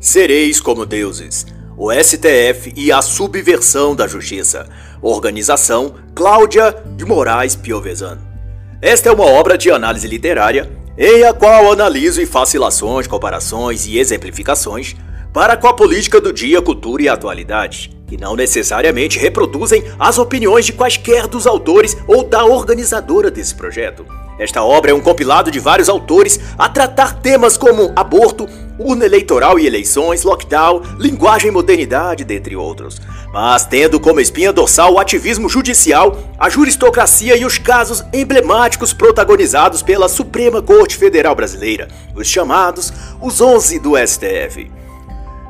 Sereis 0.00 0.60
como 0.60 0.84
deuses. 0.84 1.46
O 1.76 1.90
STF 1.92 2.72
e 2.76 2.92
a 2.92 3.02
subversão 3.02 3.96
da 3.96 4.06
justiça. 4.06 4.68
Organização 5.02 5.94
Cláudia 6.14 6.76
de 6.96 7.04
Moraes 7.04 7.56
Piovesan. 7.56 8.18
Esta 8.80 9.08
é 9.08 9.12
uma 9.12 9.24
obra 9.24 9.56
de 9.56 9.70
análise 9.70 10.06
literária 10.06 10.70
em 10.96 11.24
a 11.24 11.32
qual 11.32 11.72
analiso 11.72 12.20
e 12.20 12.26
faço 12.26 12.56
ilações, 12.56 13.06
comparações 13.06 13.86
e 13.86 13.98
exemplificações 13.98 14.94
para 15.34 15.56
com 15.56 15.66
a 15.66 15.74
política 15.74 16.20
do 16.20 16.32
dia, 16.32 16.62
cultura 16.62 17.02
e 17.02 17.08
atualidade, 17.08 17.90
que 18.06 18.16
não 18.16 18.36
necessariamente 18.36 19.18
reproduzem 19.18 19.82
as 19.98 20.16
opiniões 20.16 20.64
de 20.64 20.72
quaisquer 20.72 21.26
dos 21.26 21.44
autores 21.44 21.96
ou 22.06 22.22
da 22.22 22.44
organizadora 22.44 23.32
desse 23.32 23.52
projeto. 23.52 24.06
Esta 24.38 24.62
obra 24.62 24.92
é 24.92 24.94
um 24.94 25.00
compilado 25.00 25.50
de 25.50 25.58
vários 25.58 25.88
autores 25.88 26.38
a 26.56 26.68
tratar 26.68 27.20
temas 27.20 27.56
como 27.56 27.92
aborto, 27.96 28.48
urna 28.78 29.06
eleitoral 29.06 29.58
e 29.58 29.66
eleições, 29.66 30.22
lockdown, 30.22 30.82
linguagem 30.98 31.48
e 31.48 31.52
modernidade, 31.52 32.24
dentre 32.24 32.54
outros. 32.54 33.00
Mas 33.32 33.64
tendo 33.64 33.98
como 33.98 34.20
espinha 34.20 34.52
dorsal 34.52 34.92
o 34.92 34.98
ativismo 35.00 35.48
judicial, 35.48 36.16
a 36.38 36.48
juristocracia 36.48 37.36
e 37.36 37.44
os 37.44 37.58
casos 37.58 38.04
emblemáticos 38.12 38.92
protagonizados 38.92 39.82
pela 39.82 40.08
Suprema 40.08 40.62
Corte 40.62 40.96
Federal 40.96 41.34
Brasileira, 41.34 41.88
os 42.14 42.28
chamados 42.28 42.92
os 43.20 43.40
11 43.40 43.80
do 43.80 43.94
STF. 43.96 44.83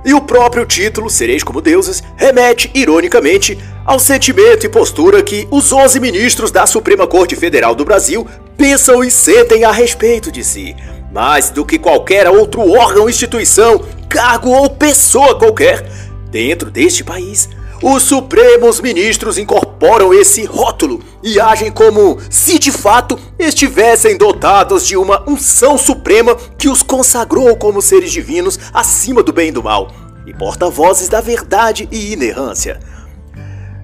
E 0.04 0.12
o 0.12 0.20
próprio 0.20 0.66
título, 0.66 1.08
Sereis 1.08 1.42
como 1.42 1.62
Deuses, 1.62 2.02
remete, 2.16 2.70
ironicamente, 2.74 3.58
ao 3.84 3.98
sentimento 3.98 4.66
e 4.66 4.68
postura 4.68 5.22
que 5.22 5.48
os 5.50 5.72
11 5.72 5.98
ministros 5.98 6.50
da 6.50 6.66
Suprema 6.66 7.06
Corte 7.06 7.34
Federal 7.34 7.74
do 7.74 7.84
Brasil 7.84 8.26
pensam 8.56 9.02
e 9.02 9.10
sentem 9.10 9.64
a 9.64 9.72
respeito 9.72 10.30
de 10.30 10.44
si, 10.44 10.76
mais 11.12 11.50
do 11.50 11.64
que 11.64 11.78
qualquer 11.78 12.28
outro 12.28 12.70
órgão, 12.70 13.08
instituição, 13.08 13.82
cargo 14.08 14.50
ou 14.50 14.68
pessoa 14.68 15.38
qualquer 15.38 15.88
dentro 16.30 16.70
deste 16.70 17.02
país. 17.02 17.48
Os 17.86 18.04
Supremos 18.04 18.80
Ministros 18.80 19.36
incorporam 19.36 20.14
esse 20.14 20.46
rótulo 20.46 21.02
e 21.22 21.38
agem 21.38 21.70
como 21.70 22.18
se 22.30 22.58
de 22.58 22.72
fato 22.72 23.18
estivessem 23.38 24.16
dotados 24.16 24.86
de 24.86 24.96
uma 24.96 25.22
unção 25.28 25.76
suprema 25.76 26.34
que 26.56 26.66
os 26.66 26.82
consagrou 26.82 27.54
como 27.58 27.82
seres 27.82 28.10
divinos 28.10 28.58
acima 28.72 29.22
do 29.22 29.34
bem 29.34 29.50
e 29.50 29.52
do 29.52 29.62
mal, 29.62 29.92
e 30.26 30.32
porta-vozes 30.32 31.10
da 31.10 31.20
verdade 31.20 31.86
e 31.92 32.14
inerrância. 32.14 32.80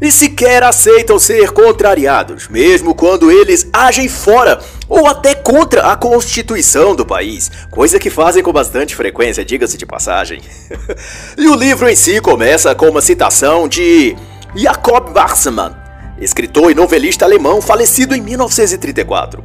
E 0.01 0.11
sequer 0.11 0.63
aceitam 0.63 1.19
ser 1.19 1.51
contrariados, 1.51 2.49
mesmo 2.49 2.95
quando 2.95 3.31
eles 3.31 3.69
agem 3.71 4.09
fora 4.09 4.61
ou 4.91 5.07
até 5.07 5.37
contra 5.37 5.93
a 5.93 5.97
constituição 5.97 6.97
do 6.97 7.07
país, 7.07 7.49
coisa 7.71 7.97
que 8.01 8.11
fazem 8.11 8.43
com 8.43 8.53
bastante 8.53 8.97
frequência, 8.97 9.45
diga-se 9.45 9.79
de 9.79 9.87
passagem. 9.87 10.41
e 11.39 11.47
o 11.47 11.55
livro 11.55 11.89
em 11.89 11.95
si 11.95 12.21
começa 12.21 12.75
com 12.75 12.89
uma 12.89 13.01
citação 13.01 13.69
de 13.69 14.17
Jacob 14.53 15.15
Warsmann, 15.15 15.77
escritor 16.21 16.73
e 16.73 16.75
novelista 16.75 17.25
alemão 17.25 17.63
falecido 17.63 18.17
em 18.17 18.21
1934. 18.21 19.45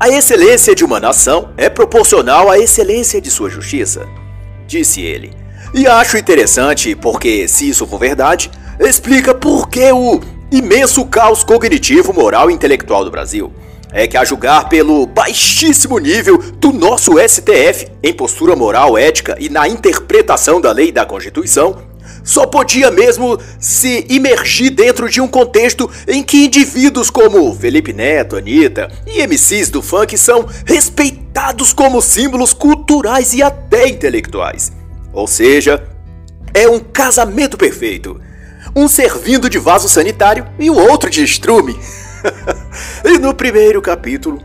A 0.00 0.08
excelência 0.08 0.74
de 0.74 0.84
uma 0.84 0.98
nação 0.98 1.50
é 1.56 1.70
proporcional 1.70 2.50
à 2.50 2.58
excelência 2.58 3.20
de 3.20 3.30
sua 3.30 3.48
justiça, 3.48 4.04
disse 4.66 5.00
ele. 5.00 5.32
E 5.72 5.86
acho 5.86 6.18
interessante 6.18 6.96
porque, 6.96 7.46
se 7.46 7.68
isso 7.68 7.86
for 7.86 8.00
verdade, 8.00 8.50
explica 8.80 9.32
por 9.32 9.68
que 9.68 9.92
o 9.92 10.20
imenso 10.50 11.06
caos 11.06 11.44
cognitivo, 11.44 12.12
moral 12.12 12.50
e 12.50 12.54
intelectual 12.54 13.04
do 13.04 13.12
Brasil. 13.12 13.52
É 13.92 14.06
que, 14.06 14.16
a 14.16 14.24
julgar 14.24 14.68
pelo 14.68 15.06
baixíssimo 15.06 15.98
nível 15.98 16.38
do 16.38 16.72
nosso 16.72 17.12
STF 17.18 17.88
em 18.02 18.12
postura 18.12 18.56
moral, 18.56 18.96
ética 18.96 19.36
e 19.38 19.48
na 19.48 19.68
interpretação 19.68 20.60
da 20.60 20.72
lei 20.72 20.88
e 20.88 20.92
da 20.92 21.04
Constituição, 21.04 21.82
só 22.24 22.46
podia 22.46 22.90
mesmo 22.90 23.38
se 23.58 24.06
imergir 24.08 24.70
dentro 24.70 25.08
de 25.08 25.20
um 25.20 25.28
contexto 25.28 25.90
em 26.06 26.22
que 26.22 26.44
indivíduos 26.44 27.10
como 27.10 27.54
Felipe 27.54 27.92
Neto, 27.92 28.36
Anitta 28.36 28.90
e 29.06 29.26
MCs 29.26 29.70
do 29.70 29.82
funk 29.82 30.16
são 30.16 30.46
respeitados 30.64 31.72
como 31.72 32.00
símbolos 32.00 32.52
culturais 32.52 33.34
e 33.34 33.42
até 33.42 33.88
intelectuais. 33.88 34.72
Ou 35.12 35.26
seja, 35.26 35.86
é 36.54 36.68
um 36.68 36.78
casamento 36.78 37.56
perfeito 37.56 38.20
um 38.74 38.88
servindo 38.88 39.50
de 39.50 39.58
vaso 39.58 39.88
sanitário 39.88 40.46
e 40.58 40.70
o 40.70 40.76
outro 40.76 41.10
de 41.10 41.22
estrume. 41.22 41.78
e 43.04 43.18
no 43.18 43.34
primeiro 43.34 43.80
capítulo, 43.80 44.40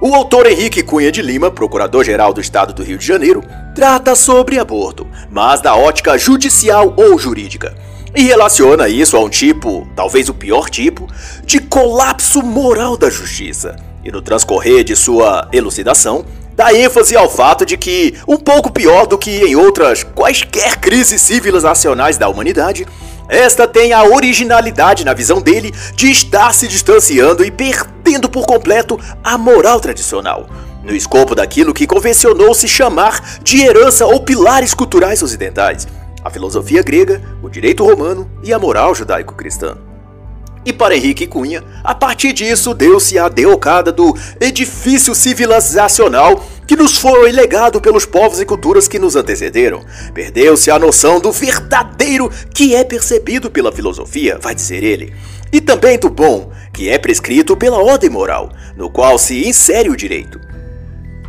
o 0.00 0.14
autor 0.14 0.46
Henrique 0.46 0.82
Cunha 0.82 1.12
de 1.12 1.20
Lima, 1.20 1.50
procurador-geral 1.50 2.32
do 2.32 2.40
estado 2.40 2.72
do 2.72 2.82
Rio 2.82 2.96
de 2.96 3.06
Janeiro, 3.06 3.44
trata 3.74 4.14
sobre 4.14 4.58
aborto, 4.58 5.06
mas 5.30 5.60
da 5.60 5.76
ótica 5.76 6.16
judicial 6.16 6.94
ou 6.96 7.18
jurídica, 7.18 7.76
e 8.14 8.22
relaciona 8.22 8.88
isso 8.88 9.16
a 9.16 9.20
um 9.20 9.28
tipo, 9.28 9.86
talvez 9.94 10.28
o 10.28 10.34
pior 10.34 10.68
tipo, 10.68 11.06
de 11.44 11.60
colapso 11.60 12.42
moral 12.42 12.96
da 12.96 13.10
justiça. 13.10 13.76
E 14.02 14.10
no 14.10 14.22
transcorrer 14.22 14.82
de 14.82 14.96
sua 14.96 15.48
elucidação, 15.52 16.24
dá 16.56 16.74
ênfase 16.74 17.16
ao 17.16 17.30
fato 17.30 17.64
de 17.64 17.76
que, 17.76 18.14
um 18.26 18.36
pouco 18.36 18.72
pior 18.72 19.06
do 19.06 19.18
que 19.18 19.30
em 19.30 19.54
outras 19.54 20.02
quaisquer 20.02 20.78
crises 20.78 21.20
civilizacionais 21.22 22.16
da 22.16 22.28
humanidade, 22.28 22.86
esta 23.30 23.68
tem 23.68 23.92
a 23.92 24.02
originalidade, 24.02 25.04
na 25.04 25.14
visão 25.14 25.40
dele, 25.40 25.72
de 25.94 26.10
estar 26.10 26.52
se 26.52 26.66
distanciando 26.66 27.44
e 27.44 27.50
perdendo 27.50 28.28
por 28.28 28.44
completo 28.44 28.98
a 29.22 29.38
moral 29.38 29.78
tradicional, 29.80 30.48
no 30.82 30.92
escopo 30.92 31.32
daquilo 31.32 31.72
que 31.72 31.86
convencionou 31.86 32.52
se 32.54 32.66
chamar 32.66 33.38
de 33.40 33.62
herança 33.62 34.04
ou 34.04 34.20
pilares 34.20 34.74
culturais 34.74 35.22
ocidentais, 35.22 35.86
a 36.24 36.28
filosofia 36.28 36.82
grega, 36.82 37.22
o 37.40 37.48
direito 37.48 37.84
romano 37.84 38.28
e 38.42 38.52
a 38.52 38.58
moral 38.58 38.94
judaico-cristã. 38.96 39.89
E 40.64 40.72
para 40.72 40.94
Henrique 40.94 41.26
Cunha, 41.26 41.64
a 41.82 41.94
partir 41.94 42.34
disso 42.34 42.74
deu-se 42.74 43.18
a 43.18 43.28
derrocada 43.28 43.90
do 43.90 44.14
edifício 44.38 45.14
civilizacional 45.14 46.44
que 46.66 46.76
nos 46.76 46.98
foi 46.98 47.32
legado 47.32 47.80
pelos 47.80 48.04
povos 48.04 48.40
e 48.40 48.44
culturas 48.44 48.86
que 48.86 48.98
nos 48.98 49.16
antecederam. 49.16 49.82
Perdeu-se 50.12 50.70
a 50.70 50.78
noção 50.78 51.18
do 51.18 51.32
verdadeiro 51.32 52.30
que 52.54 52.74
é 52.74 52.84
percebido 52.84 53.50
pela 53.50 53.72
filosofia, 53.72 54.38
vai 54.38 54.54
dizer 54.54 54.84
ele, 54.84 55.14
e 55.50 55.60
também 55.60 55.98
do 55.98 56.10
bom, 56.10 56.52
que 56.72 56.88
é 56.88 56.98
prescrito 56.98 57.56
pela 57.56 57.82
ordem 57.82 58.10
moral, 58.10 58.52
no 58.76 58.90
qual 58.90 59.18
se 59.18 59.48
insere 59.48 59.88
o 59.88 59.96
direito. 59.96 60.38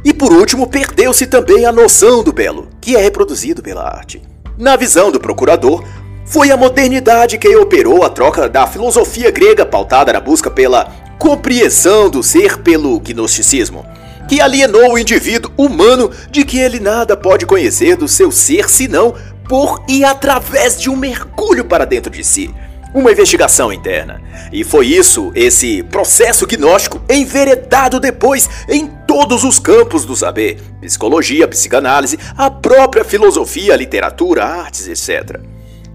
E 0.04 0.14
por 0.14 0.34
último, 0.34 0.68
perdeu-se 0.68 1.26
também 1.26 1.66
a 1.66 1.72
noção 1.72 2.24
do 2.24 2.34
belo, 2.34 2.68
que 2.82 2.96
é 2.96 3.00
reproduzido 3.00 3.64
pela 3.64 3.84
arte. 3.84 4.22
Na 4.58 4.76
visão 4.76 5.12
do 5.12 5.20
procurador, 5.20 5.84
foi 6.32 6.50
a 6.50 6.56
modernidade 6.56 7.38
que 7.38 7.54
operou 7.58 8.06
a 8.06 8.10
troca 8.10 8.48
da 8.48 8.66
filosofia 8.66 9.30
grega 9.30 9.66
pautada 9.66 10.14
na 10.14 10.20
busca 10.22 10.50
pela 10.50 10.86
compreensão 11.20 12.10
do 12.10 12.24
ser 12.24 12.60
pelo 12.60 12.98
gnosticismo, 13.02 13.86
que 14.30 14.40
alienou 14.40 14.94
o 14.94 14.98
indivíduo 14.98 15.52
humano 15.58 16.10
de 16.32 16.46
que 16.46 16.58
ele 16.58 16.80
nada 16.80 17.18
pode 17.18 17.46
conhecer 17.46 17.98
do 17.98 18.08
seu 18.08 18.32
ser 18.32 18.70
senão 18.70 19.14
por 19.50 19.84
e 19.90 20.06
através 20.06 20.80
de 20.80 20.90
um 20.90 20.96
mergulho 20.96 21.66
para 21.66 21.84
dentro 21.84 22.10
de 22.10 22.24
si, 22.24 22.50
uma 22.94 23.12
investigação 23.12 23.74
interna. 23.74 24.22
E 24.54 24.64
foi 24.64 24.88
isso, 24.88 25.34
esse 25.36 25.84
processo 25.84 26.48
gnóstico, 26.48 27.02
enveredado 27.10 28.00
depois 28.00 28.50
em 28.70 28.88
todos 29.06 29.44
os 29.44 29.60
campos 29.60 30.06
do 30.06 30.16
saber: 30.16 30.62
psicologia, 30.80 31.46
psicanálise, 31.46 32.18
a 32.38 32.50
própria 32.50 33.04
filosofia, 33.04 33.76
literatura, 33.76 34.46
artes, 34.46 34.88
etc 34.88 35.51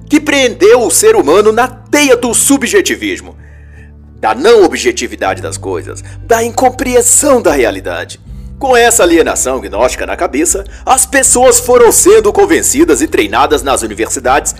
que 0.09 0.21
prendeu 0.21 0.83
o 0.83 0.91
ser 0.91 1.17
humano 1.17 1.53
na 1.53 1.69
teia 1.69 2.17
do 2.17 2.33
subjetivismo, 2.33 3.37
da 4.19 4.34
não 4.34 4.65
objetividade 4.65 5.43
das 5.43 5.56
coisas, 5.56 6.03
da 6.22 6.43
incompreensão 6.43 7.43
da 7.43 7.53
realidade. 7.53 8.21
Com 8.59 8.77
essa 8.77 9.03
alienação 9.03 9.61
gnóstica 9.61 10.06
na 10.06 10.17
cabeça, 10.17 10.64
as 10.85 11.05
pessoas 11.05 11.61
foram 11.61 11.93
sendo 11.93 12.32
convencidas 12.32 13.03
e 13.03 13.06
treinadas 13.06 13.62
nas 13.62 13.82
universidades 13.82 14.55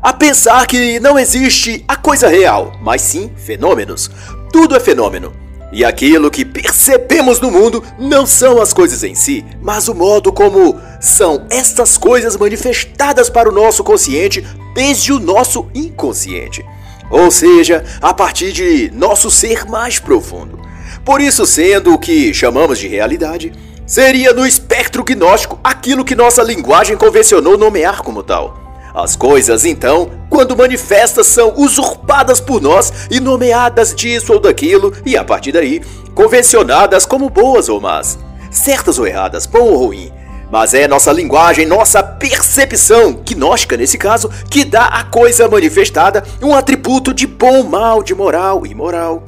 a 0.00 0.12
pensar 0.12 0.66
que 0.66 1.00
não 1.00 1.18
existe 1.18 1.84
a 1.88 1.96
coisa 1.96 2.28
real, 2.28 2.74
mas 2.80 3.02
sim 3.02 3.32
fenômenos. 3.36 4.10
Tudo 4.52 4.76
é 4.76 4.80
fenômeno. 4.80 5.43
E 5.74 5.84
aquilo 5.84 6.30
que 6.30 6.44
percebemos 6.44 7.40
no 7.40 7.50
mundo 7.50 7.82
não 7.98 8.24
são 8.24 8.62
as 8.62 8.72
coisas 8.72 9.02
em 9.02 9.16
si, 9.16 9.44
mas 9.60 9.88
o 9.88 9.94
modo 9.94 10.32
como 10.32 10.80
são 11.00 11.48
estas 11.50 11.98
coisas 11.98 12.36
manifestadas 12.36 13.28
para 13.28 13.48
o 13.48 13.52
nosso 13.52 13.82
consciente 13.82 14.46
desde 14.72 15.12
o 15.12 15.18
nosso 15.18 15.66
inconsciente. 15.74 16.64
Ou 17.10 17.28
seja, 17.28 17.84
a 18.00 18.14
partir 18.14 18.52
de 18.52 18.88
nosso 18.94 19.32
ser 19.32 19.64
mais 19.64 19.98
profundo. 19.98 20.60
Por 21.04 21.20
isso, 21.20 21.44
sendo 21.44 21.92
o 21.92 21.98
que 21.98 22.32
chamamos 22.32 22.78
de 22.78 22.86
realidade, 22.86 23.52
seria 23.84 24.32
no 24.32 24.46
espectro 24.46 25.02
gnóstico 25.02 25.58
aquilo 25.64 26.04
que 26.04 26.14
nossa 26.14 26.40
linguagem 26.40 26.96
convencionou 26.96 27.58
nomear 27.58 28.00
como 28.00 28.22
tal. 28.22 28.63
As 28.94 29.16
coisas, 29.16 29.64
então, 29.64 30.08
quando 30.30 30.56
manifestas, 30.56 31.26
são 31.26 31.52
usurpadas 31.56 32.40
por 32.40 32.62
nós 32.62 32.92
e 33.10 33.18
nomeadas 33.18 33.92
disso 33.92 34.32
ou 34.32 34.38
daquilo, 34.38 34.92
e 35.04 35.16
a 35.16 35.24
partir 35.24 35.50
daí, 35.50 35.82
convencionadas 36.14 37.04
como 37.04 37.28
boas 37.28 37.68
ou 37.68 37.80
más. 37.80 38.16
certas 38.52 39.00
ou 39.00 39.06
erradas, 39.06 39.46
bom 39.46 39.62
ou 39.62 39.86
ruim. 39.86 40.12
Mas 40.48 40.74
é 40.74 40.86
nossa 40.86 41.10
linguagem, 41.10 41.66
nossa 41.66 42.04
percepção, 42.04 43.14
gnóstica 43.24 43.76
nesse 43.76 43.98
caso, 43.98 44.30
que 44.48 44.64
dá 44.64 44.84
à 44.84 45.02
coisa 45.02 45.48
manifestada 45.48 46.22
um 46.40 46.54
atributo 46.54 47.12
de 47.12 47.26
bom, 47.26 47.64
mal, 47.64 48.00
de 48.00 48.14
moral 48.14 48.64
e 48.64 48.72
moral. 48.76 49.24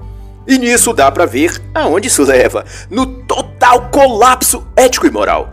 E 0.46 0.58
nisso 0.58 0.92
dá 0.92 1.10
para 1.10 1.26
ver 1.26 1.60
aonde 1.74 2.06
isso 2.06 2.22
leva, 2.22 2.64
no 2.88 3.04
total 3.04 3.88
colapso 3.90 4.64
ético 4.76 5.08
e 5.08 5.10
moral, 5.10 5.52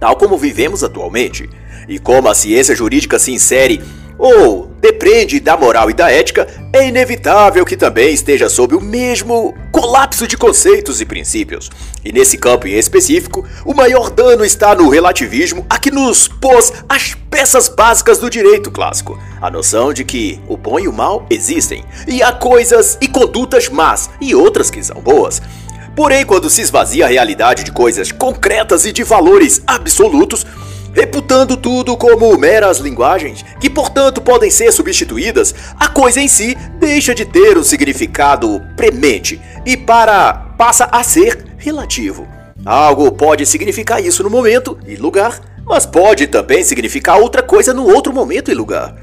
tal 0.00 0.16
como 0.16 0.36
vivemos 0.36 0.82
atualmente. 0.82 1.48
E 1.88 1.98
como 1.98 2.28
a 2.28 2.34
ciência 2.34 2.74
jurídica 2.74 3.18
se 3.18 3.32
insere 3.32 3.82
ou 4.18 4.70
depende 4.80 5.38
da 5.40 5.56
moral 5.56 5.90
e 5.90 5.94
da 5.94 6.10
ética, 6.10 6.46
é 6.72 6.88
inevitável 6.88 7.64
que 7.64 7.76
também 7.76 8.14
esteja 8.14 8.48
sob 8.48 8.74
o 8.74 8.80
mesmo 8.80 9.54
colapso 9.70 10.26
de 10.26 10.36
conceitos 10.36 11.00
e 11.00 11.04
princípios. 11.04 11.70
E 12.04 12.12
nesse 12.12 12.38
campo 12.38 12.66
em 12.66 12.74
específico, 12.74 13.46
o 13.64 13.74
maior 13.74 14.10
dano 14.10 14.44
está 14.44 14.74
no 14.74 14.88
relativismo 14.88 15.66
a 15.68 15.78
que 15.78 15.90
nos 15.90 16.28
pôs 16.28 16.72
as 16.88 17.14
peças 17.30 17.68
básicas 17.68 18.18
do 18.18 18.30
direito 18.30 18.70
clássico. 18.70 19.18
A 19.40 19.50
noção 19.50 19.92
de 19.92 20.04
que 20.04 20.40
o 20.48 20.56
bom 20.56 20.78
e 20.78 20.88
o 20.88 20.92
mal 20.92 21.26
existem, 21.28 21.84
e 22.08 22.22
há 22.22 22.32
coisas 22.32 22.96
e 23.00 23.08
condutas 23.08 23.68
más 23.68 24.08
e 24.20 24.34
outras 24.34 24.70
que 24.70 24.82
são 24.82 25.00
boas. 25.00 25.42
Porém, 25.94 26.26
quando 26.26 26.50
se 26.50 26.60
esvazia 26.60 27.06
a 27.06 27.08
realidade 27.08 27.64
de 27.64 27.72
coisas 27.72 28.12
concretas 28.12 28.84
e 28.84 28.92
de 28.92 29.02
valores 29.02 29.62
absolutos, 29.66 30.46
reputando 30.96 31.58
tudo 31.58 31.94
como 31.94 32.38
meras 32.38 32.78
linguagens, 32.78 33.44
que 33.60 33.68
portanto 33.68 34.22
podem 34.22 34.50
ser 34.50 34.72
substituídas, 34.72 35.54
a 35.78 35.88
coisa 35.88 36.22
em 36.22 36.26
si 36.26 36.56
deixa 36.78 37.14
de 37.14 37.26
ter 37.26 37.58
um 37.58 37.62
significado 37.62 38.62
premente 38.74 39.38
e 39.66 39.76
para 39.76 40.32
passa 40.56 40.88
a 40.90 41.02
ser 41.02 41.44
relativo. 41.58 42.26
Algo 42.64 43.12
pode 43.12 43.44
significar 43.44 44.02
isso 44.02 44.22
no 44.22 44.30
momento 44.30 44.78
e 44.86 44.96
lugar, 44.96 45.38
mas 45.66 45.84
pode 45.84 46.28
também 46.28 46.64
significar 46.64 47.20
outra 47.20 47.42
coisa 47.42 47.74
no 47.74 47.86
outro 47.86 48.10
momento 48.10 48.50
e 48.50 48.54
lugar. 48.54 48.96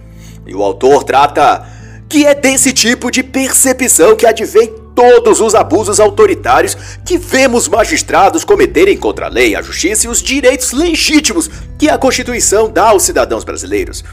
E 0.48 0.56
o 0.56 0.64
autor 0.64 1.04
trata 1.04 1.64
que 2.10 2.26
é 2.26 2.34
desse 2.34 2.74
tipo 2.74 3.12
de 3.12 3.22
percepção 3.22 4.16
que 4.16 4.26
advém 4.26 4.74
todos 4.96 5.42
os 5.42 5.56
abusos 5.56 6.00
autoritários 6.00 6.76
que 7.06 7.18
vemos 7.18 7.68
magistrados 7.68 8.44
cometerem 8.44 8.98
contra 8.98 9.26
a 9.26 9.30
lei, 9.30 9.56
a 9.56 9.62
justiça 9.62 10.08
e 10.08 10.10
os 10.10 10.22
direitos 10.22 10.72
legítimos 10.72 11.50
que 11.78 11.90
a 11.90 11.98
Constituição 11.98 12.70
dá 12.70 12.90
aos 12.90 13.04
cidadãos 13.04 13.44
brasileiros. 13.44 14.04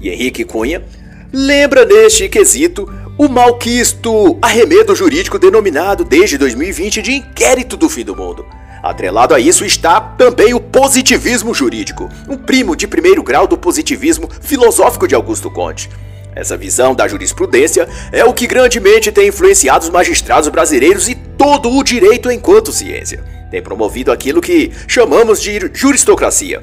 E 0.00 0.08
Henrique 0.10 0.44
Cunha 0.44 0.84
lembra 1.32 1.84
neste 1.84 2.28
quesito 2.28 2.88
o 3.18 3.28
malquisto 3.28 4.38
arremedo 4.40 4.94
jurídico 4.94 5.38
denominado 5.38 6.04
desde 6.04 6.38
2020 6.38 7.02
de 7.02 7.12
inquérito 7.12 7.76
do 7.76 7.88
fim 7.88 8.04
do 8.04 8.14
mundo. 8.14 8.46
Atrelado 8.82 9.34
a 9.34 9.40
isso 9.40 9.64
está 9.64 10.00
também 10.00 10.54
o 10.54 10.60
positivismo 10.60 11.52
jurídico, 11.52 12.08
um 12.28 12.36
primo 12.36 12.76
de 12.76 12.86
primeiro 12.86 13.22
grau 13.22 13.46
do 13.46 13.58
positivismo 13.58 14.28
filosófico 14.40 15.08
de 15.08 15.16
Augusto 15.16 15.50
Conte. 15.50 15.90
Essa 16.34 16.56
visão 16.56 16.94
da 16.94 17.08
jurisprudência 17.08 17.88
é 18.12 18.24
o 18.24 18.32
que 18.32 18.46
grandemente 18.46 19.10
tem 19.10 19.28
influenciado 19.28 19.84
os 19.84 19.90
magistrados 19.90 20.48
brasileiros 20.48 21.08
e 21.08 21.14
todo 21.14 21.70
o 21.70 21.82
direito 21.82 22.30
enquanto 22.30 22.72
ciência. 22.72 23.22
Tem 23.50 23.62
promovido 23.62 24.12
aquilo 24.12 24.40
que 24.40 24.70
chamamos 24.86 25.40
de 25.40 25.70
juristocracia, 25.72 26.62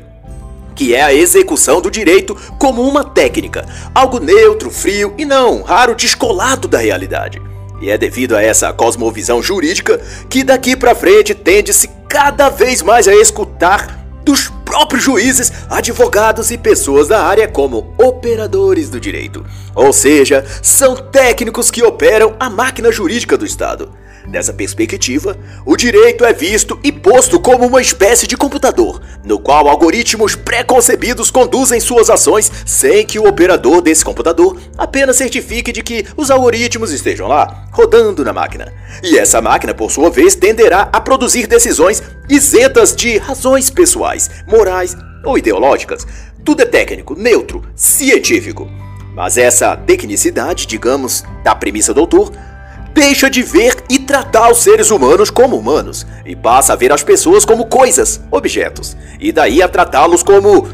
que 0.75 0.93
é 0.93 1.01
a 1.01 1.13
execução 1.13 1.81
do 1.81 1.89
direito 1.89 2.35
como 2.59 2.81
uma 2.81 3.03
técnica, 3.03 3.65
algo 3.93 4.19
neutro, 4.19 4.69
frio 4.69 5.13
e 5.17 5.25
não 5.25 5.63
raro 5.63 5.95
descolado 5.95 6.67
da 6.67 6.77
realidade. 6.77 7.41
E 7.81 7.89
é 7.89 7.97
devido 7.97 8.35
a 8.35 8.41
essa 8.41 8.71
cosmovisão 8.71 9.41
jurídica 9.41 9.99
que 10.29 10.43
daqui 10.43 10.75
para 10.75 10.95
frente 10.95 11.33
tende-se 11.33 11.89
cada 12.07 12.49
vez 12.49 12.81
mais 12.81 13.07
a 13.07 13.15
escutar 13.15 14.05
dos 14.23 14.51
próprios 14.75 15.05
juízes, 15.05 15.53
advogados 15.69 16.51
e 16.51 16.57
pessoas 16.57 17.07
da 17.07 17.23
área 17.23 17.47
como 17.47 17.93
operadores 17.97 18.89
do 18.89 18.99
direito. 18.99 19.45
Ou 19.73 19.93
seja, 19.93 20.45
são 20.61 20.97
técnicos 20.97 21.71
que 21.71 21.81
operam 21.81 22.35
a 22.37 22.49
máquina 22.49 22.91
jurídica 22.91 23.37
do 23.37 23.45
Estado. 23.45 23.89
Dessa 24.27 24.51
perspectiva, 24.51 25.37
o 25.65 25.75
direito 25.75 26.25
é 26.25 26.33
visto 26.33 26.79
e 26.83 26.91
posto 26.91 27.39
como 27.39 27.65
uma 27.65 27.81
espécie 27.81 28.25
de 28.25 28.35
computador, 28.35 29.01
no 29.23 29.39
qual 29.39 29.67
algoritmos 29.67 30.35
pré-concebidos 30.35 31.29
conduzem 31.29 31.79
suas 31.79 32.09
ações 32.09 32.51
sem 32.65 33.05
que 33.05 33.19
o 33.19 33.27
operador 33.27 33.81
desse 33.81 34.03
computador 34.03 34.59
apenas 34.77 35.17
certifique 35.17 35.71
de 35.71 35.83
que 35.83 36.05
os 36.17 36.31
algoritmos 36.31 36.91
estejam 36.91 37.27
lá, 37.27 37.67
rodando 37.71 38.23
na 38.23 38.33
máquina. 38.33 38.73
E 39.03 39.17
essa 39.17 39.41
máquina, 39.41 39.73
por 39.73 39.91
sua 39.91 40.09
vez, 40.09 40.35
tenderá 40.35 40.89
a 40.91 40.99
produzir 40.99 41.47
decisões 41.47 42.01
isentas 42.27 42.95
de 42.95 43.17
razões 43.17 43.69
pessoais, 43.69 44.29
morais 44.47 44.97
ou 45.23 45.37
ideológicas. 45.37 46.05
Tudo 46.43 46.61
é 46.61 46.65
técnico, 46.65 47.15
neutro, 47.15 47.63
científico. 47.75 48.69
Mas 49.15 49.37
essa 49.37 49.77
tecnicidade, 49.77 50.67
digamos, 50.67 51.23
da 51.43 51.55
premissa 51.55 51.93
do 51.93 52.01
autor, 52.01 52.31
deixa 52.95 53.29
de 53.29 53.43
ver 53.43 53.75
e 53.89 53.99
tratar 53.99 54.49
os 54.49 54.59
seres 54.59 54.89
humanos 54.89 55.29
como 55.29 55.57
humanos 55.57 56.07
e 56.25 56.33
passa 56.33 56.71
a 56.71 56.75
ver 56.77 56.93
as 56.93 57.03
pessoas 57.03 57.43
como 57.43 57.65
coisas, 57.65 58.21
objetos, 58.31 58.95
e 59.19 59.33
daí 59.33 59.61
a 59.61 59.67
tratá-los 59.67 60.23
como 60.23 60.65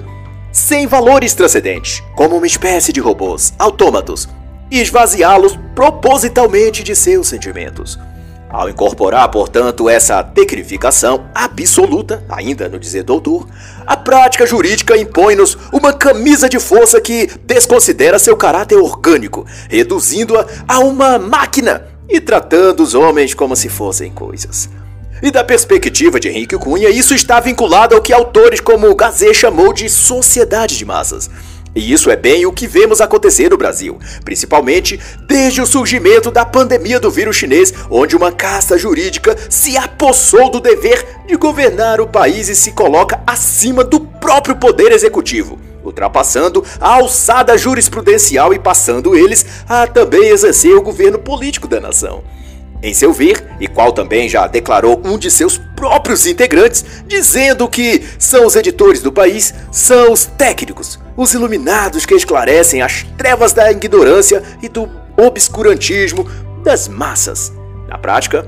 sem 0.51 0.85
valores 0.85 1.33
transcendentes, 1.33 2.03
como 2.15 2.37
uma 2.37 2.45
espécie 2.45 2.93
de 2.93 2.99
robôs, 2.99 3.53
autômatos, 3.57 4.29
e 4.69 4.79
esvaziá-los 4.79 5.57
propositalmente 5.73 6.83
de 6.83 6.95
seus 6.95 7.27
sentimentos. 7.27 7.97
Ao 8.47 8.69
incorporar, 8.69 9.27
portanto, 9.29 9.89
essa 9.89 10.21
tecnificação 10.21 11.25
absoluta, 11.33 12.23
ainda 12.29 12.69
no 12.69 12.77
dizer 12.77 13.03
doutor, 13.03 13.47
a 13.87 13.97
prática 13.97 14.45
jurídica 14.45 14.95
impõe-nos 14.95 15.57
uma 15.71 15.91
camisa 15.91 16.47
de 16.47 16.59
força 16.59 17.01
que 17.01 17.29
desconsidera 17.45 18.19
seu 18.19 18.35
caráter 18.35 18.75
orgânico, 18.75 19.45
reduzindo-a 19.69 20.45
a 20.67 20.79
uma 20.79 21.17
máquina 21.17 21.90
e 22.11 22.19
tratando 22.19 22.83
os 22.83 22.93
homens 22.93 23.33
como 23.33 23.55
se 23.55 23.69
fossem 23.69 24.11
coisas. 24.11 24.69
E 25.23 25.31
da 25.31 25.43
perspectiva 25.43 26.19
de 26.19 26.29
Henrique 26.29 26.57
Cunha, 26.57 26.89
isso 26.89 27.13
está 27.13 27.39
vinculado 27.39 27.95
ao 27.95 28.01
que 28.01 28.11
autores 28.11 28.59
como 28.59 28.93
Gazet 28.95 29.33
chamou 29.35 29.71
de 29.71 29.87
sociedade 29.87 30.77
de 30.77 30.83
massas. 30.83 31.29
E 31.73 31.91
isso 31.91 32.09
é 32.09 32.17
bem 32.17 32.45
o 32.45 32.51
que 32.51 32.67
vemos 32.67 32.99
acontecer 32.99 33.49
no 33.49 33.57
Brasil, 33.57 33.97
principalmente 34.25 34.99
desde 35.25 35.61
o 35.61 35.65
surgimento 35.65 36.29
da 36.29 36.45
pandemia 36.45 36.99
do 36.99 37.09
vírus 37.09 37.37
chinês, 37.37 37.73
onde 37.89 38.15
uma 38.15 38.31
casta 38.31 38.77
jurídica 38.77 39.37
se 39.49 39.77
apossou 39.77 40.49
do 40.51 40.59
dever 40.59 41.05
de 41.25 41.35
governar 41.37 42.01
o 42.01 42.07
país 42.07 42.49
e 42.49 42.55
se 42.55 42.73
coloca 42.73 43.21
acima 43.25 43.83
do 43.83 44.01
próprio 44.01 44.55
poder 44.55 44.91
executivo 44.91 45.57
ultrapassando 45.83 46.63
a 46.79 46.93
alçada 46.93 47.57
jurisprudencial 47.57 48.53
e 48.53 48.59
passando 48.59 49.15
eles 49.15 49.43
a 49.67 49.87
também 49.87 50.29
exercer 50.29 50.75
o 50.75 50.81
governo 50.81 51.17
político 51.17 51.67
da 51.67 51.79
nação. 51.79 52.23
Em 52.83 52.95
seu 52.95 53.13
ver, 53.13 53.43
e 53.59 53.67
qual 53.67 53.91
também 53.91 54.27
já 54.27 54.47
declarou 54.47 54.99
um 55.05 55.17
de 55.17 55.29
seus 55.29 55.59
próprios 55.75 56.25
integrantes, 56.25 56.83
dizendo 57.07 57.67
que 57.67 58.03
são 58.17 58.45
os 58.45 58.55
editores 58.55 59.01
do 59.01 59.11
país, 59.11 59.53
são 59.71 60.11
os 60.11 60.25
técnicos, 60.25 60.99
os 61.15 61.33
iluminados 61.33 62.05
que 62.05 62.15
esclarecem 62.15 62.81
as 62.81 63.03
trevas 63.17 63.53
da 63.53 63.71
ignorância 63.71 64.41
e 64.63 64.67
do 64.67 64.89
obscurantismo 65.15 66.27
das 66.63 66.87
massas. 66.87 67.53
Na 67.87 67.99
prática, 67.99 68.47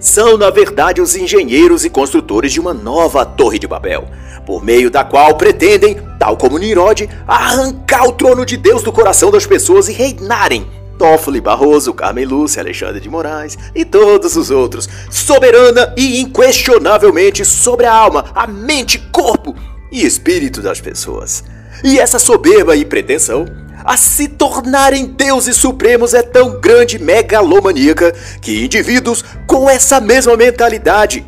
são 0.00 0.36
na 0.36 0.50
verdade 0.50 1.00
os 1.00 1.14
engenheiros 1.14 1.84
e 1.84 1.90
construtores 1.90 2.52
de 2.52 2.60
uma 2.60 2.74
nova 2.74 3.24
Torre 3.24 3.60
de 3.60 3.68
Babel, 3.68 4.08
por 4.44 4.64
meio 4.64 4.90
da 4.90 5.04
qual 5.04 5.36
pretendem, 5.36 5.96
tal 6.18 6.36
como 6.36 6.58
Nirod, 6.58 7.08
arrancar 7.28 8.08
o 8.08 8.12
trono 8.12 8.44
de 8.44 8.56
Deus 8.56 8.82
do 8.82 8.90
coração 8.90 9.30
das 9.30 9.46
pessoas 9.46 9.88
e 9.88 9.92
reinarem 9.92 10.66
Toffoli, 10.98 11.40
Barroso, 11.40 11.92
Carmen 11.92 12.24
Lúcia, 12.24 12.60
Alexandre 12.60 13.00
de 13.00 13.08
Moraes 13.08 13.58
e 13.74 13.84
todos 13.84 14.36
os 14.36 14.50
outros, 14.50 14.88
soberana 15.10 15.92
e 15.96 16.20
inquestionavelmente 16.20 17.44
sobre 17.44 17.86
a 17.86 17.94
alma, 17.94 18.26
a 18.34 18.46
mente, 18.46 18.98
corpo 19.10 19.54
e 19.90 20.04
espírito 20.04 20.60
das 20.60 20.80
pessoas. 20.80 21.44
E 21.82 21.98
essa 21.98 22.18
soberba 22.18 22.76
e 22.76 22.84
pretensão 22.84 23.46
a 23.84 23.96
se 23.96 24.28
tornarem 24.28 25.06
deuses 25.06 25.56
supremos 25.56 26.14
é 26.14 26.22
tão 26.22 26.60
grande 26.60 26.98
megalomaníaca 26.98 28.12
que 28.40 28.64
indivíduos 28.64 29.24
com 29.46 29.68
essa 29.68 30.00
mesma 30.00 30.36
mentalidade 30.36 31.26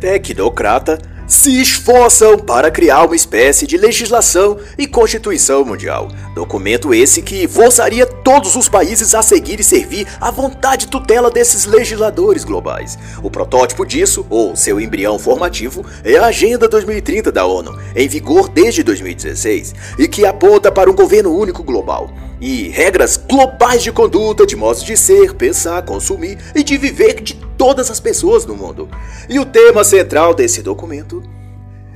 tecnocrata 0.00 0.98
se 1.28 1.60
esforçam 1.60 2.38
para 2.38 2.70
criar 2.70 3.04
uma 3.04 3.14
espécie 3.14 3.66
de 3.66 3.76
legislação 3.76 4.56
e 4.78 4.86
constituição 4.86 5.62
mundial. 5.64 6.08
Documento 6.34 6.94
esse 6.94 7.20
que 7.20 7.46
forçaria 7.46 8.06
todos 8.06 8.56
os 8.56 8.68
países 8.68 9.14
a 9.14 9.20
seguir 9.20 9.60
e 9.60 9.64
servir 9.64 10.08
à 10.18 10.30
vontade 10.30 10.88
tutela 10.88 11.30
desses 11.30 11.66
legisladores 11.66 12.44
globais. 12.44 12.98
O 13.22 13.30
protótipo 13.30 13.84
disso, 13.84 14.26
ou 14.30 14.56
seu 14.56 14.80
embrião 14.80 15.18
formativo, 15.18 15.84
é 16.02 16.16
a 16.16 16.26
Agenda 16.26 16.66
2030 16.66 17.30
da 17.30 17.44
ONU, 17.44 17.78
em 17.94 18.08
vigor 18.08 18.48
desde 18.48 18.82
2016, 18.82 19.74
e 19.98 20.08
que 20.08 20.24
aponta 20.24 20.72
para 20.72 20.90
um 20.90 20.94
governo 20.94 21.36
único 21.36 21.62
global 21.62 22.10
e 22.40 22.68
regras 22.68 23.16
globais 23.16 23.82
de 23.82 23.90
conduta, 23.90 24.46
de 24.46 24.56
modos 24.56 24.84
de 24.84 24.96
ser, 24.96 25.34
pensar, 25.34 25.82
consumir 25.82 26.38
e 26.54 26.62
de 26.62 26.76
viver 26.76 27.20
de 27.20 27.34
todas 27.56 27.90
as 27.90 28.00
pessoas 28.00 28.46
no 28.46 28.56
mundo. 28.56 28.88
E 29.28 29.38
o 29.38 29.44
tema 29.44 29.82
central 29.82 30.34
desse 30.34 30.62
documento 30.62 31.22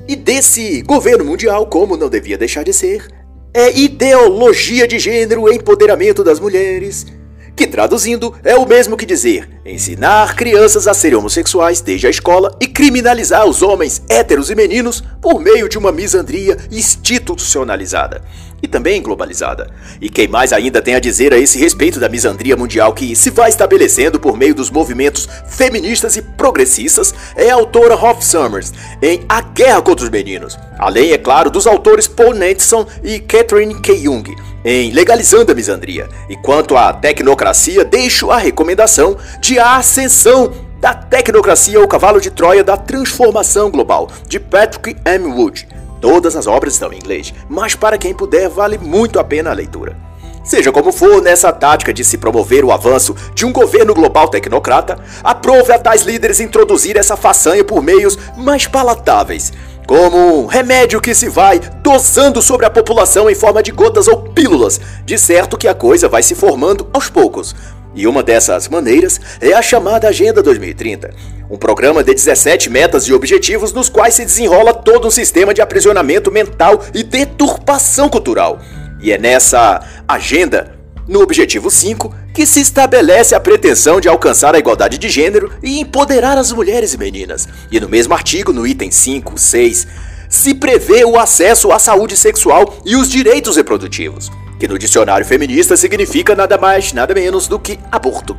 e 0.08 0.16
desse 0.16 0.82
governo 0.82 1.24
mundial, 1.24 1.66
como 1.66 1.96
não 1.96 2.08
devia 2.08 2.36
deixar 2.36 2.64
de 2.64 2.72
ser, 2.72 3.08
é 3.54 3.70
ideologia 3.78 4.88
de 4.88 4.98
gênero 4.98 5.52
empoderamento 5.52 6.24
das 6.24 6.40
mulheres, 6.40 7.06
que 7.54 7.66
traduzindo 7.66 8.34
é 8.42 8.56
o 8.56 8.66
mesmo 8.66 8.96
que 8.96 9.04
dizer 9.04 9.48
ensinar 9.64 10.34
crianças 10.34 10.88
a 10.88 10.94
serem 10.94 11.18
homossexuais 11.18 11.80
desde 11.80 12.06
a 12.06 12.10
escola 12.10 12.56
e 12.60 12.66
criminalizar 12.66 13.46
os 13.46 13.62
homens 13.62 14.02
héteros 14.08 14.50
e 14.50 14.54
meninos 14.54 15.04
por 15.20 15.38
meio 15.38 15.68
de 15.68 15.78
uma 15.78 15.92
misandria 15.92 16.56
institucionalizada 16.70 18.22
e 18.62 18.68
também 18.68 19.02
globalizada. 19.02 19.68
E 20.00 20.08
quem 20.08 20.28
mais 20.28 20.52
ainda 20.52 20.80
tem 20.80 20.94
a 20.94 21.00
dizer 21.00 21.34
a 21.34 21.38
esse 21.38 21.58
respeito 21.58 21.98
da 21.98 22.08
misandria 22.08 22.56
mundial 22.56 22.92
que 22.92 23.16
se 23.16 23.30
vai 23.30 23.48
estabelecendo 23.48 24.20
por 24.20 24.36
meio 24.36 24.54
dos 24.54 24.70
movimentos 24.70 25.28
feministas 25.48 26.16
e 26.16 26.22
progressistas 26.22 27.14
é 27.34 27.50
a 27.50 27.54
autora 27.54 27.96
Hoff 27.96 28.24
Summers 28.24 28.72
em 29.02 29.24
A 29.28 29.40
Guerra 29.40 29.82
contra 29.82 30.04
os 30.04 30.10
Meninos. 30.10 30.56
Além, 30.78 31.12
é 31.12 31.18
claro, 31.18 31.50
dos 31.50 31.66
autores 31.66 32.06
Paul 32.06 32.34
Natson 32.34 32.86
e 33.02 33.18
Catherine 33.18 33.80
K. 33.80 33.96
Jung 33.96 34.34
em 34.64 34.92
Legalizando 34.92 35.50
a 35.50 35.54
Misandria. 35.54 36.08
E 36.28 36.36
quanto 36.36 36.76
à 36.76 36.92
tecnocracia, 36.92 37.84
deixo 37.84 38.30
a 38.30 38.38
recomendação 38.38 39.16
de 39.40 39.58
A 39.58 39.76
Ascensão 39.76 40.52
da 40.80 40.92
Tecnocracia, 40.92 41.80
o 41.80 41.86
cavalo 41.86 42.20
de 42.20 42.30
Troia 42.30 42.64
da 42.64 42.76
Transformação 42.76 43.70
Global, 43.70 44.10
de 44.26 44.40
Patrick 44.40 44.96
M. 45.04 45.28
Wood. 45.28 45.68
Todas 46.02 46.34
as 46.34 46.48
obras 46.48 46.72
estão 46.72 46.92
em 46.92 46.96
inglês, 46.96 47.32
mas 47.48 47.76
para 47.76 47.96
quem 47.96 48.12
puder, 48.12 48.48
vale 48.48 48.76
muito 48.76 49.20
a 49.20 49.24
pena 49.24 49.50
a 49.50 49.54
leitura. 49.54 49.96
Seja 50.42 50.72
como 50.72 50.90
for, 50.90 51.22
nessa 51.22 51.52
tática 51.52 51.94
de 51.94 52.04
se 52.04 52.18
promover 52.18 52.64
o 52.64 52.72
avanço 52.72 53.14
de 53.32 53.46
um 53.46 53.52
governo 53.52 53.94
global 53.94 54.26
tecnocrata, 54.26 54.98
aprove 55.22 55.72
a 55.72 55.78
tais 55.78 56.02
líderes 56.02 56.40
introduzir 56.40 56.96
essa 56.96 57.16
façanha 57.16 57.62
por 57.62 57.80
meios 57.80 58.18
mais 58.36 58.66
palatáveis, 58.66 59.52
como 59.86 60.42
um 60.42 60.46
remédio 60.46 61.00
que 61.00 61.14
se 61.14 61.28
vai 61.28 61.60
dosando 61.60 62.42
sobre 62.42 62.66
a 62.66 62.70
população 62.70 63.30
em 63.30 63.34
forma 63.36 63.62
de 63.62 63.70
gotas 63.70 64.08
ou 64.08 64.22
pílulas, 64.22 64.80
de 65.04 65.16
certo 65.16 65.56
que 65.56 65.68
a 65.68 65.74
coisa 65.74 66.08
vai 66.08 66.24
se 66.24 66.34
formando 66.34 66.88
aos 66.92 67.08
poucos, 67.08 67.54
e 67.94 68.06
uma 68.06 68.22
dessas 68.22 68.68
maneiras 68.68 69.20
é 69.40 69.52
a 69.52 69.62
chamada 69.62 70.08
Agenda 70.08 70.42
2030, 70.42 71.14
um 71.50 71.58
programa 71.58 72.02
de 72.02 72.14
17 72.14 72.70
metas 72.70 73.04
e 73.04 73.12
objetivos 73.12 73.72
nos 73.72 73.88
quais 73.88 74.14
se 74.14 74.24
desenrola 74.24 74.72
todo 74.72 75.06
um 75.06 75.10
sistema 75.10 75.52
de 75.52 75.60
aprisionamento 75.60 76.30
mental 76.30 76.82
e 76.94 77.02
deturpação 77.02 78.08
cultural. 78.08 78.60
E 79.00 79.12
é 79.12 79.18
nessa 79.18 79.80
agenda, 80.08 80.74
no 81.06 81.20
objetivo 81.20 81.70
5, 81.70 82.14
que 82.32 82.46
se 82.46 82.60
estabelece 82.60 83.34
a 83.34 83.40
pretensão 83.40 84.00
de 84.00 84.08
alcançar 84.08 84.54
a 84.54 84.58
igualdade 84.58 84.96
de 84.96 85.08
gênero 85.10 85.52
e 85.62 85.80
empoderar 85.80 86.38
as 86.38 86.50
mulheres 86.52 86.94
e 86.94 86.98
meninas. 86.98 87.46
E 87.70 87.78
no 87.78 87.88
mesmo 87.88 88.14
artigo, 88.14 88.52
no 88.52 88.66
item 88.66 88.90
5, 88.90 89.38
6, 89.38 89.86
se 90.30 90.54
prevê 90.54 91.04
o 91.04 91.18
acesso 91.18 91.70
à 91.72 91.78
saúde 91.78 92.16
sexual 92.16 92.78
e 92.86 92.96
os 92.96 93.10
direitos 93.10 93.56
reprodutivos 93.56 94.30
que 94.62 94.68
no 94.68 94.78
dicionário 94.78 95.26
feminista 95.26 95.76
significa 95.76 96.36
nada 96.36 96.56
mais, 96.56 96.92
nada 96.92 97.12
menos 97.12 97.48
do 97.48 97.58
que 97.58 97.80
aborto. 97.90 98.36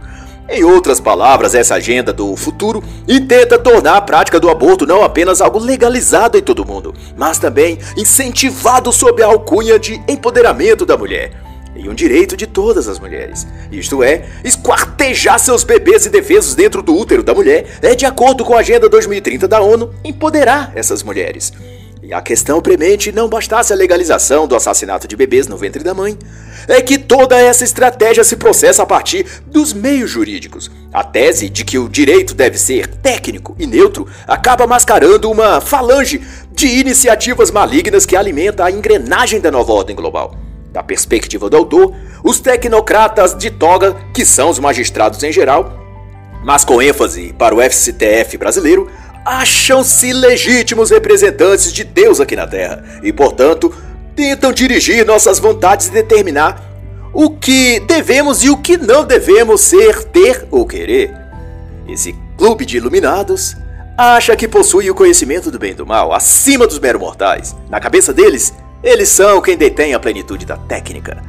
Em 0.48 0.63
outras 0.63 0.98
palavras, 0.98 1.53
essa 1.53 1.75
agenda 1.75 2.13
do 2.13 2.34
futuro 2.38 2.82
intenta 3.06 3.60
tornar 3.60 3.98
a 3.98 4.01
prática 4.01 4.39
do 4.39 4.50
aborto 4.50 4.86
não 4.86 5.03
apenas 5.03 5.42
algo 5.42 5.60
legalizado 5.60 6.38
em 6.38 6.42
todo 6.42 6.65
mundo, 6.65 6.96
mas 7.18 7.39
também 7.39 7.77
incentivado 7.98 8.89
sob 8.94 9.22
a 9.22 9.25
alcunha 9.25 9.77
de 9.77 10.01
empoderamento 10.08 10.86
da 10.86 10.96
mulher. 10.96 11.34
E 11.75 11.89
um 11.89 11.94
direito 11.94 12.38
de 12.38 12.48
todas 12.48 12.88
as 12.88 13.00
mulheres. 13.00 13.46
Isto 13.70 14.01
é, 14.01 14.24
esquartejar 14.46 15.38
seus 15.39 15.65
bebês 15.65 16.06
indefesos 16.06 16.56
dentro 16.56 16.82
do 16.82 16.96
útero 16.96 17.22
da 17.22 17.34
mulher 17.34 17.65
é, 17.82 17.96
de 17.96 18.06
acordo 18.06 18.46
com 18.46 18.56
a 18.56 18.60
Agenda 18.60 18.88
2030 18.88 19.46
da 19.46 19.60
ONU, 19.60 19.94
empoderar 20.06 20.72
essas 20.74 21.03
mulheres. 21.03 21.51
E 22.06 22.14
a 22.14 22.22
questão 22.22 22.62
premente 22.62 23.14
não 23.14 23.30
bastasse 23.30 23.72
a 23.72 23.76
legalização 23.78 24.46
do 24.46 24.58
assassinato 24.58 25.08
de 25.08 25.16
bebês 25.16 25.48
no 25.48 25.56
ventre 25.56 25.82
da 25.82 25.94
mãe, 25.94 26.18
é 26.68 26.82
que 26.82 26.98
toda 26.98 27.40
essa 27.40 27.64
estratégia 27.64 28.26
se 28.26 28.36
processa 28.36 28.84
a 28.84 28.86
partir 28.86 29.26
dos 29.48 29.72
meios 29.72 30.12
jurídicos. 30.12 30.70
A 30.92 31.02
tese 31.02 31.48
de 31.48 31.64
que 31.64 31.78
o 31.78 31.88
direito 31.88 32.34
deve 32.34 32.58
ser 32.58 32.88
técnico 32.88 33.56
e 33.58 33.66
neutro 33.66 34.06
acaba 34.28 34.68
mascarando 34.68 35.32
uma 35.32 35.62
falange 35.62 36.22
de 36.52 36.68
iniciativas 36.68 37.50
malignas 37.50 38.06
que 38.06 38.18
alimenta 38.18 38.66
a 38.66 38.72
engrenagem 38.72 39.40
da 39.40 39.50
nova 39.50 39.72
ordem 39.72 39.96
global. 39.96 40.36
Da 40.74 40.84
perspectiva 40.84 41.50
do 41.50 41.56
autor, 41.56 41.96
os 42.22 42.38
tecnocratas 42.38 43.34
de 43.34 43.50
toga, 43.50 43.96
que 44.14 44.26
são 44.26 44.50
os 44.50 44.60
magistrados 44.60 45.24
em 45.24 45.32
geral, 45.32 45.80
mas 46.44 46.66
com 46.66 46.82
ênfase 46.82 47.34
para 47.38 47.56
o 47.56 47.62
FCTF 47.62 48.38
brasileiro, 48.38 48.90
acham-se 49.25 50.12
legítimos 50.12 50.89
representantes 50.89 51.72
de 51.72 51.84
Deus 51.84 52.20
aqui 52.20 52.36
na 52.36 52.48
Terra 52.48 52.84
e, 53.01 53.13
portanto, 53.13 53.74
tentam 54.15 54.51
dirigir 54.51 55.06
nossas 55.06 55.39
vontades 55.39 55.88
e 55.88 55.92
determinar 55.92 56.62
o 57.13 57.30
que 57.30 57.80
devemos 57.82 58.44
e 58.44 58.50
o 58.50 58.58
que 58.58 58.75
não 58.75 59.06
devemos 59.06 59.62
ser, 59.62 60.03
ter 60.06 60.48
ou 60.50 60.65
querer. 60.65 61.13
Esse 61.88 62.15
clube 62.38 62.65
de 62.65 62.77
iluminados 62.77 63.56
acha 63.98 64.36
que 64.36 64.48
possui 64.48 64.89
o 64.89 64.96
conhecimento 64.96 65.51
do 65.51 65.60
bem 65.60 65.72
e 65.72 65.75
do 65.75 65.86
mal 65.86 66.13
acima 66.13 66.65
dos 66.65 66.80
meros 66.80 67.00
mortais. 67.00 67.56
Na 67.70 67.80
cabeça 67.80 68.12
deles, 68.12 68.53
eles 68.84 69.10
são 69.10 69.42
quem 69.42 69.56
detém 69.56 69.94
a 69.94 70.00
plenitude 70.00 70.46
da 70.46 70.58
técnica. 70.58 71.22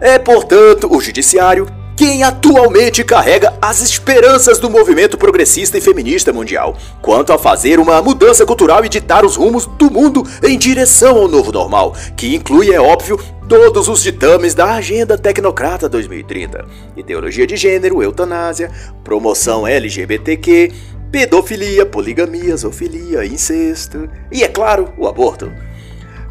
É, 0.00 0.18
portanto, 0.18 0.88
o 0.92 1.00
judiciário 1.00 1.66
quem 2.02 2.24
atualmente 2.24 3.04
carrega 3.04 3.54
as 3.62 3.80
esperanças 3.80 4.58
do 4.58 4.68
movimento 4.68 5.16
progressista 5.16 5.78
e 5.78 5.80
feminista 5.80 6.32
mundial, 6.32 6.76
quanto 7.00 7.32
a 7.32 7.38
fazer 7.38 7.78
uma 7.78 8.02
mudança 8.02 8.44
cultural 8.44 8.84
e 8.84 8.88
ditar 8.88 9.24
os 9.24 9.36
rumos 9.36 9.66
do 9.66 9.88
mundo 9.88 10.26
em 10.42 10.58
direção 10.58 11.16
ao 11.16 11.28
novo 11.28 11.52
normal, 11.52 11.94
que 12.16 12.34
inclui, 12.34 12.74
é 12.74 12.80
óbvio, 12.80 13.20
todos 13.48 13.86
os 13.86 14.02
ditames 14.02 14.52
da 14.52 14.74
Agenda 14.74 15.16
Tecnocrata 15.16 15.88
2030: 15.88 16.64
ideologia 16.96 17.46
de 17.46 17.56
gênero, 17.56 18.02
eutanásia, 18.02 18.68
promoção 19.04 19.64
LGBTQ, 19.64 20.72
pedofilia, 21.12 21.86
poligamia, 21.86 22.56
zoofilia, 22.56 23.24
incesto 23.24 24.10
e, 24.32 24.42
é 24.42 24.48
claro, 24.48 24.92
o 24.98 25.06
aborto. 25.06 25.52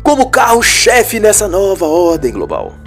Como 0.03 0.29
carro-chefe 0.29 1.17
nessa 1.17 1.47
nova 1.47 1.85
ordem 1.85 2.33
global. 2.33 2.80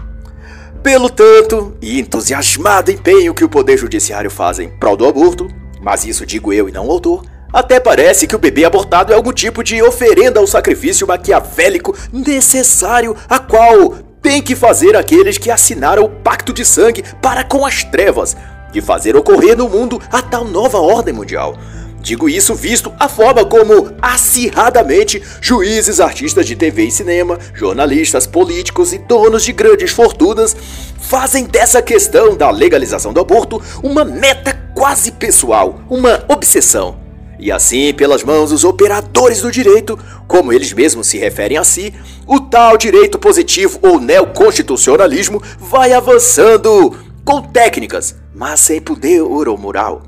Pelo 0.84 1.08
tanto, 1.08 1.74
e 1.80 1.98
entusiasmado 1.98 2.90
empenho 2.90 3.32
que 3.32 3.42
o 3.42 3.48
Poder 3.48 3.78
Judiciário 3.78 4.30
faz 4.30 4.58
em 4.58 4.68
prol 4.68 4.98
do 4.98 5.06
aborto, 5.06 5.48
mas 5.80 6.04
isso 6.04 6.26
digo 6.26 6.52
eu 6.52 6.68
e 6.68 6.72
não 6.72 6.86
o 6.86 6.90
autor, 6.90 7.24
até 7.50 7.80
parece 7.80 8.26
que 8.26 8.36
o 8.36 8.38
bebê 8.38 8.66
abortado 8.66 9.10
é 9.10 9.16
algum 9.16 9.32
tipo 9.32 9.64
de 9.64 9.82
oferenda 9.82 10.40
ao 10.40 10.46
sacrifício 10.46 11.06
maquiavélico 11.06 11.96
necessário, 12.12 13.16
a 13.30 13.38
qual 13.38 13.94
tem 14.20 14.42
que 14.42 14.54
fazer 14.54 14.94
aqueles 14.94 15.38
que 15.38 15.50
assinaram 15.50 16.04
o 16.04 16.10
pacto 16.10 16.52
de 16.52 16.66
sangue 16.66 17.02
para 17.22 17.42
com 17.44 17.64
as 17.64 17.82
trevas, 17.82 18.36
de 18.70 18.82
fazer 18.82 19.16
ocorrer 19.16 19.56
no 19.56 19.70
mundo 19.70 19.98
a 20.12 20.20
tal 20.20 20.44
nova 20.44 20.76
ordem 20.76 21.14
mundial. 21.14 21.56
Digo 22.04 22.28
isso 22.28 22.54
visto 22.54 22.92
a 23.00 23.08
forma 23.08 23.46
como, 23.46 23.90
acirradamente, 24.02 25.22
juízes, 25.40 26.00
artistas 26.00 26.46
de 26.46 26.54
TV 26.54 26.84
e 26.84 26.90
cinema, 26.90 27.38
jornalistas, 27.54 28.26
políticos 28.26 28.92
e 28.92 28.98
donos 28.98 29.42
de 29.42 29.54
grandes 29.54 29.90
fortunas 29.90 30.54
fazem 31.00 31.46
dessa 31.46 31.80
questão 31.80 32.36
da 32.36 32.50
legalização 32.50 33.10
do 33.10 33.20
aborto 33.20 33.60
uma 33.82 34.04
meta 34.04 34.52
quase 34.74 35.12
pessoal, 35.12 35.80
uma 35.88 36.22
obsessão. 36.28 37.00
E 37.38 37.50
assim, 37.50 37.94
pelas 37.94 38.22
mãos 38.22 38.50
dos 38.50 38.64
operadores 38.64 39.40
do 39.40 39.50
direito, 39.50 39.98
como 40.28 40.52
eles 40.52 40.74
mesmos 40.74 41.06
se 41.06 41.16
referem 41.16 41.56
a 41.56 41.64
si, 41.64 41.94
o 42.26 42.38
tal 42.38 42.76
direito 42.76 43.18
positivo 43.18 43.78
ou 43.80 43.98
neoconstitucionalismo 43.98 45.42
vai 45.58 45.94
avançando 45.94 46.98
com 47.24 47.40
técnicas, 47.40 48.14
mas 48.34 48.60
sem 48.60 48.78
poder 48.78 49.22
ou 49.22 49.56
moral 49.56 50.02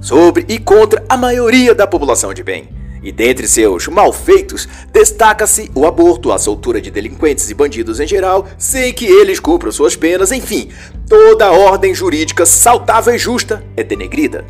sobre 0.00 0.44
e 0.48 0.58
contra 0.58 1.04
a 1.08 1.16
maioria 1.16 1.74
da 1.74 1.86
população 1.86 2.32
de 2.32 2.42
bem. 2.42 2.68
E 3.02 3.10
dentre 3.10 3.48
seus 3.48 3.88
malfeitos, 3.88 4.68
destaca-se 4.92 5.70
o 5.74 5.86
aborto, 5.86 6.32
a 6.32 6.38
soltura 6.38 6.80
de 6.80 6.90
delinquentes 6.90 7.48
e 7.48 7.54
bandidos 7.54 7.98
em 7.98 8.06
geral, 8.06 8.46
sem 8.58 8.92
que 8.92 9.06
eles 9.06 9.40
cumpram 9.40 9.72
suas 9.72 9.96
penas, 9.96 10.32
enfim, 10.32 10.68
toda 11.08 11.46
a 11.46 11.52
ordem 11.52 11.94
jurídica 11.94 12.44
saudável 12.44 13.14
e 13.14 13.18
justa 13.18 13.64
é 13.76 13.82
denegrida. 13.82 14.44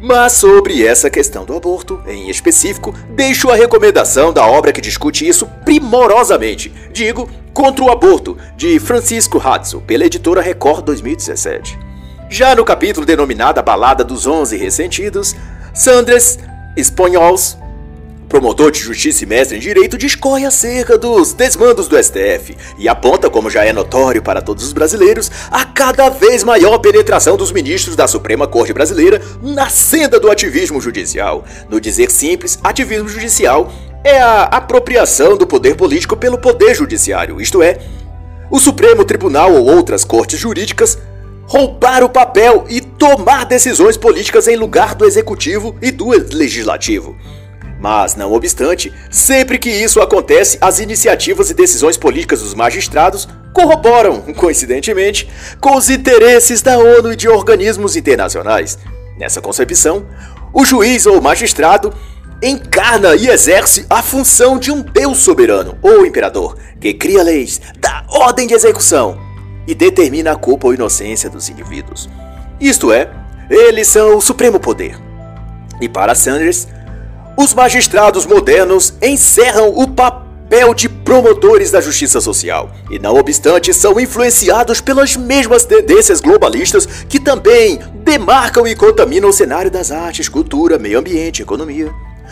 Mas 0.00 0.32
sobre 0.32 0.84
essa 0.84 1.10
questão 1.10 1.44
do 1.44 1.54
aborto, 1.54 2.00
em 2.06 2.28
específico, 2.28 2.94
deixo 3.10 3.50
a 3.50 3.54
recomendação 3.54 4.32
da 4.32 4.44
obra 4.44 4.72
que 4.72 4.80
discute 4.80 5.28
isso 5.28 5.46
primorosamente. 5.64 6.72
Digo, 6.92 7.28
Contra 7.52 7.84
o 7.84 7.90
Aborto, 7.90 8.38
de 8.56 8.78
Francisco 8.78 9.36
Hudson, 9.36 9.80
pela 9.80 10.06
editora 10.06 10.40
Record 10.40 10.84
2017. 10.86 11.91
Já 12.32 12.54
no 12.54 12.64
capítulo 12.64 13.04
denominado 13.04 13.60
A 13.60 13.62
Balada 13.62 14.02
dos 14.02 14.26
Onze 14.26 14.56
Ressentidos, 14.56 15.36
Sandres 15.74 16.38
Espanhols 16.74 17.58
promotor 18.26 18.70
de 18.70 18.78
justiça 18.78 19.22
e 19.22 19.26
mestre 19.26 19.58
em 19.58 19.60
direito, 19.60 19.98
discorre 19.98 20.46
acerca 20.46 20.96
dos 20.96 21.34
desmandos 21.34 21.86
do 21.86 22.02
STF 22.02 22.56
e 22.78 22.88
aponta, 22.88 23.28
como 23.28 23.50
já 23.50 23.66
é 23.66 23.72
notório 23.74 24.22
para 24.22 24.40
todos 24.40 24.64
os 24.64 24.72
brasileiros, 24.72 25.30
a 25.50 25.66
cada 25.66 26.08
vez 26.08 26.42
maior 26.42 26.78
penetração 26.78 27.36
dos 27.36 27.52
ministros 27.52 27.94
da 27.94 28.08
Suprema 28.08 28.48
Corte 28.48 28.72
Brasileira 28.72 29.20
na 29.42 29.68
senda 29.68 30.18
do 30.18 30.30
ativismo 30.30 30.80
judicial. 30.80 31.44
No 31.68 31.78
dizer 31.78 32.10
simples, 32.10 32.58
ativismo 32.64 33.10
judicial 33.10 33.70
é 34.02 34.18
a 34.18 34.44
apropriação 34.44 35.36
do 35.36 35.46
poder 35.46 35.76
político 35.76 36.16
pelo 36.16 36.38
poder 36.38 36.74
judiciário, 36.74 37.38
isto 37.38 37.62
é, 37.62 37.78
o 38.50 38.58
Supremo 38.58 39.04
Tribunal 39.04 39.52
ou 39.52 39.66
outras 39.66 40.02
cortes 40.02 40.40
jurídicas 40.40 40.96
roubar 41.52 42.02
o 42.02 42.08
papel 42.08 42.64
e 42.66 42.80
tomar 42.80 43.44
decisões 43.44 43.98
políticas 43.98 44.48
em 44.48 44.56
lugar 44.56 44.94
do 44.94 45.04
executivo 45.04 45.76
e 45.82 45.90
do 45.90 46.08
legislativo. 46.08 47.14
Mas, 47.78 48.16
não 48.16 48.32
obstante, 48.32 48.90
sempre 49.10 49.58
que 49.58 49.68
isso 49.68 50.00
acontece, 50.00 50.56
as 50.62 50.80
iniciativas 50.80 51.50
e 51.50 51.54
decisões 51.54 51.98
políticas 51.98 52.40
dos 52.40 52.54
magistrados 52.54 53.28
corroboram, 53.52 54.22
coincidentemente, 54.32 55.28
com 55.60 55.76
os 55.76 55.90
interesses 55.90 56.62
da 56.62 56.78
ONU 56.78 57.12
e 57.12 57.16
de 57.16 57.28
organismos 57.28 57.96
internacionais. 57.96 58.78
Nessa 59.18 59.42
concepção, 59.42 60.06
o 60.54 60.64
juiz 60.64 61.04
ou 61.04 61.20
magistrado 61.20 61.92
encarna 62.42 63.14
e 63.14 63.28
exerce 63.28 63.84
a 63.90 64.02
função 64.02 64.58
de 64.58 64.72
um 64.72 64.80
deus 64.80 65.18
soberano 65.18 65.76
ou 65.82 66.06
imperador 66.06 66.56
que 66.80 66.94
cria 66.94 67.22
leis, 67.22 67.60
dá 67.78 68.04
ordem 68.08 68.46
de 68.46 68.54
execução 68.54 69.31
e 69.66 69.74
determina 69.74 70.32
a 70.32 70.36
culpa 70.36 70.66
ou 70.66 70.74
inocência 70.74 71.30
dos 71.30 71.48
indivíduos. 71.48 72.08
Isto 72.60 72.92
é, 72.92 73.10
eles 73.50 73.88
são 73.88 74.16
o 74.16 74.20
supremo 74.20 74.58
poder. 74.58 74.98
E 75.80 75.88
para 75.88 76.14
Sanders, 76.14 76.68
os 77.36 77.54
magistrados 77.54 78.26
modernos 78.26 78.94
encerram 79.02 79.70
o 79.70 79.88
papel 79.88 80.74
de 80.74 80.88
promotores 80.88 81.70
da 81.70 81.80
justiça 81.80 82.20
social 82.20 82.70
e, 82.90 82.98
não 82.98 83.16
obstante, 83.16 83.72
são 83.72 83.98
influenciados 83.98 84.80
pelas 84.80 85.16
mesmas 85.16 85.64
tendências 85.64 86.20
globalistas 86.20 86.86
que 87.08 87.18
também 87.18 87.80
demarcam 88.04 88.66
e 88.66 88.76
contaminam 88.76 89.30
o 89.30 89.32
cenário 89.32 89.70
das 89.70 89.90
artes, 89.90 90.28
cultura, 90.28 90.78
meio 90.78 90.98
ambiente, 90.98 91.42
economia. 91.42 91.90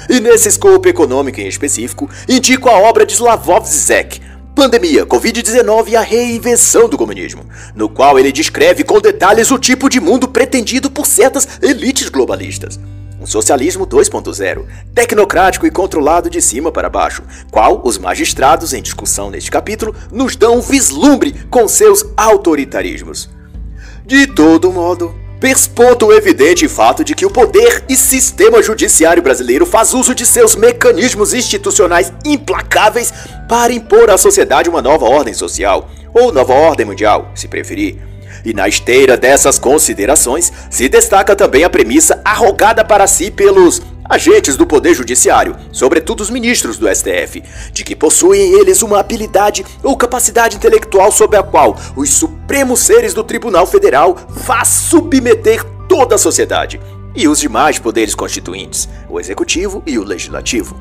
E 0.08 0.20
nesse 0.20 0.48
escopo 0.48 0.88
econômico 0.88 1.40
em 1.40 1.46
específico, 1.46 2.08
indico 2.28 2.68
a 2.68 2.78
obra 2.78 3.04
de 3.04 3.12
Slavoj 3.12 3.64
Zizek, 3.66 4.20
Pandemia, 4.60 5.06
Covid-19 5.06 5.88
e 5.88 5.96
a 5.96 6.02
reinvenção 6.02 6.86
do 6.86 6.98
comunismo, 6.98 7.46
no 7.74 7.88
qual 7.88 8.18
ele 8.18 8.30
descreve 8.30 8.84
com 8.84 9.00
detalhes 9.00 9.50
o 9.50 9.58
tipo 9.58 9.88
de 9.88 9.98
mundo 9.98 10.28
pretendido 10.28 10.90
por 10.90 11.06
certas 11.06 11.48
elites 11.62 12.10
globalistas. 12.10 12.78
Um 13.18 13.24
socialismo 13.24 13.86
2.0, 13.86 14.66
tecnocrático 14.94 15.66
e 15.66 15.70
controlado 15.70 16.28
de 16.28 16.42
cima 16.42 16.70
para 16.70 16.90
baixo, 16.90 17.22
qual 17.50 17.80
os 17.82 17.96
magistrados 17.96 18.74
em 18.74 18.82
discussão 18.82 19.30
neste 19.30 19.50
capítulo 19.50 19.94
nos 20.12 20.36
dão 20.36 20.58
um 20.58 20.60
vislumbre 20.60 21.32
com 21.48 21.66
seus 21.66 22.04
autoritarismos. 22.14 23.30
De 24.04 24.26
todo 24.26 24.70
modo, 24.70 25.14
persponta 25.40 26.04
o 26.04 26.12
evidente 26.12 26.68
fato 26.68 27.02
de 27.02 27.14
que 27.14 27.24
o 27.24 27.30
poder 27.30 27.82
e 27.88 27.96
sistema 27.96 28.62
judiciário 28.62 29.22
brasileiro 29.22 29.64
faz 29.64 29.94
uso 29.94 30.14
de 30.14 30.26
seus 30.26 30.54
mecanismos 30.54 31.32
institucionais 31.32 32.12
implacáveis 32.24 33.12
para 33.48 33.72
impor 33.72 34.10
à 34.10 34.18
sociedade 34.18 34.68
uma 34.68 34.82
nova 34.82 35.06
ordem 35.06 35.32
social, 35.32 35.88
ou 36.12 36.30
nova 36.30 36.52
ordem 36.52 36.84
mundial, 36.84 37.32
se 37.34 37.48
preferir. 37.48 37.96
E 38.44 38.52
na 38.52 38.68
esteira 38.68 39.16
dessas 39.16 39.58
considerações 39.58 40.52
se 40.70 40.88
destaca 40.88 41.34
também 41.34 41.64
a 41.64 41.70
premissa 41.70 42.20
arrogada 42.24 42.84
para 42.84 43.06
si 43.06 43.30
pelos 43.30 43.82
agentes 44.10 44.56
do 44.56 44.66
Poder 44.66 44.92
Judiciário, 44.92 45.56
sobretudo 45.70 46.20
os 46.20 46.28
ministros 46.28 46.76
do 46.76 46.92
STF, 46.92 47.42
de 47.72 47.84
que 47.84 47.94
possuem 47.94 48.54
eles 48.54 48.82
uma 48.82 48.98
habilidade 48.98 49.64
ou 49.84 49.96
capacidade 49.96 50.56
intelectual 50.56 51.12
sobre 51.12 51.36
a 51.36 51.42
qual 51.44 51.76
os 51.94 52.10
supremos 52.10 52.80
seres 52.80 53.14
do 53.14 53.22
Tribunal 53.22 53.66
Federal 53.66 54.16
faz 54.44 54.66
submeter 54.66 55.64
toda 55.88 56.16
a 56.16 56.18
sociedade 56.18 56.80
e 57.14 57.28
os 57.28 57.38
demais 57.38 57.78
poderes 57.78 58.14
constituintes, 58.14 58.88
o 59.08 59.20
Executivo 59.20 59.82
e 59.86 59.96
o 59.96 60.04
Legislativo. 60.04 60.76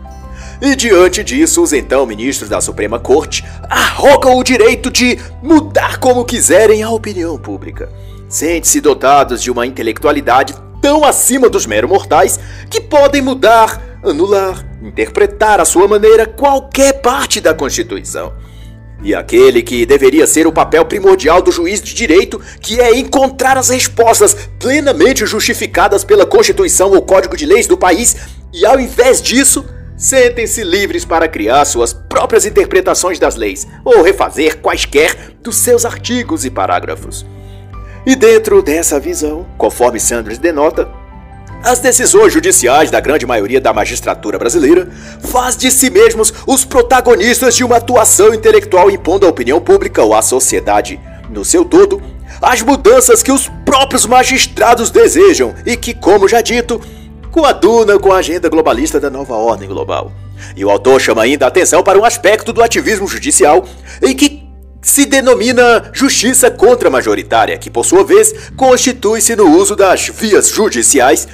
E 0.61 0.75
diante 0.75 1.23
disso, 1.23 1.61
os 1.61 1.71
então 1.71 2.05
ministros 2.05 2.49
da 2.49 2.59
Suprema 2.59 2.99
Corte 2.99 3.45
arrogam 3.69 4.37
o 4.37 4.43
direito 4.43 4.91
de 4.91 5.17
mudar 5.41 5.99
como 5.99 6.25
quiserem 6.25 6.83
a 6.83 6.89
opinião 6.89 7.37
pública. 7.37 7.89
Sente-se 8.27 8.81
dotados 8.81 9.41
de 9.41 9.49
uma 9.49 9.65
intelectualidade 9.65 10.53
tão 10.81 11.03
acima 11.03 11.49
dos 11.49 11.65
mero 11.65 11.87
mortais 11.87 12.39
que 12.69 12.81
podem 12.81 13.21
mudar, 13.21 13.99
anular, 14.03 14.65
interpretar 14.81 15.59
à 15.59 15.65
sua 15.65 15.87
maneira 15.87 16.25
qualquer 16.25 17.01
parte 17.01 17.39
da 17.41 17.53
Constituição. 17.53 18.33
E 19.01 19.15
aquele 19.15 19.61
que 19.61 19.85
deveria 19.85 20.27
ser 20.27 20.45
o 20.45 20.51
papel 20.51 20.83
primordial 20.85 21.41
do 21.41 21.51
juiz 21.51 21.81
de 21.81 21.93
direito, 21.93 22.39
que 22.59 22.81
é 22.81 22.97
encontrar 22.97 23.57
as 23.57 23.69
respostas 23.69 24.35
plenamente 24.59 25.25
justificadas 25.25 26.03
pela 26.03 26.25
Constituição 26.25 26.91
ou 26.91 27.01
Código 27.01 27.37
de 27.37 27.45
Leis 27.45 27.65
do 27.65 27.77
país, 27.77 28.17
e 28.53 28.65
ao 28.65 28.77
invés 28.77 29.21
disso, 29.21 29.63
sentem-se 29.95 30.63
livres 30.63 31.05
para 31.05 31.29
criar 31.29 31.63
suas 31.63 31.93
próprias 31.93 32.45
interpretações 32.45 33.19
das 33.19 33.35
leis 33.35 33.67
ou 33.85 34.01
refazer 34.01 34.57
quaisquer 34.57 35.33
dos 35.41 35.55
seus 35.57 35.85
artigos 35.85 36.43
e 36.43 36.49
parágrafos. 36.49 37.25
E 38.09 38.15
dentro 38.15 38.63
dessa 38.63 38.99
visão, 38.99 39.45
conforme 39.55 39.99
Sanders 39.99 40.39
denota, 40.39 40.89
as 41.63 41.77
decisões 41.77 42.33
judiciais 42.33 42.89
da 42.89 42.99
grande 42.99 43.23
maioria 43.23 43.61
da 43.61 43.71
magistratura 43.71 44.39
brasileira 44.39 44.89
faz 45.21 45.55
de 45.55 45.69
si 45.69 45.91
mesmos 45.91 46.33
os 46.47 46.65
protagonistas 46.65 47.55
de 47.55 47.63
uma 47.63 47.75
atuação 47.75 48.33
intelectual 48.33 48.89
impondo 48.89 49.27
à 49.27 49.29
opinião 49.29 49.61
pública 49.61 50.01
ou 50.01 50.15
à 50.15 50.23
sociedade, 50.23 50.99
no 51.29 51.45
seu 51.45 51.63
todo, 51.63 52.01
as 52.41 52.63
mudanças 52.63 53.21
que 53.21 53.31
os 53.31 53.47
próprios 53.63 54.07
magistrados 54.07 54.89
desejam 54.89 55.53
e 55.63 55.77
que, 55.77 55.93
como 55.93 56.27
já 56.27 56.41
dito, 56.41 56.81
coaduna 57.29 57.99
com 57.99 58.11
a 58.11 58.17
agenda 58.17 58.49
globalista 58.49 58.99
da 58.99 59.11
nova 59.11 59.35
ordem 59.35 59.69
global. 59.69 60.11
E 60.55 60.65
o 60.65 60.71
autor 60.71 60.99
chama 60.99 61.21
ainda 61.21 61.45
a 61.45 61.49
atenção 61.49 61.83
para 61.83 61.99
um 61.99 62.03
aspecto 62.03 62.51
do 62.51 62.63
ativismo 62.63 63.07
judicial 63.07 63.63
em 64.01 64.15
que 64.15 64.48
se 64.81 65.05
denomina 65.05 65.89
justiça 65.93 66.49
contra-majoritária, 66.49 67.57
que 67.57 67.69
por 67.69 67.85
sua 67.85 68.03
vez 68.03 68.33
constitui-se 68.55 69.35
no 69.35 69.55
uso 69.57 69.75
das 69.75 70.07
vias 70.07 70.49
judiciais 70.49 71.27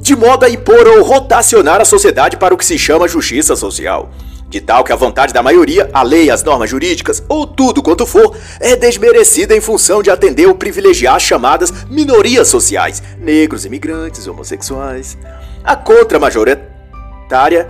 de 0.00 0.14
modo 0.14 0.44
a 0.44 0.50
impor 0.50 0.86
ou 0.86 1.02
rotacionar 1.02 1.80
a 1.80 1.84
sociedade 1.84 2.36
para 2.36 2.54
o 2.54 2.56
que 2.56 2.64
se 2.64 2.78
chama 2.78 3.08
justiça 3.08 3.56
social 3.56 4.10
de 4.48 4.60
tal 4.60 4.82
que 4.82 4.92
a 4.92 4.96
vontade 4.96 5.32
da 5.32 5.42
maioria, 5.42 5.90
a 5.92 6.02
lei, 6.02 6.30
as 6.30 6.42
normas 6.42 6.70
jurídicas 6.70 7.22
ou 7.28 7.46
tudo 7.46 7.82
quanto 7.82 8.06
for, 8.06 8.34
é 8.60 8.74
desmerecida 8.74 9.54
em 9.54 9.60
função 9.60 10.02
de 10.02 10.10
atender 10.10 10.46
ou 10.46 10.54
privilegiar 10.54 11.16
as 11.16 11.22
chamadas 11.22 11.70
minorias 11.90 12.48
sociais, 12.48 13.02
negros, 13.18 13.66
imigrantes, 13.66 14.26
homossexuais. 14.26 15.18
A 15.62 15.76
contra-majoritária 15.76 17.68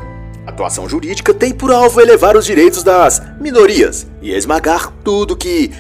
atuação 0.49 0.89
jurídica 0.89 1.35
tem 1.35 1.53
por 1.53 1.71
alvo 1.71 2.01
elevar 2.01 2.37
os 2.37 2.45
direitos 2.45 2.83
das 2.83 3.23
minorias 3.41 4.07
e 4.21 4.33
esmagar 4.33 4.93
tudo 5.05 5.37
que 5.37 5.71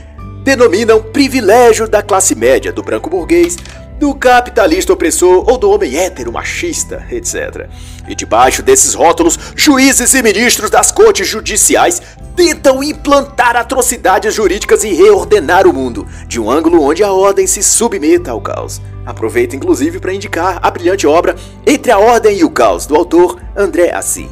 denominam 0.44 1.02
privilégio 1.02 1.88
da 1.88 2.02
classe 2.02 2.34
média, 2.34 2.72
do 2.72 2.82
branco 2.82 3.10
burguês, 3.10 3.56
do 3.98 4.14
capitalista 4.14 4.92
opressor 4.92 5.44
ou 5.48 5.58
do 5.58 5.70
homem 5.70 5.96
hétero 5.96 6.32
machista, 6.32 7.04
etc. 7.10 7.68
E 8.06 8.14
debaixo 8.14 8.62
desses 8.62 8.94
rótulos, 8.94 9.38
juízes 9.56 10.14
e 10.14 10.22
ministros 10.22 10.70
das 10.70 10.92
cortes 10.92 11.26
judiciais 11.26 12.00
tentam 12.36 12.82
implantar 12.82 13.56
atrocidades 13.56 14.32
jurídicas 14.32 14.84
e 14.84 14.92
reordenar 14.92 15.66
o 15.66 15.72
mundo, 15.72 16.06
de 16.28 16.38
um 16.38 16.48
ângulo 16.48 16.82
onde 16.82 17.02
a 17.02 17.12
ordem 17.12 17.46
se 17.46 17.62
submeta 17.62 18.30
ao 18.30 18.40
caos. 18.40 18.80
Aproveito 19.04 19.56
inclusive 19.56 19.98
para 19.98 20.12
indicar 20.12 20.58
a 20.62 20.70
brilhante 20.70 21.06
obra 21.06 21.34
Entre 21.66 21.90
a 21.90 21.98
Ordem 21.98 22.38
e 22.38 22.44
o 22.44 22.50
Caos, 22.50 22.86
do 22.86 22.94
autor 22.94 23.40
André 23.56 23.90
Assi. 23.90 24.28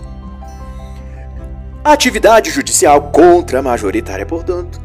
A 1.86 1.92
atividade 1.92 2.50
judicial 2.50 3.00
contra-majoritária, 3.12 4.26
portanto, 4.26 4.80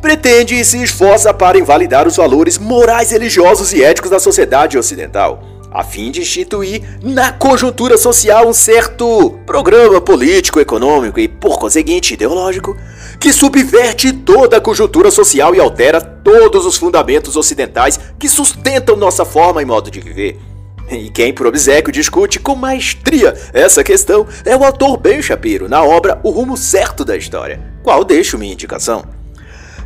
pretende 0.00 0.54
e 0.54 0.64
se 0.64 0.80
esforça 0.80 1.34
para 1.34 1.58
invalidar 1.58 2.06
os 2.06 2.16
valores 2.16 2.58
morais, 2.58 3.10
religiosos 3.10 3.72
e 3.72 3.82
éticos 3.82 4.08
da 4.08 4.20
sociedade 4.20 4.78
ocidental, 4.78 5.42
a 5.72 5.82
fim 5.82 6.12
de 6.12 6.20
instituir 6.20 7.00
na 7.02 7.32
conjuntura 7.32 7.98
social 7.98 8.46
um 8.46 8.52
certo 8.52 9.32
programa 9.44 10.00
político, 10.00 10.60
econômico 10.60 11.18
e, 11.18 11.26
por 11.26 11.58
conseguinte, 11.58 12.14
ideológico, 12.14 12.76
que 13.18 13.32
subverte 13.32 14.12
toda 14.12 14.58
a 14.58 14.60
conjuntura 14.60 15.10
social 15.10 15.56
e 15.56 15.60
altera 15.60 16.00
todos 16.00 16.64
os 16.66 16.76
fundamentos 16.76 17.34
ocidentais 17.34 17.98
que 18.16 18.28
sustentam 18.28 18.94
nossa 18.94 19.24
forma 19.24 19.60
e 19.60 19.64
modo 19.64 19.90
de 19.90 19.98
viver. 19.98 20.53
E 20.90 21.08
quem, 21.10 21.32
por 21.32 21.46
obsequio, 21.46 21.92
discute 21.92 22.38
com 22.38 22.54
maestria 22.54 23.34
essa 23.52 23.82
questão 23.82 24.26
é 24.44 24.56
o 24.56 24.64
autor 24.64 24.96
Ben 24.96 25.22
Shapiro, 25.22 25.68
na 25.68 25.82
obra 25.82 26.20
O 26.22 26.30
Rumo 26.30 26.56
Certo 26.56 27.04
da 27.04 27.16
História, 27.16 27.60
qual 27.82 28.04
deixo 28.04 28.38
minha 28.38 28.52
indicação. 28.52 29.23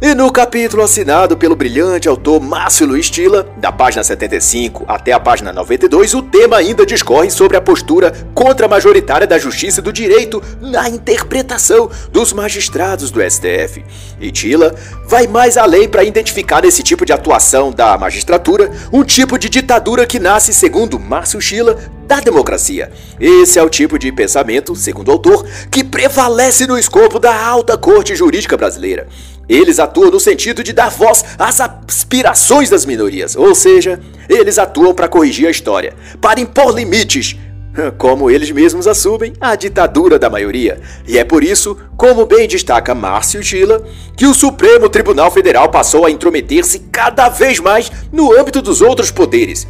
E 0.00 0.14
no 0.14 0.30
capítulo 0.30 0.84
assinado 0.84 1.36
pelo 1.36 1.56
brilhante 1.56 2.08
autor 2.08 2.40
Márcio 2.40 2.86
Luiz 2.86 3.10
Tila, 3.10 3.52
da 3.56 3.72
página 3.72 4.04
75 4.04 4.84
até 4.86 5.12
a 5.12 5.18
página 5.18 5.52
92, 5.52 6.14
o 6.14 6.22
tema 6.22 6.56
ainda 6.56 6.86
discorre 6.86 7.30
sobre 7.30 7.56
a 7.56 7.60
postura 7.60 8.12
contra-majoritária 8.32 9.26
da 9.26 9.40
justiça 9.40 9.80
e 9.80 9.82
do 9.82 9.92
direito 9.92 10.40
na 10.60 10.88
interpretação 10.88 11.90
dos 12.12 12.32
magistrados 12.32 13.10
do 13.10 13.20
STF. 13.28 13.84
E 14.20 14.30
Tila 14.30 14.72
vai 15.04 15.26
mais 15.26 15.56
além 15.56 15.88
para 15.88 16.04
identificar 16.04 16.62
nesse 16.62 16.84
tipo 16.84 17.04
de 17.04 17.12
atuação 17.12 17.72
da 17.72 17.98
magistratura 17.98 18.70
um 18.92 19.02
tipo 19.02 19.36
de 19.36 19.48
ditadura 19.48 20.06
que 20.06 20.20
nasce, 20.20 20.54
segundo 20.54 20.96
Márcio 21.00 21.40
Tila, 21.40 21.76
da 22.08 22.20
democracia. 22.20 22.90
Esse 23.20 23.58
é 23.58 23.62
o 23.62 23.68
tipo 23.68 23.98
de 23.98 24.10
pensamento, 24.10 24.74
segundo 24.74 25.08
o 25.08 25.12
autor, 25.12 25.46
que 25.70 25.84
prevalece 25.84 26.66
no 26.66 26.78
escopo 26.78 27.18
da 27.18 27.46
alta 27.46 27.76
corte 27.76 28.16
jurídica 28.16 28.56
brasileira. 28.56 29.06
Eles 29.46 29.78
atuam 29.78 30.10
no 30.10 30.18
sentido 30.18 30.64
de 30.64 30.72
dar 30.72 30.90
voz 30.90 31.22
às 31.38 31.60
aspirações 31.60 32.70
das 32.70 32.86
minorias, 32.86 33.36
ou 33.36 33.54
seja, 33.54 34.00
eles 34.28 34.58
atuam 34.58 34.94
para 34.94 35.08
corrigir 35.08 35.46
a 35.46 35.50
história, 35.50 35.94
para 36.20 36.40
impor 36.40 36.74
limites, 36.74 37.36
como 37.98 38.30
eles 38.30 38.50
mesmos 38.50 38.86
assumem, 38.86 39.34
a 39.38 39.54
ditadura 39.54 40.18
da 40.18 40.30
maioria. 40.30 40.80
E 41.06 41.18
é 41.18 41.24
por 41.24 41.44
isso, 41.44 41.76
como 41.96 42.24
bem 42.24 42.48
destaca 42.48 42.94
Márcio 42.94 43.42
Gila, 43.42 43.82
que 44.16 44.26
o 44.26 44.34
Supremo 44.34 44.88
Tribunal 44.88 45.30
Federal 45.30 45.68
passou 45.70 46.06
a 46.06 46.10
intrometer-se 46.10 46.80
cada 46.90 47.28
vez 47.28 47.60
mais 47.60 47.92
no 48.10 48.32
âmbito 48.38 48.62
dos 48.62 48.80
outros 48.80 49.10
poderes, 49.10 49.66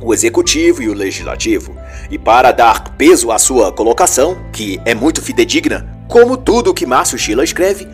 o 0.00 0.14
executivo 0.14 0.82
e 0.82 0.88
o 0.88 0.94
legislativo. 0.94 1.76
E 2.10 2.18
para 2.18 2.52
dar 2.52 2.96
peso 2.96 3.30
à 3.30 3.38
sua 3.38 3.72
colocação, 3.72 4.36
que 4.52 4.80
é 4.84 4.94
muito 4.94 5.22
fidedigna, 5.22 5.86
como 6.08 6.36
tudo 6.36 6.74
que 6.74 6.86
Márcio 6.86 7.18
Chila 7.18 7.44
escreve, 7.44 7.86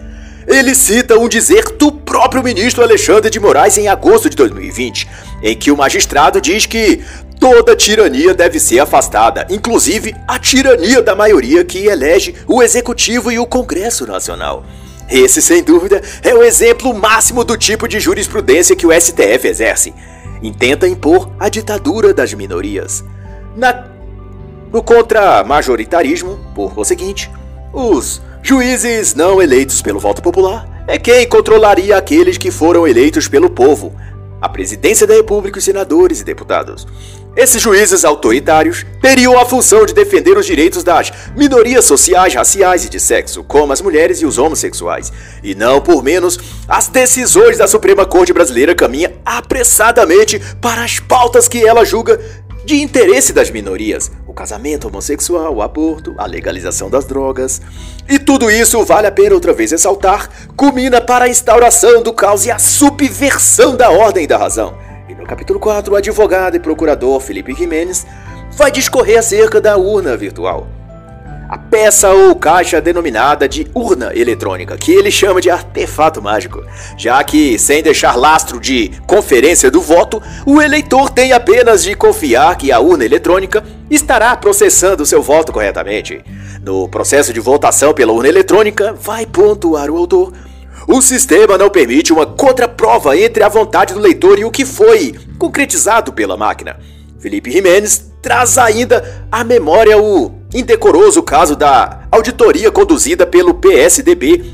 ele 0.47 0.75
cita 0.75 1.19
um 1.19 1.29
dizer 1.29 1.64
do 1.77 1.90
próprio 1.90 2.42
ministro 2.42 2.83
Alexandre 2.83 3.29
de 3.29 3.40
Moraes 3.40 3.77
em 3.79 3.88
agosto 3.88 4.31
de 4.31 4.37
2020, 4.37 5.09
em 5.42 5.57
que 5.57 5.73
o 5.73 5.77
magistrado 5.77 6.40
diz 6.40 6.66
que 6.66 7.03
toda 7.40 7.75
tirania 7.75 8.33
deve 8.33 8.61
ser 8.61 8.79
afastada, 8.79 9.47
inclusive 9.51 10.14
a 10.27 10.38
tirania 10.38 11.03
da 11.03 11.16
maioria 11.16 11.64
que 11.64 11.87
elege 11.87 12.35
o 12.47 12.62
executivo 12.62 13.33
e 13.33 13.38
o 13.38 13.47
Congresso 13.47 14.07
Nacional. 14.07 14.64
Esse, 15.11 15.40
sem 15.40 15.62
dúvida, 15.62 16.01
é 16.23 16.35
o 16.35 16.42
exemplo 16.42 16.92
máximo 16.95 17.45
do 17.45 17.57
tipo 17.57 17.87
de 17.87 18.01
jurisprudência 18.01 18.75
que 18.75 18.87
o 18.87 18.92
STF 18.92 19.47
exerce. 19.47 19.95
Intenta 20.42 20.87
impor 20.87 21.31
a 21.38 21.49
ditadura 21.49 22.12
das 22.12 22.33
minorias. 22.35 23.05
Na... 23.57 23.87
No 24.72 24.83
contra-majoritarismo, 24.83 26.38
por 26.55 26.75
conseguinte, 26.75 27.31
os 27.72 28.20
Juízes 28.42 29.12
não 29.14 29.42
eleitos 29.42 29.83
pelo 29.83 29.99
voto 29.99 30.22
popular 30.22 30.85
é 30.87 30.99
quem 30.99 31.27
controlaria 31.29 31.96
aqueles 31.96 32.38
que 32.38 32.51
foram 32.51 32.87
eleitos 32.87 33.27
pelo 33.27 33.51
povo, 33.51 33.92
a 34.40 34.49
presidência 34.49 35.05
da 35.05 35.14
República, 35.14 35.59
os 35.59 35.64
senadores 35.64 36.20
e 36.20 36.25
deputados. 36.25 36.87
Esses 37.37 37.61
juízes 37.61 38.03
autoritários 38.03 38.87
teriam 38.99 39.38
a 39.38 39.44
função 39.44 39.85
de 39.85 39.92
defender 39.92 40.38
os 40.38 40.46
direitos 40.46 40.83
das 40.83 41.12
minorias 41.37 41.85
sociais, 41.85 42.33
raciais 42.33 42.87
e 42.87 42.88
de 42.88 42.99
sexo, 42.99 43.44
como 43.44 43.75
as 43.75 43.83
mulheres 43.83 44.22
e 44.22 44.27
os 44.27 44.38
homossexuais. 44.38 45.12
E 45.42 45.55
não 45.55 45.79
por 45.79 46.03
menos, 46.03 46.38
as 46.66 46.88
decisões 46.88 47.59
da 47.59 47.66
Suprema 47.66 48.07
Corte 48.07 48.33
Brasileira 48.33 48.75
caminham 48.75 49.12
apressadamente 49.22 50.40
para 50.62 50.83
as 50.83 50.99
pautas 50.99 51.46
que 51.46 51.62
ela 51.62 51.85
julga 51.85 52.18
de 52.64 52.81
interesse 52.81 53.35
das 53.35 53.51
minorias, 53.51 54.11
o 54.27 54.33
casamento 54.33 54.88
homossexual, 54.88 55.55
o 55.55 55.62
aborto, 55.62 56.14
a 56.16 56.25
legalização 56.25 56.88
das 56.88 57.05
drogas. 57.05 57.61
E 58.09 58.18
tudo 58.18 58.51
isso, 58.51 58.83
vale 58.83 59.09
a 59.09 59.12
pena 59.12 59.35
outra 59.35 59.53
vez 59.53 59.72
ressaltar, 59.72 60.31
culmina 60.57 61.03
para 61.03 61.27
a 61.27 61.29
instauração 61.29 62.03
do 62.03 62.14
caos 62.14 62.46
e 62.46 62.51
a 62.51 62.59
subversão 62.59 63.77
da 63.77 63.90
ordem 63.90 64.25
e 64.25 64.27
da 64.27 64.38
razão. 64.38 64.87
No 65.19 65.25
capítulo 65.25 65.59
4, 65.59 65.93
o 65.93 65.97
advogado 65.97 66.57
e 66.57 66.61
procurador 66.61 67.21
Felipe 67.21 67.55
Jimenez 67.55 68.07
vai 68.53 68.71
discorrer 68.71 69.19
acerca 69.19 69.61
da 69.61 69.77
urna 69.77 70.17
virtual 70.17 70.67
a 71.49 71.57
peça 71.57 72.11
ou 72.11 72.35
caixa 72.35 72.81
denominada 72.81 73.49
de 73.49 73.67
urna 73.75 74.11
eletrônica, 74.15 74.77
que 74.77 74.93
ele 74.93 75.11
chama 75.11 75.41
de 75.41 75.49
artefato 75.49 76.21
mágico, 76.21 76.65
já 76.97 77.23
que, 77.23 77.59
sem 77.59 77.83
deixar 77.83 78.17
lastro 78.17 78.61
de 78.61 78.91
conferência 79.07 79.71
do 79.71 79.81
voto, 79.81 80.21
o 80.45 80.61
eleitor 80.61 81.09
tem 81.11 81.33
apenas 81.33 81.85
de 81.85 81.95
confiar 81.95 82.57
que 82.57 82.73
a 82.73 82.81
urna 82.81 83.05
eletrônica 83.05 83.63
estará 83.89 84.35
processando 84.37 85.07
seu 85.07 85.23
voto 85.23 85.53
corretamente. 85.53 86.21
No 86.63 86.89
processo 86.89 87.33
de 87.33 87.39
votação 87.39 87.95
pela 87.95 88.13
urna 88.13 88.29
eletrônica, 88.29 88.93
vai 88.93 89.25
pontuar 89.25 89.89
o 89.89 89.97
autor. 89.97 90.33
O 90.88 91.03
sistema 91.03 91.59
não 91.59 91.68
permite 91.68 92.12
uma 92.12 92.25
contraprova 92.25 93.18
entre 93.18 93.42
a 93.42 93.49
vontade 93.49 93.92
do 93.92 93.99
leitor 93.99 94.38
e 94.38 94.44
o 94.44 94.53
que 94.53 94.64
foi 94.64 95.16
concretizado 95.37 96.12
pela 96.12 96.37
máquina. 96.37 96.79
Felipe 97.18 97.51
Jimenez 97.51 98.12
traz 98.22 98.57
ainda 98.57 99.27
à 99.31 99.42
memória 99.42 100.01
o 100.01 100.33
indecoroso 100.55 101.25
caso 101.25 101.57
da 101.57 102.03
auditoria 102.09 102.70
conduzida 102.70 103.27
pelo 103.27 103.55
PSDB 103.55 104.44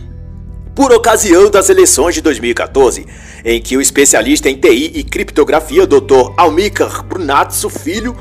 por 0.75 0.91
ocasião 0.91 1.51
das 1.51 1.69
eleições 1.69 2.15
de 2.15 2.23
2014, 2.23 3.07
em 3.45 3.61
que 3.61 3.77
o 3.77 3.81
especialista 3.83 4.49
em 4.49 4.57
TI 4.57 4.91
e 4.95 5.05
criptografia 5.05 5.87
Dr. 5.87 6.33
Almícar 6.39 7.05
Brunatso 7.05 7.69
Filho, 7.69 8.17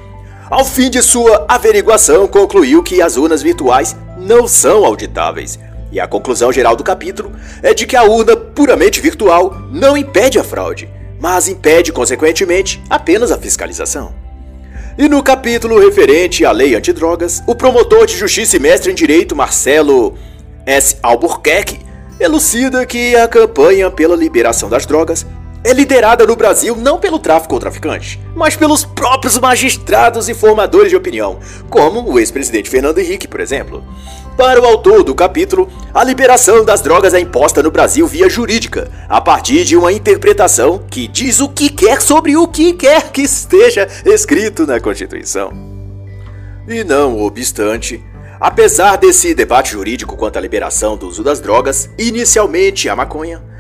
ao 0.50 0.66
fim 0.66 0.90
de 0.90 1.02
sua 1.02 1.46
averiguação, 1.48 2.28
concluiu 2.28 2.84
que 2.84 3.02
as 3.02 3.16
urnas 3.16 3.42
virtuais 3.42 3.96
não 4.18 4.50
são 4.50 4.84
auditáveis. 4.84 5.58
E 5.92 6.00
a 6.00 6.08
conclusão 6.08 6.52
geral 6.52 6.76
do 6.76 6.84
capítulo 6.84 7.32
é 7.62 7.74
de 7.74 7.86
que 7.86 7.96
a 7.96 8.04
urna 8.04 8.36
puramente 8.36 9.02
virtual 9.02 9.56
não 9.72 9.98
impede 9.98 10.40
a 10.40 10.44
fraude, 10.44 10.90
mas 11.20 11.48
impede, 11.48 11.92
consequentemente, 11.92 12.82
apenas 12.90 13.32
a 13.32 13.38
fiscalização. 13.38 14.14
E 14.98 15.08
no 15.10 15.22
capítulo 15.22 15.80
referente 15.80 16.46
à 16.46 16.52
lei 16.52 16.76
antidrogas, 16.76 17.44
o 17.48 17.56
promotor 17.56 18.06
de 18.06 18.18
justiça 18.18 18.58
e 18.58 18.60
mestre 18.60 18.92
em 18.92 18.96
direito 18.96 19.36
Marcelo 19.36 20.18
S. 20.66 20.98
Albuquerque 21.02 21.80
elucida 22.20 22.86
que 22.86 23.16
a 23.16 23.28
campanha 23.28 23.90
pela 23.90 24.16
liberação 24.16 24.70
das 24.70 24.86
drogas 24.86 25.26
é 25.64 25.74
liderada 25.74 26.26
no 26.26 26.36
Brasil 26.36 26.76
não 26.76 27.00
pelo 27.00 27.20
tráfico 27.20 27.54
ou 27.54 27.60
traficante, 27.60 28.20
mas 28.36 28.56
pelos 28.56 28.84
próprios 28.84 29.38
magistrados 29.38 30.28
e 30.28 30.34
formadores 30.34 30.90
de 30.90 30.96
opinião, 30.96 31.40
como 31.70 32.10
o 32.10 32.20
ex-presidente 32.20 32.70
Fernando 32.70 33.00
Henrique, 33.00 33.28
por 33.28 33.40
exemplo. 33.40 33.84
Para 34.38 34.62
o 34.62 34.66
autor 34.66 35.04
do 35.04 35.14
capítulo, 35.14 35.70
a 35.94 36.04
liberação 36.04 36.66
das 36.66 36.82
drogas 36.82 37.14
é 37.14 37.20
imposta 37.20 37.62
no 37.62 37.70
Brasil 37.70 38.08
via 38.08 38.30
jurídica, 38.30 38.90
a 39.08 39.22
partir 39.22 39.64
de 39.64 39.76
uma 39.78 39.92
interpretação 39.92 40.82
que 40.90 41.08
diz 41.08 41.40
o 41.40 41.50
que 41.50 41.70
quer 41.70 42.02
sobre 42.02 42.36
o 42.36 42.48
que 42.48 42.74
quer 42.74 43.12
que 43.12 43.22
esteja 43.22 43.88
escrito 44.06 44.66
na 44.66 44.80
Constituição. 44.80 45.52
E 46.68 46.84
não 46.84 47.22
obstante, 47.22 48.04
apesar 48.40 48.96
desse 48.96 49.36
debate 49.36 49.72
jurídico 49.72 50.16
quanto 50.16 50.38
à 50.38 50.42
liberação 50.42 50.98
do 50.98 51.08
uso 51.08 51.24
das 51.24 51.40
drogas, 51.40 51.90
inicialmente 51.98 52.90
a 52.90 52.96
maconha, 52.96 53.51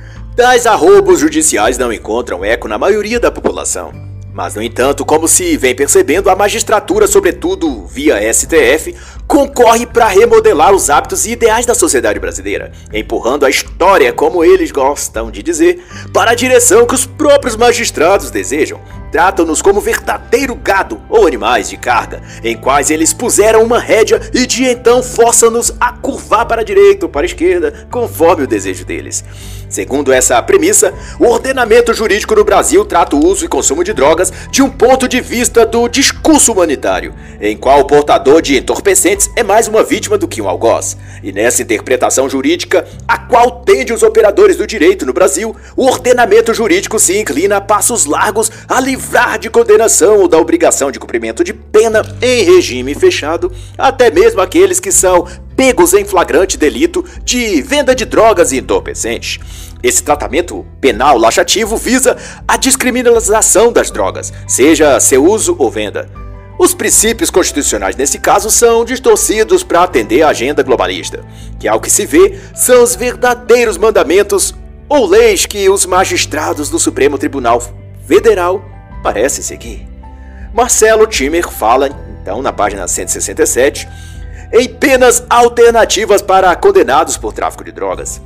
tais 0.41 0.65
arrobos 0.65 1.19
judiciais 1.19 1.77
não 1.77 1.93
encontram 1.93 2.43
eco 2.43 2.67
na 2.67 2.75
maioria 2.75 3.19
da 3.19 3.29
população. 3.29 3.93
Mas, 4.33 4.55
no 4.55 4.63
entanto, 4.63 5.05
como 5.05 5.27
se 5.27 5.55
vem 5.55 5.75
percebendo, 5.75 6.31
a 6.31 6.35
magistratura, 6.35 7.05
sobretudo 7.05 7.85
via 7.85 8.19
STF, 8.33 8.95
concorre 9.27 9.85
para 9.85 10.07
remodelar 10.07 10.73
os 10.73 10.89
hábitos 10.89 11.27
e 11.27 11.33
ideais 11.33 11.67
da 11.67 11.75
sociedade 11.75 12.19
brasileira, 12.19 12.71
empurrando 12.91 13.45
a 13.45 13.51
história, 13.51 14.11
como 14.11 14.43
eles 14.43 14.71
gostam 14.71 15.29
de 15.29 15.43
dizer, 15.43 15.85
para 16.11 16.31
a 16.31 16.35
direção 16.35 16.87
que 16.87 16.95
os 16.95 17.05
próprios 17.05 17.55
magistrados 17.55 18.31
desejam. 18.31 18.81
Tratam-nos 19.11 19.61
como 19.61 19.79
verdadeiro 19.79 20.55
gado 20.55 20.99
ou 21.07 21.27
animais 21.27 21.69
de 21.69 21.77
carga, 21.77 22.19
em 22.43 22.57
quais 22.57 22.89
eles 22.89 23.13
puseram 23.13 23.61
uma 23.61 23.77
rédea 23.77 24.19
e 24.33 24.47
de 24.47 24.63
então 24.63 25.03
forçam-nos 25.03 25.71
a 25.79 25.91
curvar 25.91 26.47
para 26.47 26.61
a 26.61 26.65
direita 26.65 27.05
ou 27.05 27.11
para 27.11 27.25
a 27.25 27.25
esquerda, 27.25 27.87
conforme 27.91 28.45
o 28.45 28.47
desejo 28.47 28.83
deles. 28.85 29.23
Segundo 29.71 30.11
essa 30.11 30.41
premissa, 30.43 30.93
o 31.17 31.27
ordenamento 31.27 31.93
jurídico 31.93 32.35
no 32.35 32.43
Brasil 32.43 32.83
trata 32.83 33.15
o 33.15 33.25
uso 33.25 33.45
e 33.45 33.47
consumo 33.47 33.85
de 33.85 33.93
drogas 33.93 34.31
de 34.51 34.61
um 34.61 34.69
ponto 34.69 35.07
de 35.07 35.21
vista 35.21 35.65
do 35.65 35.87
discurso 35.87 36.51
humanitário, 36.51 37.13
em 37.39 37.55
qual 37.55 37.79
o 37.79 37.85
portador 37.85 38.41
de 38.41 38.57
entorpecentes 38.57 39.29
é 39.33 39.43
mais 39.43 39.69
uma 39.69 39.81
vítima 39.81 40.17
do 40.17 40.27
que 40.27 40.41
um 40.41 40.49
algoz. 40.49 40.97
E 41.23 41.31
nessa 41.31 41.61
interpretação 41.61 42.29
jurídica, 42.29 42.85
a 43.07 43.17
qual 43.17 43.61
tende 43.61 43.93
os 43.93 44.03
operadores 44.03 44.57
do 44.57 44.67
direito 44.67 45.05
no 45.05 45.13
Brasil, 45.13 45.55
o 45.77 45.85
ordenamento 45.85 46.53
jurídico 46.53 46.99
se 46.99 47.17
inclina 47.17 47.55
a 47.55 47.61
passos 47.61 48.05
largos 48.05 48.51
a 48.67 48.77
livrar 48.81 49.39
de 49.39 49.49
condenação 49.49 50.19
ou 50.19 50.27
da 50.27 50.37
obrigação 50.37 50.91
de 50.91 50.99
cumprimento 50.99 51.45
de 51.45 51.53
pena 51.53 52.03
em 52.21 52.43
regime 52.43 52.93
fechado, 52.93 53.49
até 53.77 54.11
mesmo 54.11 54.41
aqueles 54.41 54.81
que 54.81 54.91
são 54.91 55.25
pegos 55.61 55.93
em 55.93 56.03
flagrante 56.03 56.57
delito 56.57 57.05
de 57.23 57.61
venda 57.61 57.93
de 57.93 58.03
drogas 58.03 58.51
e 58.51 58.57
entorpecentes. 58.57 59.39
Esse 59.83 60.01
tratamento 60.01 60.65
penal 60.81 61.19
laxativo 61.19 61.77
visa 61.77 62.17
a 62.47 62.57
descriminalização 62.57 63.71
das 63.71 63.91
drogas, 63.91 64.33
seja 64.47 64.99
seu 64.99 65.23
uso 65.23 65.55
ou 65.59 65.69
venda. 65.69 66.09
Os 66.57 66.73
princípios 66.73 67.29
constitucionais 67.29 67.95
nesse 67.95 68.17
caso 68.17 68.49
são 68.49 68.83
distorcidos 68.83 69.61
para 69.61 69.83
atender 69.83 70.23
a 70.23 70.29
agenda 70.29 70.63
globalista, 70.63 71.23
que 71.59 71.67
ao 71.67 71.79
que 71.79 71.91
se 71.91 72.07
vê 72.07 72.39
são 72.55 72.81
os 72.81 72.95
verdadeiros 72.95 73.77
mandamentos 73.77 74.55
ou 74.89 75.05
leis 75.05 75.45
que 75.45 75.69
os 75.69 75.85
magistrados 75.85 76.71
do 76.71 76.79
Supremo 76.79 77.19
Tribunal 77.19 77.61
Federal 78.07 78.65
parecem 79.03 79.43
seguir. 79.43 79.87
Marcelo 80.55 81.05
Timer 81.05 81.47
fala, 81.47 81.87
então, 82.19 82.41
na 82.41 82.51
página 82.51 82.87
167, 82.87 83.87
em 84.53 84.67
penas 84.67 85.23
alternativas 85.29 86.21
para 86.21 86.55
condenados 86.55 87.17
por 87.17 87.33
tráfico 87.33 87.63
de 87.63 87.71
drogas 87.71 88.21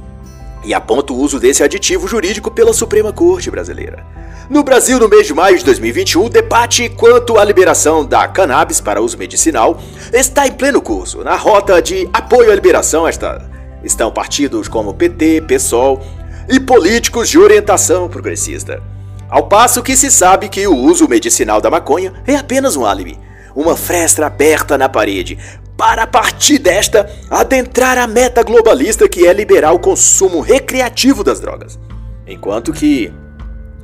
e 0.65 0.73
aponta 0.73 1.13
o 1.13 1.17
uso 1.17 1.39
desse 1.39 1.63
aditivo 1.63 2.07
jurídico 2.07 2.49
pela 2.49 2.73
Suprema 2.73 3.13
Corte 3.13 3.51
Brasileira. 3.51 4.03
No 4.49 4.63
Brasil, 4.63 4.99
no 4.99 5.07
mês 5.07 5.25
de 5.25 5.33
maio 5.33 5.57
de 5.57 5.63
2021, 5.63 6.25
o 6.25 6.29
debate 6.29 6.89
quanto 6.89 7.38
à 7.38 7.43
liberação 7.43 8.05
da 8.05 8.27
cannabis 8.27 8.81
para 8.81 9.01
uso 9.01 9.17
medicinal 9.17 9.79
está 10.11 10.47
em 10.47 10.51
pleno 10.51 10.81
curso. 10.81 11.23
Na 11.23 11.35
rota 11.35 11.81
de 11.81 12.09
apoio 12.13 12.51
à 12.51 12.55
liberação 12.55 13.07
esta, 13.07 13.49
estão 13.83 14.11
partidos 14.11 14.67
como 14.67 14.93
PT, 14.93 15.41
PSOL 15.41 16.01
e 16.49 16.59
políticos 16.59 17.29
de 17.29 17.39
orientação 17.39 18.07
progressista. 18.07 18.81
Ao 19.29 19.47
passo 19.47 19.81
que 19.81 19.97
se 19.97 20.11
sabe 20.11 20.49
que 20.49 20.67
o 20.67 20.75
uso 20.75 21.07
medicinal 21.07 21.59
da 21.59 21.71
maconha 21.71 22.13
é 22.27 22.35
apenas 22.35 22.75
um 22.75 22.85
álibi, 22.85 23.17
uma 23.55 23.75
fresta 23.75 24.27
aberta 24.27 24.77
na 24.77 24.88
parede, 24.88 25.39
para 25.77 26.03
a 26.03 26.07
partir 26.07 26.57
desta 26.57 27.09
adentrar 27.29 27.97
a 27.97 28.07
meta 28.07 28.43
globalista 28.43 29.09
que 29.09 29.27
é 29.27 29.33
liberar 29.33 29.73
o 29.73 29.79
consumo 29.79 30.39
recreativo 30.39 31.23
das 31.23 31.39
drogas. 31.39 31.79
Enquanto 32.27 32.71
que 32.71 33.11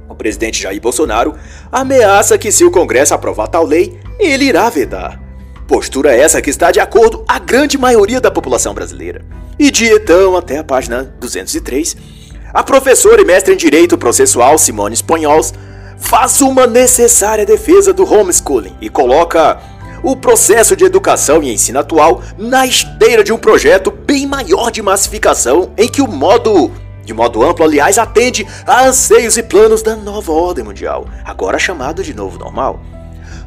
o 0.08 0.16
presidente 0.16 0.62
Jair 0.62 0.82
Bolsonaro 0.82 1.36
ameaça 1.72 2.38
que 2.38 2.52
se 2.52 2.64
o 2.64 2.72
Congresso 2.72 3.14
aprovar 3.14 3.48
tal 3.48 3.66
lei, 3.66 4.00
ele 4.20 4.46
irá 4.46 4.70
vetar. 4.70 5.20
Postura 5.68 6.14
essa 6.14 6.42
que 6.42 6.50
está 6.50 6.72
de 6.72 6.80
acordo 6.80 7.24
a 7.28 7.40
grande 7.40 7.78
maioria 7.78 8.20
da 8.20 8.30
população 8.30 8.74
brasileira. 8.74 9.24
E 9.58 9.72
de 9.72 9.86
então 9.86 10.36
até 10.36 10.58
a 10.58 10.64
página 10.64 11.14
203, 11.20 11.96
a 12.54 12.64
professora 12.64 13.22
e 13.22 13.26
mestre 13.26 13.54
em 13.54 13.58
Direito 13.58 13.98
Processual 13.98 14.58
Simone 14.58 14.96
Espanhols 14.96 15.54
faz 15.98 16.42
uma 16.42 16.68
necessária 16.68 17.46
defesa 17.46 17.94
do 17.94 18.04
homeschooling 18.04 18.76
e 18.82 18.90
coloca 18.90 19.62
o 20.04 20.16
processo 20.16 20.76
de 20.76 20.84
educação 20.84 21.44
e 21.44 21.54
ensino 21.54 21.80
atual 21.80 22.22
na 22.38 22.66
esteira 22.66 23.24
de 23.24 23.32
um 23.32 23.38
projeto 23.38 23.92
bem 23.92 24.26
maior 24.26 24.72
de 24.72 24.82
massificação 24.82 25.72
em 25.78 25.88
que 25.88 26.02
o 26.02 26.08
modo 26.08 26.72
de 27.04 27.14
modo 27.14 27.44
amplo, 27.44 27.66
aliás, 27.66 27.98
atende 27.98 28.48
a 28.66 28.86
anseios 28.86 29.36
e 29.36 29.44
planos 29.44 29.82
da 29.82 29.96
nova 29.96 30.32
ordem 30.32 30.64
mundial, 30.64 31.08
agora 31.26 31.58
chamado 31.58 32.04
de 32.04 32.14
novo 32.14 32.38
normal. 32.38 32.80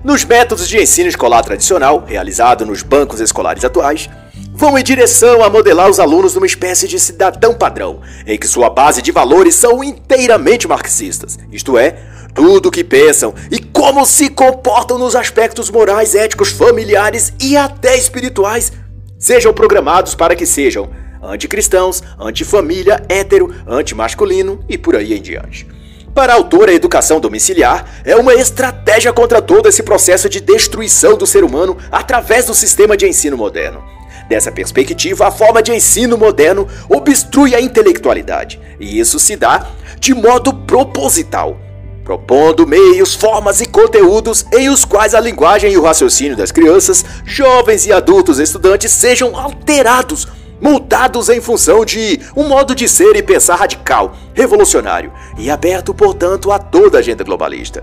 Nos 0.02 0.24
métodos 0.24 0.68
de 0.68 0.82
ensino 0.82 1.08
escolar 1.08 1.42
tradicional, 1.42 2.04
realizado 2.04 2.66
nos 2.66 2.82
bancos 2.82 3.20
escolares 3.20 3.64
atuais, 3.64 4.10
vão 4.52 4.76
em 4.76 4.82
direção 4.82 5.42
a 5.42 5.48
modelar 5.48 5.88
os 5.88 5.98
alunos 5.98 6.34
numa 6.34 6.46
espécie 6.46 6.86
de 6.86 6.98
cidadão 6.98 7.54
padrão, 7.54 8.00
em 8.26 8.36
que 8.36 8.46
sua 8.46 8.68
base 8.68 9.00
de 9.00 9.12
valores 9.12 9.54
são 9.54 9.82
inteiramente 9.82 10.68
marxistas, 10.68 11.38
isto 11.50 11.78
é, 11.78 11.96
tudo 12.34 12.68
o 12.68 12.70
que 12.70 12.82
pensam 12.82 13.32
e 13.50 13.58
como 13.60 14.04
se 14.04 14.28
comportam 14.28 14.98
nos 14.98 15.14
aspectos 15.14 15.70
morais, 15.70 16.14
éticos, 16.14 16.50
familiares 16.50 17.32
e 17.40 17.56
até 17.56 17.96
espirituais 17.96 18.72
sejam 19.18 19.54
programados 19.54 20.14
para 20.14 20.34
que 20.34 20.44
sejam 20.44 20.90
anticristãos, 21.22 22.02
antifamília, 22.18 23.02
hétero, 23.08 23.54
antimasculino 23.66 24.62
e 24.68 24.76
por 24.76 24.96
aí 24.96 25.14
em 25.14 25.22
diante. 25.22 25.66
Para 26.14 26.32
a 26.32 26.36
autora, 26.36 26.70
a 26.70 26.74
educação 26.74 27.18
domiciliar 27.18 28.02
é 28.04 28.14
uma 28.14 28.34
estratégia 28.34 29.12
contra 29.12 29.42
todo 29.42 29.68
esse 29.68 29.82
processo 29.82 30.28
de 30.28 30.40
destruição 30.40 31.16
do 31.16 31.26
ser 31.26 31.42
humano 31.42 31.76
através 31.90 32.46
do 32.46 32.54
sistema 32.54 32.96
de 32.96 33.06
ensino 33.06 33.36
moderno. 33.36 33.82
Dessa 34.28 34.52
perspectiva, 34.52 35.26
a 35.26 35.30
forma 35.30 35.62
de 35.62 35.72
ensino 35.72 36.16
moderno 36.16 36.68
obstrui 36.88 37.54
a 37.54 37.60
intelectualidade, 37.60 38.60
e 38.78 38.98
isso 38.98 39.18
se 39.18 39.36
dá 39.36 39.66
de 39.98 40.14
modo 40.14 40.54
proposital, 40.54 41.58
propondo 42.04 42.66
meios, 42.66 43.14
formas 43.14 43.62
e 43.62 43.66
conteúdos 43.66 44.44
em 44.52 44.68
os 44.68 44.84
quais 44.84 45.14
a 45.14 45.20
linguagem 45.20 45.72
e 45.72 45.78
o 45.78 45.82
raciocínio 45.82 46.36
das 46.36 46.52
crianças, 46.52 47.04
jovens 47.24 47.86
e 47.86 47.92
adultos 47.92 48.38
estudantes 48.38 48.92
sejam 48.92 49.34
alterados, 49.34 50.28
moldados 50.60 51.30
em 51.30 51.40
função 51.40 51.84
de 51.84 52.20
um 52.36 52.46
modo 52.46 52.74
de 52.74 52.86
ser 52.86 53.16
e 53.16 53.22
pensar 53.22 53.56
radical, 53.56 54.14
revolucionário 54.34 55.10
e 55.38 55.50
aberto, 55.50 55.94
portanto, 55.94 56.52
a 56.52 56.58
toda 56.58 56.98
a 56.98 57.00
agenda 57.00 57.24
globalista. 57.24 57.82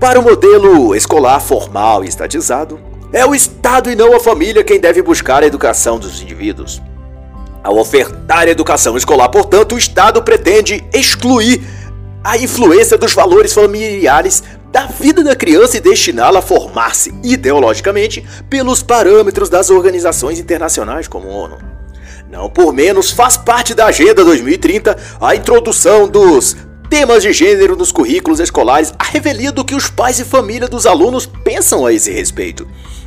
Para 0.00 0.18
o 0.18 0.22
modelo 0.22 0.94
escolar 0.94 1.38
formal 1.38 2.02
e 2.02 2.08
estatizado, 2.08 2.80
é 3.12 3.26
o 3.26 3.34
Estado 3.34 3.90
e 3.90 3.94
não 3.94 4.16
a 4.16 4.20
família 4.20 4.64
quem 4.64 4.80
deve 4.80 5.02
buscar 5.02 5.42
a 5.42 5.46
educação 5.46 5.98
dos 5.98 6.22
indivíduos. 6.22 6.80
Ao 7.62 7.76
ofertar 7.76 8.48
educação 8.48 8.96
escolar, 8.96 9.28
portanto, 9.28 9.74
o 9.74 9.78
Estado 9.78 10.22
pretende 10.22 10.82
excluir 10.94 11.62
a 12.22 12.36
influência 12.36 12.98
dos 12.98 13.14
valores 13.14 13.52
familiares 13.52 14.42
da 14.70 14.86
vida 14.86 15.24
da 15.24 15.34
criança 15.34 15.76
e 15.76 15.80
destiná-la 15.80 16.38
a 16.38 16.42
formar-se 16.42 17.12
ideologicamente 17.24 18.24
pelos 18.48 18.82
parâmetros 18.82 19.48
das 19.48 19.70
organizações 19.70 20.38
internacionais 20.38 21.08
como 21.08 21.28
a 21.28 21.32
ONU. 21.32 21.58
Não 22.30 22.48
por 22.48 22.72
menos 22.72 23.10
faz 23.10 23.36
parte 23.36 23.74
da 23.74 23.86
Agenda 23.86 24.24
2030 24.24 24.96
a 25.20 25.34
introdução 25.34 26.06
dos 26.06 26.56
temas 26.88 27.22
de 27.22 27.32
gênero 27.32 27.76
nos 27.76 27.90
currículos 27.90 28.38
escolares, 28.38 28.92
a 28.98 29.04
revelia 29.04 29.50
do 29.50 29.64
que 29.64 29.74
os 29.74 29.88
pais 29.88 30.20
e 30.20 30.24
família 30.24 30.68
dos 30.68 30.86
alunos 30.86 31.24
pensam 31.24 31.86
a 31.86 31.92
esse 31.92 32.10
respeito. 32.10 32.66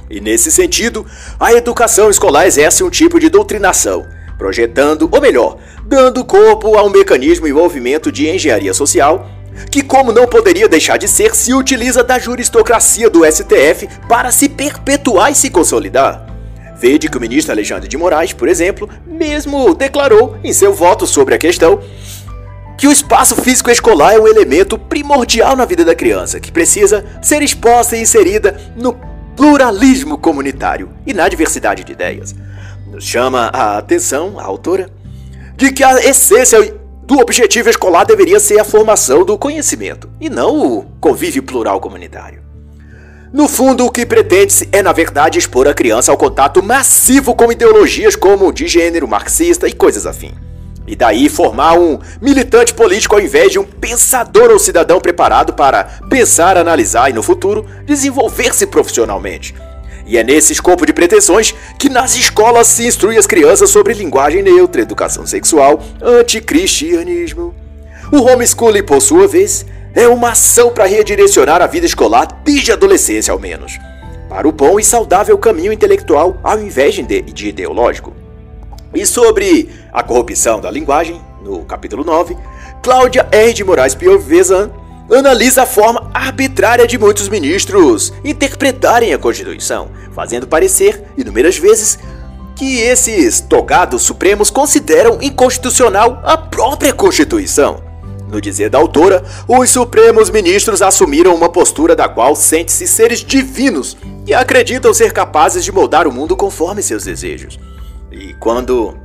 E 0.09 0.19
nesse 0.19 0.51
sentido, 0.51 1.05
a 1.39 1.53
educação 1.53 2.09
escolar 2.09 2.45
exerce 2.45 2.83
um 2.83 2.89
tipo 2.89 3.19
de 3.19 3.29
doutrinação 3.29 4.05
projetando, 4.43 5.07
ou 5.09 5.21
melhor, 5.21 5.55
dando 5.85 6.25
corpo 6.25 6.77
a 6.77 6.83
um 6.83 6.89
mecanismo 6.89 7.47
e 7.47 8.11
de 8.11 8.29
engenharia 8.29 8.73
social 8.73 9.25
que, 9.71 9.81
como 9.81 10.11
não 10.11 10.27
poderia 10.27 10.67
deixar 10.67 10.97
de 10.97 11.07
ser, 11.07 11.33
se 11.33 11.53
utiliza 11.53 12.03
da 12.03 12.19
juristocracia 12.19 13.09
do 13.09 13.23
STF 13.23 13.87
para 14.09 14.33
se 14.33 14.49
perpetuar 14.49 15.31
e 15.31 15.35
se 15.35 15.49
consolidar. 15.49 16.27
Vede 16.77 17.07
que 17.07 17.17
o 17.17 17.21
ministro 17.21 17.53
Alexandre 17.53 17.87
de 17.87 17.95
Moraes, 17.95 18.33
por 18.33 18.49
exemplo, 18.49 18.89
mesmo 19.07 19.73
declarou 19.73 20.35
em 20.43 20.51
seu 20.51 20.73
voto 20.73 21.07
sobre 21.07 21.35
a 21.35 21.37
questão 21.37 21.79
que 22.77 22.85
o 22.85 22.91
espaço 22.91 23.37
físico 23.37 23.71
escolar 23.71 24.13
é 24.13 24.19
um 24.19 24.27
elemento 24.27 24.77
primordial 24.77 25.55
na 25.55 25.63
vida 25.63 25.85
da 25.85 25.95
criança, 25.95 26.41
que 26.41 26.51
precisa 26.51 27.05
ser 27.21 27.41
exposta 27.41 27.95
e 27.95 28.01
inserida 28.01 28.59
no 28.75 28.93
pluralismo 29.37 30.17
comunitário 30.17 30.89
e 31.07 31.13
na 31.13 31.29
diversidade 31.29 31.85
de 31.85 31.93
ideias. 31.93 32.35
Chama 32.99 33.49
a 33.53 33.77
atenção, 33.77 34.39
a 34.39 34.43
autora, 34.43 34.89
de 35.55 35.71
que 35.71 35.83
a 35.83 35.99
essência 36.03 36.73
do 37.03 37.19
objetivo 37.19 37.69
escolar 37.69 38.05
deveria 38.05 38.39
ser 38.39 38.59
a 38.59 38.63
formação 38.63 39.25
do 39.25 39.37
conhecimento 39.37 40.09
e 40.19 40.29
não 40.29 40.57
o 40.57 40.83
convívio 40.99 41.43
plural 41.43 41.79
comunitário. 41.79 42.41
No 43.33 43.47
fundo, 43.47 43.85
o 43.85 43.91
que 43.91 44.05
pretende-se 44.05 44.69
é, 44.71 44.83
na 44.83 44.91
verdade, 44.91 45.39
expor 45.39 45.67
a 45.67 45.73
criança 45.73 46.11
ao 46.11 46.17
contato 46.17 46.61
massivo 46.61 47.33
com 47.33 47.51
ideologias 47.51 48.15
como 48.15 48.53
de 48.53 48.67
gênero, 48.67 49.07
marxista 49.07 49.67
e 49.67 49.73
coisas 49.73 50.05
afim. 50.05 50.31
E 50.85 50.95
daí 50.95 51.29
formar 51.29 51.73
um 51.73 51.97
militante 52.21 52.73
político 52.73 53.15
ao 53.15 53.21
invés 53.21 53.51
de 53.51 53.57
um 53.57 53.63
pensador 53.63 54.51
ou 54.51 54.59
cidadão 54.59 54.99
preparado 54.99 55.53
para 55.53 55.83
pensar, 56.09 56.57
analisar 56.57 57.09
e, 57.09 57.13
no 57.13 57.23
futuro, 57.23 57.65
desenvolver-se 57.85 58.67
profissionalmente. 58.67 59.55
E 60.05 60.17
é 60.17 60.23
nesse 60.23 60.53
escopo 60.53 60.85
de 60.85 60.93
pretensões 60.93 61.53
que 61.77 61.89
nas 61.89 62.15
escolas 62.15 62.67
se 62.67 62.85
instrui 62.85 63.17
as 63.17 63.25
crianças 63.27 63.69
sobre 63.69 63.93
linguagem 63.93 64.43
neutra, 64.43 64.81
educação 64.81 65.25
sexual, 65.25 65.81
anticristianismo. 66.01 67.53
O 68.11 68.17
homeschooling, 68.17 68.83
por 68.83 69.01
sua 69.01 69.27
vez, 69.27 69.65
é 69.95 70.07
uma 70.07 70.31
ação 70.31 70.71
para 70.71 70.85
redirecionar 70.85 71.61
a 71.61 71.67
vida 71.67 71.85
escolar 71.85 72.41
desde 72.43 72.71
a 72.71 72.75
adolescência, 72.75 73.31
ao 73.31 73.39
menos, 73.39 73.79
para 74.27 74.47
o 74.47 74.51
bom 74.51 74.79
e 74.79 74.83
saudável 74.83 75.37
caminho 75.37 75.71
intelectual 75.71 76.37
ao 76.43 76.59
invés 76.59 76.95
de 76.95 77.47
ideológico. 77.47 78.13
E 78.93 79.05
sobre 79.05 79.69
a 79.91 80.03
corrupção 80.03 80.59
da 80.59 80.69
linguagem, 80.69 81.19
no 81.41 81.63
capítulo 81.65 82.03
9, 82.03 82.37
Cláudia 82.81 83.27
R. 83.31 83.53
de 83.53 83.63
Moraes 83.63 83.95
Piovesan 83.95 84.69
analisa 85.15 85.63
a 85.63 85.65
forma 85.65 86.09
arbitrária 86.13 86.87
de 86.87 86.97
muitos 86.97 87.29
ministros 87.29 88.13
interpretarem 88.23 89.13
a 89.13 89.17
Constituição, 89.17 89.89
fazendo 90.13 90.47
parecer, 90.47 91.03
inúmeras 91.17 91.57
vezes, 91.57 91.99
que 92.55 92.79
esses 92.79 93.39
togados 93.39 94.03
supremos 94.03 94.49
consideram 94.49 95.19
inconstitucional 95.21 96.21
a 96.23 96.37
própria 96.37 96.93
Constituição. 96.93 97.83
No 98.27 98.41
dizer 98.41 98.69
da 98.69 98.79
autora, 98.79 99.23
os 99.47 99.69
supremos 99.69 100.29
ministros 100.29 100.81
assumiram 100.81 101.35
uma 101.35 101.49
postura 101.49 101.95
da 101.95 102.09
qual 102.09 102.35
sente-se 102.35 102.87
seres 102.87 103.19
divinos 103.19 103.95
e 104.25 104.33
acreditam 104.33 104.93
ser 104.93 105.13
capazes 105.13 105.63
de 105.63 105.71
moldar 105.71 106.07
o 106.07 106.11
mundo 106.11 106.35
conforme 106.35 106.81
seus 106.81 107.03
desejos. 107.03 107.59
E 108.11 108.33
quando 108.35 108.97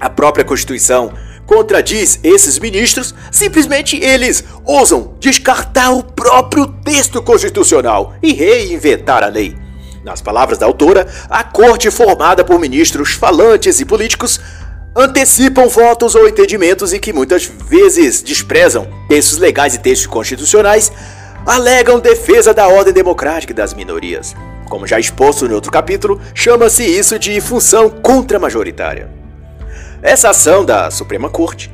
a 0.00 0.10
própria 0.10 0.44
Constituição 0.44 1.12
contradiz 1.46 2.18
esses 2.22 2.58
ministros, 2.58 3.14
simplesmente 3.30 3.96
eles 3.96 4.44
ousam 4.64 5.14
descartar 5.20 5.92
o 5.92 6.02
próprio 6.02 6.66
texto 6.66 7.22
constitucional 7.22 8.14
e 8.22 8.32
reinventar 8.32 9.22
a 9.22 9.28
lei. 9.28 9.56
Nas 10.04 10.20
palavras 10.20 10.58
da 10.58 10.66
autora, 10.66 11.06
a 11.28 11.42
corte 11.42 11.90
formada 11.90 12.44
por 12.44 12.60
ministros 12.60 13.12
falantes 13.12 13.80
e 13.80 13.84
políticos 13.84 14.40
antecipam 14.94 15.68
votos 15.68 16.14
ou 16.14 16.28
entendimentos 16.28 16.92
e 16.92 16.98
que 16.98 17.12
muitas 17.12 17.44
vezes 17.44 18.22
desprezam 18.22 18.86
textos 19.08 19.38
legais 19.38 19.74
e 19.74 19.78
textos 19.78 20.06
constitucionais, 20.06 20.90
alegam 21.44 22.00
defesa 22.00 22.54
da 22.54 22.66
ordem 22.66 22.92
democrática 22.92 23.52
e 23.52 23.56
das 23.56 23.74
minorias. 23.74 24.34
Como 24.68 24.86
já 24.86 24.98
exposto 24.98 25.46
em 25.46 25.52
outro 25.52 25.70
capítulo, 25.70 26.20
chama-se 26.34 26.84
isso 26.84 27.18
de 27.18 27.40
função 27.40 27.88
contra-majoritária. 27.88 29.15
Essa 30.06 30.30
ação 30.30 30.64
da 30.64 30.88
Suprema 30.88 31.28
Corte 31.28 31.68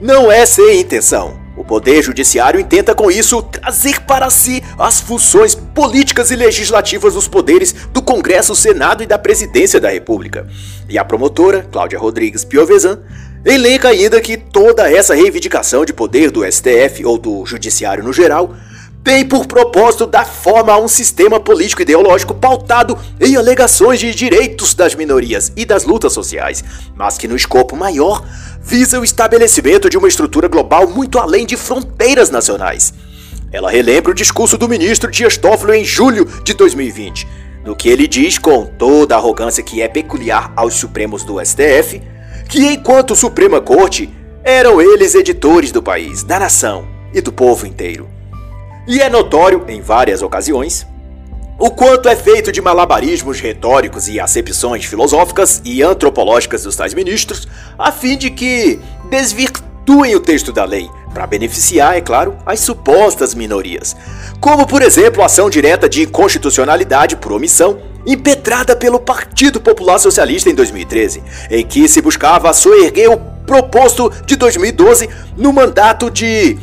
não 0.00 0.32
é 0.32 0.44
sem 0.44 0.80
intenção. 0.80 1.38
O 1.56 1.62
Poder 1.62 2.02
Judiciário 2.02 2.58
intenta 2.58 2.92
com 2.92 3.08
isso 3.08 3.40
trazer 3.40 4.00
para 4.00 4.28
si 4.30 4.64
as 4.76 5.00
funções 5.00 5.54
políticas 5.54 6.32
e 6.32 6.36
legislativas 6.36 7.14
dos 7.14 7.28
poderes 7.28 7.72
do 7.92 8.02
Congresso, 8.02 8.52
Senado 8.56 9.04
e 9.04 9.06
da 9.06 9.16
Presidência 9.16 9.80
da 9.80 9.90
República. 9.90 10.48
E 10.88 10.98
a 10.98 11.04
promotora, 11.04 11.68
Cláudia 11.70 12.00
Rodrigues 12.00 12.44
Piovesan, 12.44 12.98
elenca 13.44 13.90
ainda 13.90 14.20
que 14.20 14.36
toda 14.36 14.90
essa 14.90 15.14
reivindicação 15.14 15.84
de 15.84 15.92
poder 15.92 16.32
do 16.32 16.44
STF 16.44 17.04
ou 17.04 17.16
do 17.16 17.46
Judiciário 17.46 18.02
no 18.02 18.12
geral 18.12 18.56
tem 19.08 19.24
por 19.24 19.46
propósito 19.46 20.06
dar 20.06 20.26
forma 20.26 20.70
a 20.70 20.78
um 20.78 20.86
sistema 20.86 21.40
político 21.40 21.80
ideológico 21.80 22.34
pautado 22.34 22.98
em 23.18 23.36
alegações 23.36 23.98
de 23.98 24.14
direitos 24.14 24.74
das 24.74 24.94
minorias 24.94 25.50
e 25.56 25.64
das 25.64 25.84
lutas 25.84 26.12
sociais, 26.12 26.62
mas 26.94 27.16
que 27.16 27.26
no 27.26 27.34
escopo 27.34 27.74
maior 27.74 28.22
visa 28.60 29.00
o 29.00 29.04
estabelecimento 29.04 29.88
de 29.88 29.96
uma 29.96 30.08
estrutura 30.08 30.46
global 30.46 30.86
muito 30.86 31.18
além 31.18 31.46
de 31.46 31.56
fronteiras 31.56 32.28
nacionais. 32.28 32.92
Ela 33.50 33.70
relembra 33.70 34.12
o 34.12 34.14
discurso 34.14 34.58
do 34.58 34.68
ministro 34.68 35.10
Dias 35.10 35.38
Toffoli 35.38 35.78
em 35.78 35.84
julho 35.86 36.26
de 36.44 36.52
2020, 36.52 37.26
no 37.64 37.74
que 37.74 37.88
ele 37.88 38.06
diz 38.06 38.36
com 38.36 38.66
toda 38.66 39.14
a 39.14 39.18
arrogância 39.18 39.62
que 39.62 39.80
é 39.80 39.88
peculiar 39.88 40.52
aos 40.54 40.74
Supremos 40.74 41.24
do 41.24 41.42
STF, 41.42 42.02
que 42.46 42.66
enquanto 42.66 43.16
Suprema 43.16 43.58
Corte 43.58 44.10
eram 44.44 44.82
eles 44.82 45.14
editores 45.14 45.72
do 45.72 45.82
país, 45.82 46.22
da 46.22 46.38
nação 46.38 46.86
e 47.14 47.22
do 47.22 47.32
povo 47.32 47.66
inteiro. 47.66 48.17
E 48.88 49.02
é 49.02 49.10
notório, 49.10 49.66
em 49.68 49.82
várias 49.82 50.22
ocasiões, 50.22 50.86
o 51.58 51.70
quanto 51.70 52.08
é 52.08 52.16
feito 52.16 52.50
de 52.50 52.62
malabarismos 52.62 53.38
retóricos 53.38 54.08
e 54.08 54.18
acepções 54.18 54.86
filosóficas 54.86 55.60
e 55.62 55.82
antropológicas 55.82 56.62
dos 56.62 56.74
tais 56.74 56.94
ministros, 56.94 57.46
a 57.78 57.92
fim 57.92 58.16
de 58.16 58.30
que 58.30 58.80
desvirtuem 59.10 60.16
o 60.16 60.20
texto 60.20 60.52
da 60.52 60.64
lei, 60.64 60.88
para 61.12 61.26
beneficiar, 61.26 61.98
é 61.98 62.00
claro, 62.00 62.38
as 62.46 62.60
supostas 62.60 63.34
minorias. 63.34 63.94
Como, 64.40 64.66
por 64.66 64.80
exemplo, 64.80 65.22
a 65.22 65.26
ação 65.26 65.50
direta 65.50 65.86
de 65.86 66.04
inconstitucionalidade 66.04 67.16
por 67.16 67.32
omissão, 67.32 67.82
impetrada 68.06 68.74
pelo 68.74 68.98
Partido 68.98 69.60
Popular 69.60 69.98
Socialista 69.98 70.48
em 70.48 70.54
2013, 70.54 71.22
em 71.50 71.66
que 71.66 71.86
se 71.88 72.00
buscava 72.00 72.54
soerguer 72.54 73.10
o 73.10 73.18
proposto 73.44 74.10
de 74.24 74.34
2012 74.34 75.10
no 75.36 75.52
mandato 75.52 76.10
de 76.10 76.56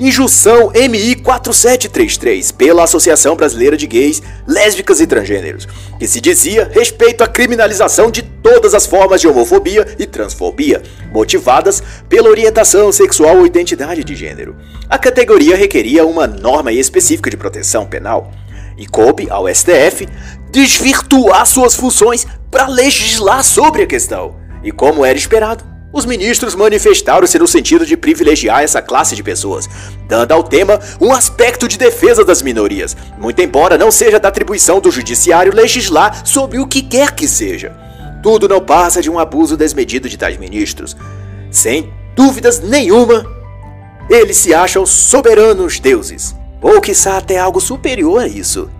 Injunção 0.00 0.72
MI 0.74 1.14
4733 1.16 2.52
pela 2.52 2.84
Associação 2.84 3.36
Brasileira 3.36 3.76
de 3.76 3.86
Gays, 3.86 4.22
Lésbicas 4.48 4.98
e 4.98 5.06
Transgêneros, 5.06 5.68
que 5.98 6.08
se 6.08 6.22
dizia 6.22 6.70
respeito 6.72 7.22
à 7.22 7.28
criminalização 7.28 8.10
de 8.10 8.22
todas 8.22 8.72
as 8.72 8.86
formas 8.86 9.20
de 9.20 9.28
homofobia 9.28 9.86
e 9.98 10.06
transfobia, 10.06 10.82
motivadas 11.12 11.82
pela 12.08 12.30
orientação 12.30 12.90
sexual 12.90 13.36
ou 13.36 13.46
identidade 13.46 14.02
de 14.02 14.16
gênero. 14.16 14.56
A 14.88 14.98
categoria 14.98 15.54
requeria 15.54 16.06
uma 16.06 16.26
norma 16.26 16.72
específica 16.72 17.28
de 17.28 17.36
proteção 17.36 17.84
penal 17.84 18.32
e 18.78 18.86
coube 18.86 19.28
ao 19.28 19.54
STF 19.54 20.08
desvirtuar 20.50 21.44
suas 21.44 21.74
funções 21.74 22.26
para 22.50 22.66
legislar 22.66 23.44
sobre 23.44 23.82
a 23.82 23.86
questão. 23.86 24.34
E 24.64 24.72
como 24.72 25.04
era 25.04 25.18
esperado, 25.18 25.69
os 25.92 26.04
ministros 26.04 26.54
manifestaram-se 26.54 27.38
no 27.38 27.48
sentido 27.48 27.84
de 27.84 27.96
privilegiar 27.96 28.62
essa 28.62 28.80
classe 28.80 29.16
de 29.16 29.22
pessoas, 29.22 29.68
dando 30.06 30.32
ao 30.32 30.42
tema 30.42 30.78
um 31.00 31.12
aspecto 31.12 31.66
de 31.66 31.76
defesa 31.76 32.24
das 32.24 32.42
minorias, 32.42 32.96
muito 33.18 33.40
embora 33.42 33.76
não 33.76 33.90
seja 33.90 34.20
da 34.20 34.28
atribuição 34.28 34.80
do 34.80 34.90
judiciário 34.90 35.54
legislar 35.54 36.24
sobre 36.24 36.58
o 36.58 36.66
que 36.66 36.82
quer 36.82 37.12
que 37.12 37.26
seja. 37.26 37.76
Tudo 38.22 38.48
não 38.48 38.60
passa 38.60 39.02
de 39.02 39.10
um 39.10 39.18
abuso 39.18 39.56
desmedido 39.56 40.08
de 40.08 40.16
tais 40.16 40.36
ministros. 40.36 40.96
Sem 41.50 41.92
dúvidas 42.14 42.60
nenhuma, 42.60 43.24
eles 44.08 44.36
se 44.36 44.54
acham 44.54 44.86
soberanos 44.86 45.80
deuses, 45.80 46.36
ou 46.60 46.80
quiçá 46.80 47.16
até 47.16 47.38
algo 47.38 47.60
superior 47.60 48.22
a 48.22 48.28
isso. 48.28 48.70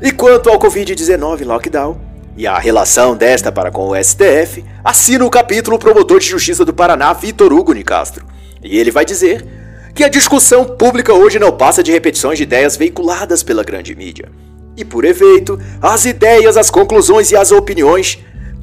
E 0.00 0.10
quanto 0.10 0.48
ao 0.48 0.58
Covid-19 0.58 1.44
lockdown, 1.44 1.98
e 2.36 2.46
a 2.46 2.58
relação 2.58 3.16
desta 3.16 3.52
para 3.52 3.70
com 3.70 3.88
o 3.88 3.94
STF, 4.02 4.64
assina 4.82 5.24
o 5.24 5.30
capítulo 5.30 5.78
promotor 5.78 6.18
de 6.18 6.26
justiça 6.26 6.64
do 6.64 6.74
Paraná, 6.74 7.12
Vitor 7.12 7.52
Hugo 7.52 7.72
Nicastro. 7.72 8.26
E 8.62 8.78
ele 8.78 8.90
vai 8.90 9.04
dizer 9.04 9.46
que 9.94 10.02
a 10.02 10.08
discussão 10.08 10.64
pública 10.64 11.14
hoje 11.14 11.38
não 11.38 11.52
passa 11.52 11.82
de 11.82 11.92
repetições 11.92 12.38
de 12.38 12.42
ideias 12.42 12.76
veiculadas 12.76 13.42
pela 13.42 13.62
grande 13.62 13.94
mídia. 13.94 14.30
E 14.76 14.84
por 14.84 15.04
efeito, 15.04 15.60
as 15.80 16.04
ideias, 16.04 16.56
as 16.56 16.70
conclusões 16.70 17.30
e 17.30 17.36
as 17.36 17.52
opiniões 17.52 18.18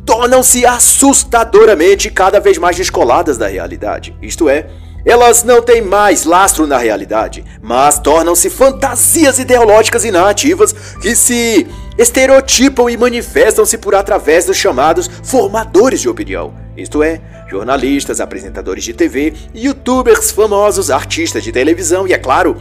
tornam-se 0.06 0.66
assustadoramente 0.66 2.10
cada 2.10 2.40
vez 2.40 2.58
mais 2.58 2.76
descoladas 2.76 3.38
da 3.38 3.48
realidade. 3.48 4.14
Isto 4.22 4.50
é, 4.50 4.68
elas 5.06 5.44
não 5.44 5.62
têm 5.62 5.82
mais 5.82 6.26
lastro 6.26 6.68
na 6.68 6.78
realidade, 6.78 7.44
mas 7.62 8.00
tornam-se 8.00 8.50
fantasias 8.50 9.40
ideológicas 9.40 10.04
narrativas 10.12 10.74
que 11.02 11.16
se 11.16 11.68
estereotipam 11.98 12.90
e 12.90 12.98
manifestam-se 12.98 13.78
por 13.78 13.96
através 13.96 14.46
dos 14.46 14.58
chamados 14.58 15.10
formadores 15.24 16.02
de 16.02 16.10
opinião, 16.10 16.54
isto 16.76 17.02
é, 17.04 17.22
jornalistas, 17.50 18.22
apresentadores 18.22 18.84
de 18.84 18.94
TV, 18.94 19.34
youtubers 19.54 20.32
famosos, 20.32 20.90
artistas 20.90 21.44
de 21.44 21.52
televisão 21.52 22.08
e, 22.08 22.14
é 22.14 22.18
claro, 22.18 22.56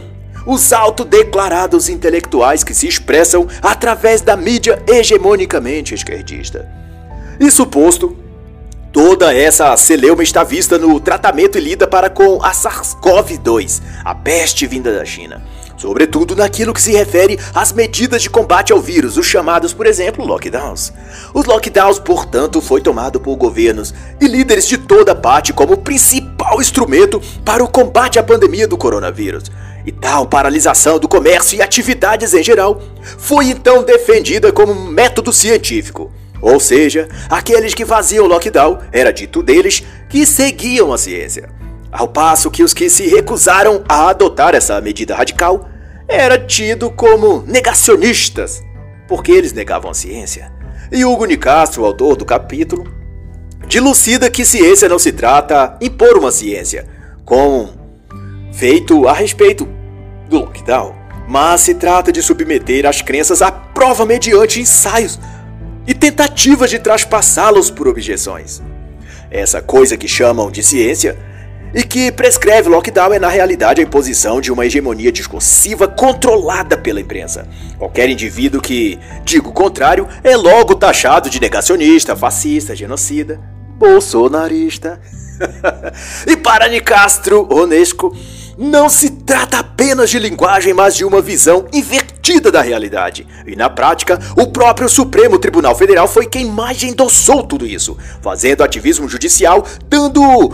os 0.45 0.73
autodeclarados 0.73 1.89
intelectuais 1.89 2.63
que 2.63 2.73
se 2.73 2.87
expressam 2.87 3.47
através 3.61 4.21
da 4.21 4.35
mídia 4.35 4.81
hegemonicamente 4.87 5.93
esquerdista. 5.93 6.67
Isso 7.39 7.65
posto, 7.65 8.17
Toda 8.91 9.33
essa 9.33 9.77
celeuma 9.77 10.21
está 10.21 10.43
vista 10.43 10.77
no 10.77 10.99
tratamento 10.99 11.57
e 11.57 11.61
lida 11.61 11.87
para 11.87 12.09
com 12.09 12.43
a 12.43 12.51
SARS-CoV-2, 12.51 13.81
a 14.03 14.13
peste 14.13 14.67
vinda 14.67 14.93
da 14.93 15.05
China. 15.05 15.41
Sobretudo 15.77 16.35
naquilo 16.35 16.73
que 16.73 16.81
se 16.81 16.91
refere 16.91 17.39
às 17.55 17.71
medidas 17.71 18.21
de 18.21 18.29
combate 18.29 18.73
ao 18.73 18.81
vírus, 18.81 19.15
os 19.15 19.25
chamados, 19.25 19.73
por 19.73 19.87
exemplo, 19.87 20.25
lockdowns. 20.25 20.91
Os 21.33 21.45
lockdowns, 21.45 21.99
portanto, 21.99 22.59
foi 22.59 22.81
tomado 22.81 23.17
por 23.17 23.37
governos 23.37 23.93
e 24.19 24.27
líderes 24.27 24.67
de 24.67 24.77
toda 24.77 25.15
parte 25.15 25.53
como 25.53 25.77
principal 25.77 26.59
instrumento 26.59 27.21
para 27.45 27.63
o 27.63 27.69
combate 27.69 28.19
à 28.19 28.23
pandemia 28.23 28.67
do 28.67 28.77
coronavírus. 28.77 29.45
E 29.85 29.91
tal 29.93 30.27
paralisação 30.27 30.99
do 30.99 31.07
comércio 31.07 31.57
e 31.57 31.61
atividades 31.61 32.33
em 32.33 32.43
geral 32.43 32.81
foi 33.17 33.45
então 33.45 33.83
defendida 33.83 34.51
como 34.51 34.75
método 34.75 35.31
científico. 35.31 36.11
Ou 36.41 36.59
seja, 36.59 37.07
aqueles 37.29 37.73
que 37.73 37.85
faziam 37.85 38.25
lockdown 38.25 38.79
era 38.91 39.13
dito 39.13 39.43
deles 39.43 39.83
que 40.09 40.25
seguiam 40.25 40.91
a 40.91 40.97
ciência. 40.97 41.49
Ao 41.91 42.07
passo 42.07 42.49
que 42.49 42.63
os 42.63 42.73
que 42.73 42.89
se 42.89 43.07
recusaram 43.07 43.83
a 43.87 44.09
adotar 44.09 44.55
essa 44.55 44.79
medida 44.81 45.13
radical 45.13 45.69
era 46.07 46.37
tido 46.37 46.89
como 46.89 47.43
negacionistas, 47.45 48.63
porque 49.07 49.31
eles 49.31 49.53
negavam 49.53 49.91
a 49.91 49.93
ciência. 49.93 50.51
E 50.91 51.05
Hugo 51.05 51.25
Nicastro, 51.25 51.85
autor 51.85 52.15
do 52.15 52.25
capítulo, 52.25 52.91
dilucida 53.67 54.29
que 54.29 54.43
ciência 54.43 54.89
não 54.89 54.99
se 54.99 55.11
trata 55.11 55.77
impor 55.79 56.17
uma 56.17 56.31
ciência, 56.31 56.85
com 57.23 57.69
feito 58.51 59.07
a 59.07 59.13
respeito 59.13 59.67
do 60.27 60.39
lockdown, 60.39 60.95
mas 61.27 61.61
se 61.61 61.75
trata 61.75 62.11
de 62.11 62.21
submeter 62.21 62.85
as 62.85 63.01
crenças 63.01 63.41
à 63.41 63.51
prova 63.51 64.05
mediante 64.05 64.59
ensaios 64.59 65.19
e 65.85 65.93
tentativas 65.93 66.69
de 66.69 66.79
traspassá-los 66.79 67.69
por 67.69 67.87
objeções. 67.87 68.61
Essa 69.29 69.61
coisa 69.61 69.97
que 69.97 70.07
chamam 70.07 70.51
de 70.51 70.61
ciência 70.61 71.17
e 71.73 71.83
que 71.83 72.11
prescreve 72.11 72.67
lockdown 72.67 73.13
é 73.13 73.19
na 73.19 73.29
realidade 73.29 73.81
a 73.81 73.83
imposição 73.83 74.41
de 74.41 74.51
uma 74.51 74.65
hegemonia 74.65 75.11
discursiva 75.11 75.87
controlada 75.87 76.77
pela 76.77 76.99
imprensa. 76.99 77.47
Qualquer 77.77 78.09
indivíduo 78.09 78.61
que 78.61 78.99
diga 79.23 79.47
o 79.47 79.53
contrário 79.53 80.07
é 80.23 80.35
logo 80.35 80.75
taxado 80.75 81.29
de 81.29 81.39
negacionista, 81.39 82.15
fascista, 82.15 82.75
genocida, 82.75 83.39
bolsonarista. 83.77 84.99
e 86.27 86.35
para 86.35 86.67
Nicastro 86.67 87.47
Onesco, 87.49 88.15
não 88.57 88.89
se 88.89 89.09
trata 89.09 89.59
apenas 89.59 90.09
de 90.09 90.19
linguagem, 90.19 90.73
mas 90.73 90.95
de 90.95 91.05
uma 91.05 91.21
visão 91.21 91.65
invertida 91.73 92.51
da 92.51 92.61
realidade. 92.61 93.27
E 93.45 93.55
na 93.55 93.69
prática, 93.69 94.19
o 94.35 94.47
próprio 94.47 94.89
Supremo 94.89 95.39
Tribunal 95.39 95.75
Federal 95.75 96.07
foi 96.07 96.25
quem 96.25 96.45
mais 96.45 96.81
endossou 96.83 97.43
tudo 97.43 97.65
isso, 97.65 97.97
fazendo 98.21 98.63
ativismo 98.63 99.07
judicial, 99.07 99.65
dando 99.87 100.53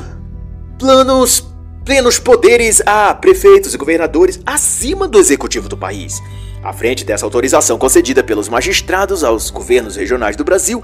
planos 0.77 1.45
plenos 1.87 2.19
poderes 2.19 2.81
a 2.85 3.13
prefeitos 3.13 3.73
e 3.73 3.77
governadores 3.77 4.41
acima 4.45 5.07
do 5.07 5.17
executivo 5.17 5.69
do 5.69 5.77
país. 5.77 6.21
À 6.61 6.73
frente 6.73 7.05
dessa 7.05 7.25
autorização 7.25 7.77
concedida 7.77 8.21
pelos 8.21 8.49
magistrados 8.49 9.23
aos 9.23 9.49
governos 9.49 9.95
regionais 9.95 10.35
do 10.35 10.43
Brasil, 10.43 10.83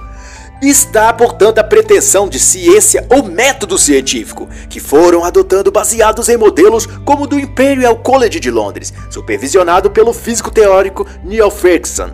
está, 0.70 1.12
portanto, 1.12 1.60
a 1.60 1.64
pretensão 1.64 2.28
de 2.28 2.40
ciência 2.40 3.06
ou 3.10 3.24
método 3.24 3.78
científico, 3.78 4.48
que 4.70 4.80
foram 4.80 5.24
adotando 5.24 5.72
baseados 5.72 6.30
em 6.30 6.38
modelos 6.38 6.86
como 7.06 7.24
o 7.24 7.28
do 7.28 7.40
Imperial 7.40 7.96
College 7.98 8.40
de 8.40 8.52
Londres, 8.52 8.94
supervisionado 9.10 9.92
pelo 9.92 10.14
físico 10.14 10.52
teórico 10.52 11.08
Neil 11.24 11.50
Ferguson. 11.50 12.12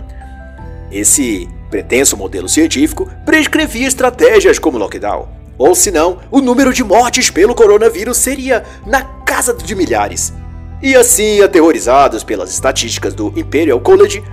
Esse 0.92 1.48
pretenso 1.70 2.18
modelo 2.18 2.50
científico 2.50 3.10
prescrevia 3.26 3.88
estratégias 3.88 4.58
como 4.58 4.78
lockdown, 4.78 5.28
ou 5.58 5.76
senão, 5.76 6.20
o 6.32 6.40
número 6.40 6.74
de 6.74 6.84
mortes 6.84 7.30
pelo 7.30 7.54
coronavírus 7.54 8.18
seria 8.18 8.64
na 8.86 9.04
casa 9.04 9.54
de 9.54 9.76
milhares. 9.76 10.34
E 10.82 10.96
assim, 10.96 11.42
aterrorizados 11.42 12.24
pelas 12.24 12.50
estatísticas 12.50 13.14
do 13.14 13.34
Imperial 13.36 13.82
College, 13.82 14.24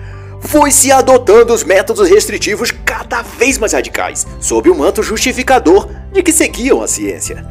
foi-se 0.46 0.92
adotando 0.92 1.52
os 1.52 1.64
métodos 1.64 2.08
restritivos 2.08 2.70
cada 2.70 3.22
vez 3.22 3.58
mais 3.58 3.72
radicais, 3.72 4.26
sob 4.40 4.70
o 4.70 4.74
manto 4.74 5.02
justificador 5.02 5.88
de 6.12 6.22
que 6.22 6.32
seguiam 6.32 6.82
a 6.82 6.88
ciência. 6.88 7.46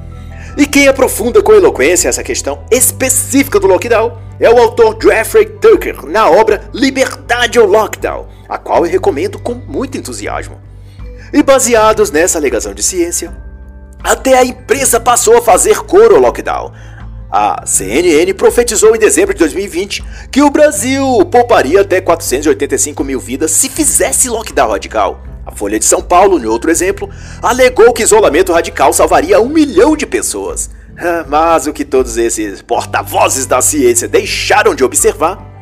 E 0.57 0.65
quem 0.65 0.87
aprofunda 0.87 1.41
com 1.41 1.53
eloquência 1.53 2.07
essa 2.07 2.23
questão 2.23 2.63
específica 2.71 3.59
do 3.59 3.67
lockdown 3.67 4.17
é 4.39 4.49
o 4.49 4.57
autor 4.57 4.97
Jeffrey 5.01 5.45
Tucker 5.45 6.05
na 6.05 6.29
obra 6.29 6.69
Liberdade 6.73 7.59
ou 7.59 7.67
Lockdown, 7.67 8.27
a 8.47 8.57
qual 8.57 8.85
eu 8.85 8.91
recomendo 8.91 9.37
com 9.39 9.53
muito 9.53 9.97
entusiasmo. 9.97 10.59
E 11.33 11.43
baseados 11.43 12.11
nessa 12.11 12.37
alegação 12.37 12.73
de 12.73 12.81
ciência, 12.81 13.35
até 14.01 14.37
a 14.37 14.45
imprensa 14.45 14.99
passou 14.99 15.37
a 15.37 15.41
fazer 15.41 15.79
coro 15.79 16.15
ao 16.15 16.21
lockdown, 16.21 16.71
a 17.31 17.65
CNN 17.65 18.33
profetizou 18.33 18.95
em 18.95 18.99
dezembro 18.99 19.33
de 19.33 19.39
2020 19.39 20.03
que 20.31 20.41
o 20.41 20.49
Brasil 20.49 21.03
pouparia 21.31 21.81
até 21.81 21.99
485 21.99 23.03
mil 23.03 23.19
vidas 23.19 23.51
se 23.51 23.69
fizesse 23.69 24.29
lockdown 24.29 24.69
radical. 24.69 25.21
A 25.45 25.51
Folha 25.51 25.77
de 25.77 25.85
São 25.85 26.01
Paulo, 26.01 26.39
em 26.39 26.45
outro 26.45 26.71
exemplo, 26.71 27.09
alegou 27.41 27.93
que 27.93 28.03
isolamento 28.03 28.51
radical 28.51 28.91
salvaria 28.93 29.39
um 29.39 29.49
milhão 29.49 29.95
de 29.95 30.05
pessoas. 30.05 30.69
Ah, 30.97 31.25
mas 31.27 31.67
o 31.67 31.73
que 31.73 31.85
todos 31.85 32.17
esses 32.17 32.61
porta-vozes 32.61 33.45
da 33.45 33.61
ciência 33.61 34.07
deixaram 34.07 34.73
de 34.73 34.83
observar 34.83 35.53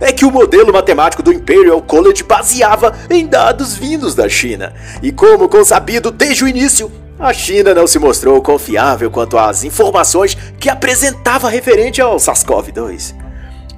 é 0.00 0.12
que 0.12 0.24
o 0.24 0.30
modelo 0.30 0.72
matemático 0.72 1.22
do 1.22 1.32
Imperial 1.32 1.80
College 1.80 2.22
baseava 2.22 2.92
em 3.08 3.26
dados 3.26 3.74
vindos 3.74 4.14
da 4.14 4.28
China. 4.28 4.74
E 5.02 5.10
como 5.10 5.48
consabido 5.48 6.10
desde 6.10 6.44
o 6.44 6.48
início, 6.48 6.90
a 7.20 7.34
China 7.34 7.74
não 7.74 7.86
se 7.86 7.98
mostrou 7.98 8.40
confiável 8.40 9.10
quanto 9.10 9.36
às 9.36 9.62
informações 9.62 10.34
que 10.58 10.70
apresentava 10.70 11.50
referente 11.50 12.00
ao 12.00 12.16
SARS-CoV-2. 12.16 13.14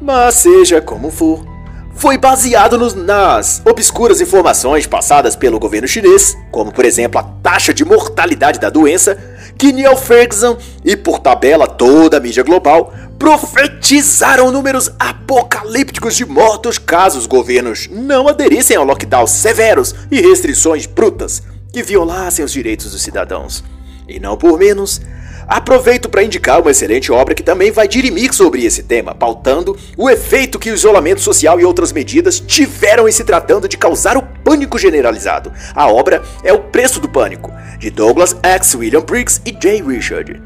Mas 0.01 0.37
seja 0.37 0.81
como 0.81 1.11
for, 1.11 1.45
foi 1.93 2.17
baseado 2.17 2.79
nos, 2.79 2.95
nas 2.95 3.61
obscuras 3.67 4.21
informações 4.21 4.87
passadas 4.87 5.35
pelo 5.35 5.59
governo 5.59 5.89
chinês, 5.89 6.37
como 6.53 6.73
por 6.73 6.85
exemplo 6.85 7.21
a 7.21 7.25
taxa 7.25 7.75
de 7.75 7.85
mortalidade 7.85 8.61
da 8.61 8.71
doença, 8.71 9.19
que 9.59 9.73
Neil 9.73 9.97
Ferguson 9.97 10.57
e 10.85 10.97
por 10.97 11.19
tabela 11.19 11.67
toda 11.67 12.19
a 12.19 12.21
mídia 12.21 12.45
global 12.45 12.93
profetizaram 13.19 14.53
números 14.53 14.91
apocalípticos 14.99 16.17
de 16.17 16.25
mortos 16.25 16.79
caso 16.79 17.19
os 17.19 17.27
governos 17.27 17.89
não 17.91 18.29
aderissem 18.29 18.77
a 18.77 18.83
lockdowns 18.83 19.31
severos 19.31 19.95
e 20.11 20.21
restrições 20.21 20.87
brutas 20.87 21.43
que 21.73 21.83
violassem 21.83 22.45
os 22.45 22.53
direitos 22.53 22.93
dos 22.93 23.01
cidadãos. 23.01 23.65
E 24.07 24.21
não 24.21 24.37
por 24.37 24.59
menos, 24.59 25.01
aproveito 25.49 26.09
para 26.09 26.23
indicar 26.23 26.61
uma 26.61 26.71
excelente 26.71 27.11
obra 27.11 27.35
que 27.35 27.43
também 27.43 27.71
vai 27.71 27.89
dirimir 27.89 28.35
sobre 28.35 28.65
esse 28.65 28.83
tema, 28.83 29.15
pautando 29.15 29.77
o 29.97 30.11
efeito 30.11 30.59
que 30.59 30.71
o 30.71 30.75
isolamento 30.75 31.23
social 31.23 31.59
e 31.59 31.65
outras 31.65 31.91
medidas 31.91 32.39
tiveram 32.39 33.09
em 33.09 33.13
se 33.13 33.25
tratando 33.25 33.67
de 33.67 33.79
causar 33.79 34.19
o 34.19 34.23
pânico 34.23 34.79
generalizado. 34.79 35.51
A 35.75 35.91
obra 35.91 36.23
é 36.45 36.53
O 36.53 36.59
Preço 36.59 37.01
do 37.01 37.09
Pânico, 37.09 37.51
de 37.79 37.91
Douglas 37.91 38.37
X. 38.43 38.75
William 38.75 39.01
Briggs 39.01 39.41
e 39.47 39.57
Jay 39.59 39.83
Richard. 39.83 40.43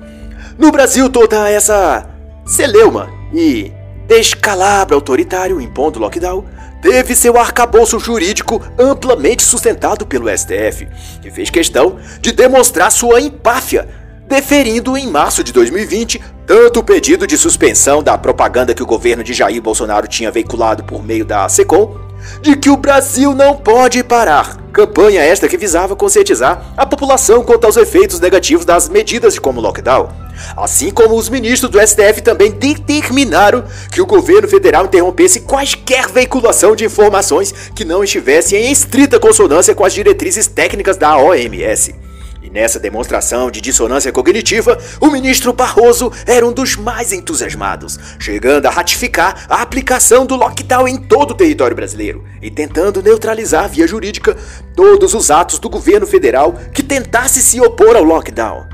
No 0.56 0.70
Brasil, 0.70 1.10
toda 1.10 1.50
essa 1.50 2.08
celeuma 2.46 3.10
e 3.34 3.72
descalabro 4.06 4.94
autoritário 4.94 5.60
impondo 5.60 5.98
lockdown 5.98 6.44
teve 6.86 7.16
seu 7.16 7.36
arcabouço 7.36 7.98
jurídico 7.98 8.62
amplamente 8.78 9.42
sustentado 9.42 10.06
pelo 10.06 10.28
STF, 10.28 10.86
que 11.20 11.32
fez 11.32 11.50
questão 11.50 11.98
de 12.20 12.30
demonstrar 12.30 12.92
sua 12.92 13.20
empáfia, 13.20 13.88
deferindo 14.28 14.96
em 14.96 15.10
março 15.10 15.42
de 15.42 15.52
2020 15.52 16.22
tanto 16.46 16.78
o 16.78 16.84
pedido 16.84 17.26
de 17.26 17.36
suspensão 17.36 18.04
da 18.04 18.16
propaganda 18.16 18.72
que 18.72 18.84
o 18.84 18.86
governo 18.86 19.24
de 19.24 19.34
Jair 19.34 19.60
Bolsonaro 19.60 20.06
tinha 20.06 20.30
veiculado 20.30 20.84
por 20.84 21.02
meio 21.02 21.24
da 21.24 21.48
SECOM, 21.48 22.05
de 22.40 22.56
que 22.56 22.70
o 22.70 22.76
Brasil 22.76 23.34
não 23.34 23.56
pode 23.56 24.02
parar. 24.02 24.56
Campanha 24.72 25.22
esta 25.22 25.48
que 25.48 25.56
visava 25.56 25.96
conscientizar 25.96 26.72
a 26.76 26.84
população 26.84 27.42
quanto 27.42 27.64
aos 27.64 27.76
efeitos 27.76 28.20
negativos 28.20 28.64
das 28.64 28.88
medidas 28.88 29.34
de 29.34 29.40
como 29.40 29.60
lockdown. 29.60 30.08
Assim 30.56 30.90
como 30.90 31.16
os 31.16 31.28
ministros 31.28 31.70
do 31.70 31.80
STF 31.80 32.20
também 32.20 32.50
determinaram 32.50 33.64
que 33.90 34.02
o 34.02 34.06
governo 34.06 34.46
federal 34.46 34.84
interrompesse 34.84 35.40
quaisquer 35.40 36.08
veiculação 36.08 36.76
de 36.76 36.84
informações 36.84 37.52
que 37.74 37.84
não 37.84 38.04
estivessem 38.04 38.66
em 38.66 38.70
estrita 38.70 39.18
consonância 39.18 39.74
com 39.74 39.84
as 39.84 39.94
diretrizes 39.94 40.46
técnicas 40.46 40.96
da 40.96 41.16
OMS. 41.16 42.05
E 42.46 42.50
nessa 42.50 42.78
demonstração 42.78 43.50
de 43.50 43.60
dissonância 43.60 44.12
cognitiva, 44.12 44.78
o 45.00 45.08
ministro 45.08 45.52
Barroso 45.52 46.12
era 46.24 46.46
um 46.46 46.52
dos 46.52 46.76
mais 46.76 47.12
entusiasmados, 47.12 47.98
chegando 48.20 48.66
a 48.66 48.70
ratificar 48.70 49.46
a 49.48 49.62
aplicação 49.62 50.24
do 50.24 50.36
lockdown 50.36 50.86
em 50.86 50.96
todo 50.96 51.32
o 51.32 51.34
território 51.34 51.74
brasileiro 51.74 52.24
e 52.40 52.48
tentando 52.48 53.02
neutralizar 53.02 53.68
via 53.68 53.84
jurídica 53.84 54.36
todos 54.76 55.12
os 55.12 55.28
atos 55.28 55.58
do 55.58 55.68
governo 55.68 56.06
federal 56.06 56.54
que 56.72 56.84
tentasse 56.84 57.42
se 57.42 57.60
opor 57.60 57.96
ao 57.96 58.04
lockdown. 58.04 58.64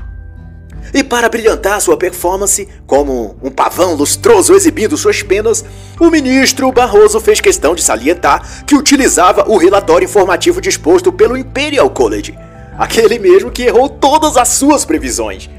E 0.93 1.03
para 1.03 1.27
brilhantar 1.27 1.81
sua 1.81 1.97
performance, 1.97 2.69
como 2.85 3.35
um 3.41 3.49
pavão 3.49 3.95
lustroso 3.95 4.53
exibindo 4.53 4.95
suas 4.95 5.23
penas, 5.23 5.65
o 5.99 6.11
ministro 6.11 6.71
Barroso 6.71 7.19
fez 7.19 7.41
questão 7.41 7.73
de 7.73 7.81
salientar 7.81 8.65
que 8.67 8.75
utilizava 8.75 9.49
o 9.49 9.57
relatório 9.57 10.05
informativo 10.05 10.61
disposto 10.61 11.11
pelo 11.11 11.35
Imperial 11.35 11.89
College, 11.89 12.37
aquele 12.77 13.19
mesmo 13.19 13.51
que 13.51 13.63
errou 13.63 13.89
todas 13.89 14.37
as 14.37 14.49
suas 14.49 14.85
previsões, 14.85 15.49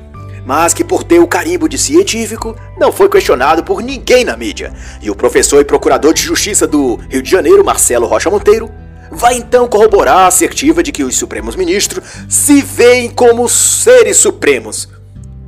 mas 0.45 0.75
que 0.75 0.85
por 0.85 1.05
ter 1.05 1.19
o 1.19 1.27
carimbo 1.27 1.69
de 1.69 1.79
científico 1.79 2.57
não 2.79 2.93
foi 2.93 3.09
questionado 3.09 3.65
por 3.65 3.83
ninguém 3.83 4.25
na 4.25 4.37
mídia. 4.37 4.73
E 5.01 5.11
o 5.11 5.15
professor 5.15 5.61
e 5.61 5.65
procurador 5.65 6.12
de 6.12 6.23
justiça 6.23 6.67
do 6.67 6.97
Rio 7.09 7.23
de 7.23 7.31
Janeiro, 7.31 7.65
Marcelo 7.65 8.07
Rocha 8.07 8.31
Monteiro, 8.31 8.71
vai 9.11 9.37
então 9.37 9.69
corroborar 9.69 10.19
a 10.19 10.27
assertiva 10.27 10.83
de 10.83 10.93
que 10.93 11.05
os 11.05 11.17
supremos 11.17 11.57
ministros 11.57 12.05
se 12.29 12.62
veem 12.62 13.09
como 13.09 13.49
seres 13.49 14.17
supremos 14.17 14.89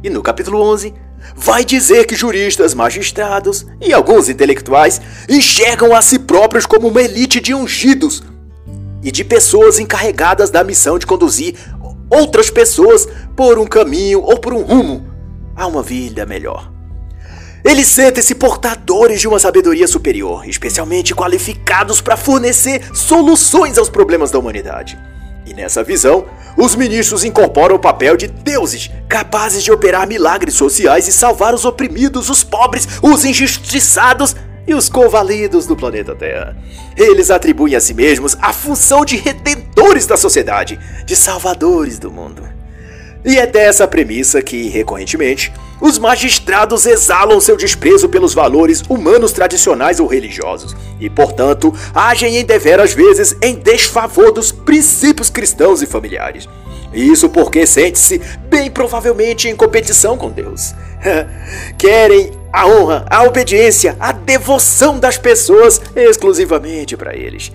e 0.07 0.11
no 0.11 0.23
capítulo 0.23 0.63
11, 0.63 0.95
vai 1.35 1.65
dizer 1.65 2.07
que 2.07 2.15
juristas, 2.15 2.75
magistrados 2.75 3.67
e 3.81 3.93
alguns 3.93 4.29
intelectuais 4.29 5.01
enxergam 5.29 5.95
a 5.95 6.01
si 6.01 6.19
próprios 6.19 6.65
como 6.65 6.87
uma 6.87 7.03
elite 7.03 7.41
de 7.41 7.53
ungidos 7.53 8.23
e 9.07 9.13
de 9.13 9.23
pessoas 9.23 9.79
encarregadas 9.79 10.51
da 10.51 10.65
missão 10.65 10.99
de 10.99 11.07
conduzir 11.07 11.55
outras 12.11 12.51
pessoas 12.51 13.07
por 13.37 13.57
um 13.57 13.65
caminho 13.65 14.21
ou 14.21 14.37
por 14.37 14.53
um 14.53 14.63
rumo 14.63 15.07
a 15.55 15.65
uma 15.65 15.81
vida 15.81 16.27
melhor. 16.27 16.73
Eles 17.65 17.87
sentem-se 17.87 18.35
portadores 18.35 19.21
de 19.21 19.29
uma 19.29 19.39
sabedoria 19.39 19.87
superior, 19.87 20.49
especialmente 20.49 21.15
qualificados 21.15 22.01
para 22.01 22.17
fornecer 22.17 22.83
soluções 22.93 23.79
aos 23.79 23.89
problemas 23.89 24.33
da 24.33 24.41
humanidade. 24.41 24.99
E 25.47 25.55
nessa 25.55 25.85
visão, 25.85 26.27
os 26.57 26.75
ministros 26.75 27.23
incorporam 27.23 27.77
o 27.77 27.81
papel 27.81 28.17
de 28.17 28.27
deuses, 28.27 28.91
capazes 29.09 29.63
de 29.63 29.71
operar 29.71 30.09
milagres 30.09 30.55
sociais 30.55 31.07
e 31.07 31.13
salvar 31.13 31.55
os 31.55 31.65
oprimidos, 31.65 32.29
os 32.29 32.43
pobres, 32.43 32.89
os 33.01 33.25
injustiçados 33.25 34.35
e 34.67 34.75
os 34.75 34.89
convalidos 34.89 35.67
do 35.67 35.77
planeta 35.77 36.15
Terra. 36.15 36.57
Eles 36.97 37.31
atribuem 37.31 37.77
a 37.77 37.81
si 37.81 37.95
mesmos 37.95 38.37
a 38.41 38.53
função 38.53 39.05
de 39.05 39.17
redentores 39.17 40.07
da 40.07 40.17
sociedade, 40.17 40.79
de 41.05 41.15
salvadores 41.15 41.99
do 41.99 42.11
mundo. 42.11 42.43
E 43.25 43.39
é 43.39 43.47
dessa 43.47 43.89
premissa 43.89 44.41
que, 44.41 44.69
recorrentemente, 44.69 45.53
os 45.81 45.99
magistrados 45.99 46.87
exalam 46.87 47.41
seu 47.41 47.57
desprezo 47.57 48.09
pelos 48.09 48.33
valores 48.33 48.83
humanos 48.89 49.33
tradicionais 49.33 49.99
ou 49.99 50.07
religiosos 50.07 50.77
e, 51.01 51.11
portanto, 51.11 51.75
agem 51.93 52.37
em 52.37 52.45
deveras 52.45 52.95
vezes 52.95 53.37
em 53.43 53.57
desfavor 53.57 54.33
dos 54.33 54.53
princípios 54.53 55.29
cristãos 55.29 55.83
e 55.83 55.87
familiares. 55.87 56.49
Isso 56.93 57.29
porque 57.29 57.67
sente-se 57.67 58.21
bem 58.49 58.71
provavelmente 58.71 59.49
em 59.49 59.57
competição 59.57 60.17
com 60.17 60.31
Deus. 60.31 60.73
Querem 61.77 62.31
a 62.57 62.67
honra, 62.67 63.05
a 63.11 63.23
obediência, 63.23 63.95
a 64.01 64.13
devoção 64.13 64.99
das 64.99 65.19
pessoas 65.19 65.79
exclusivamente 65.95 66.97
para 66.97 67.15
eles. 67.15 67.53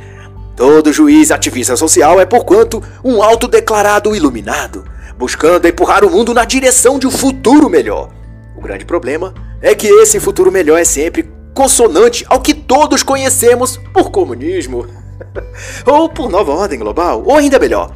Todo 0.56 0.94
juiz 0.94 1.32
ativista 1.32 1.76
social 1.76 2.22
é, 2.22 2.26
porquanto, 2.26 2.84
um 3.04 3.24
autodeclarado 3.24 4.16
iluminado 4.16 4.86
buscando 5.18 5.68
empurrar 5.68 6.06
o 6.06 6.10
mundo 6.10 6.36
na 6.36 6.46
direção 6.46 7.00
de 7.00 7.08
um 7.08 7.12
futuro 7.12 7.68
melhor. 7.68 8.12
O 8.56 8.62
grande 8.62 8.86
problema 8.86 9.34
é 9.60 9.74
que 9.74 9.88
esse 9.88 10.20
futuro 10.20 10.52
melhor 10.52 10.80
é 10.80 10.84
sempre 10.84 11.28
consonante 11.52 12.24
ao 12.30 12.40
que 12.40 12.54
todos 12.54 13.02
conhecemos 13.02 13.78
por 13.92 14.12
comunismo, 14.12 14.86
ou 15.84 16.10
por 16.10 16.30
nova 16.30 16.52
ordem 16.52 16.78
global, 16.78 17.24
ou 17.26 17.38
ainda 17.38 17.58
melhor, 17.58 17.92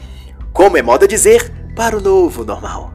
como 0.52 0.76
é 0.76 0.82
moda 0.82 1.08
dizer, 1.08 1.52
para 1.76 1.96
o 1.96 2.02
novo 2.02 2.44
normal. 2.44 2.95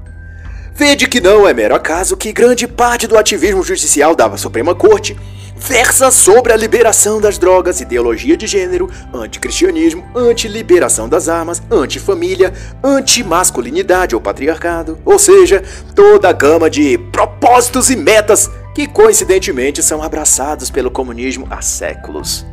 Vede 0.75 1.09
que 1.09 1.21
não 1.21 1.47
é 1.47 1.53
mero 1.53 1.75
acaso 1.75 2.17
que 2.17 2.33
grande 2.33 2.67
parte 2.67 3.07
do 3.07 3.19
ativismo 3.19 3.63
judicial 3.63 4.15
da 4.15 4.37
Suprema 4.37 4.75
Corte 4.75 5.17
versa 5.61 6.11
sobre 6.11 6.53
a 6.53 6.57
liberação 6.57 7.21
das 7.21 7.37
drogas, 7.37 7.83
ideologia 7.83 8.35
de 8.37 8.47
gênero, 8.47 8.89
anticristianismo, 9.13 10.03
anti-liberação 10.17 11.07
das 11.07 11.29
armas, 11.29 11.63
anti-família, 11.71 12.53
anti-masculinidade 12.83 14.15
ou 14.15 14.21
patriarcado, 14.21 14.99
ou 15.05 15.19
seja, 15.19 15.63
toda 15.95 16.31
a 16.31 16.33
gama 16.33 16.71
de 16.71 16.97
propósitos 17.13 17.91
e 17.91 17.97
metas 17.97 18.51
que 18.75 18.87
coincidentemente 18.87 19.83
são 19.83 20.03
abraçados 20.03 20.71
pelo 20.71 20.91
comunismo 20.91 21.47
há 21.51 21.61
séculos. 21.61 22.47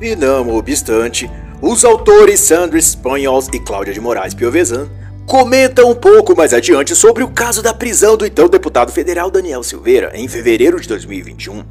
E 0.00 0.14
não 0.14 0.54
obstante, 0.54 1.30
os 1.62 1.82
autores 1.82 2.40
Sandro 2.40 2.76
Espanhols 2.76 3.48
e 3.54 3.58
Cláudia 3.58 3.94
de 3.94 4.00
Moraes 4.00 4.34
Piovesan 4.34 4.86
comenta 5.26 5.84
um 5.84 5.94
pouco 5.94 6.36
mais 6.36 6.52
adiante 6.52 6.94
sobre 6.94 7.22
o 7.22 7.28
caso 7.28 7.62
da 7.62 7.72
prisão 7.72 8.16
do 8.16 8.26
então 8.26 8.48
deputado 8.48 8.92
federal 8.92 9.30
Daniel 9.30 9.62
Silveira 9.62 10.12
em 10.14 10.28
fevereiro 10.28 10.80
de 10.80 10.88
2021. 10.88 11.64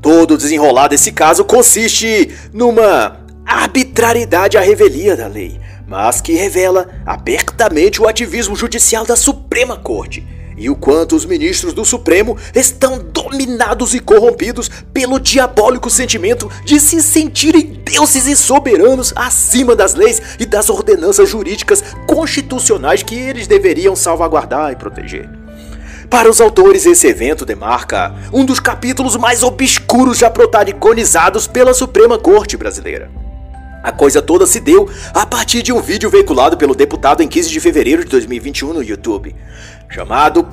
Todo 0.00 0.34
o 0.34 0.38
desenrolar 0.38 0.88
desse 0.88 1.12
caso 1.12 1.44
consiste 1.44 2.30
numa 2.52 3.20
arbitrariedade 3.46 4.58
à 4.58 4.60
revelia 4.60 5.16
da 5.16 5.26
lei, 5.26 5.60
mas 5.86 6.20
que 6.20 6.32
revela 6.32 6.88
abertamente 7.06 8.00
o 8.00 8.08
ativismo 8.08 8.56
judicial 8.56 9.06
da 9.06 9.16
Suprema 9.16 9.76
Corte 9.76 10.26
e 10.62 10.70
o 10.70 10.76
quanto 10.76 11.16
os 11.16 11.24
ministros 11.24 11.74
do 11.74 11.84
Supremo 11.84 12.36
estão 12.54 13.00
dominados 13.12 13.94
e 13.94 13.98
corrompidos 13.98 14.70
pelo 14.94 15.18
diabólico 15.18 15.90
sentimento 15.90 16.48
de 16.64 16.78
se 16.78 17.02
sentirem 17.02 17.82
deuses 17.84 18.28
e 18.28 18.36
soberanos 18.36 19.12
acima 19.16 19.74
das 19.74 19.94
leis 19.94 20.22
e 20.38 20.46
das 20.46 20.70
ordenanças 20.70 21.28
jurídicas 21.28 21.82
constitucionais 22.06 23.02
que 23.02 23.16
eles 23.16 23.48
deveriam 23.48 23.96
salvaguardar 23.96 24.70
e 24.70 24.76
proteger. 24.76 25.28
Para 26.08 26.30
os 26.30 26.40
autores, 26.40 26.86
esse 26.86 27.08
evento 27.08 27.44
demarca 27.44 28.14
um 28.32 28.44
dos 28.44 28.60
capítulos 28.60 29.16
mais 29.16 29.42
obscuros 29.42 30.18
já 30.18 30.30
protagonizados 30.30 31.48
pela 31.48 31.74
Suprema 31.74 32.18
Corte 32.18 32.56
Brasileira. 32.56 33.10
A 33.82 33.90
coisa 33.90 34.22
toda 34.22 34.46
se 34.46 34.60
deu 34.60 34.88
a 35.12 35.26
partir 35.26 35.60
de 35.60 35.72
um 35.72 35.80
vídeo 35.80 36.08
veiculado 36.08 36.56
pelo 36.56 36.72
deputado 36.72 37.20
em 37.20 37.26
15 37.26 37.50
de 37.50 37.58
fevereiro 37.58 38.04
de 38.04 38.10
2021 38.10 38.74
no 38.74 38.82
YouTube 38.82 39.34
chamado 39.92 40.48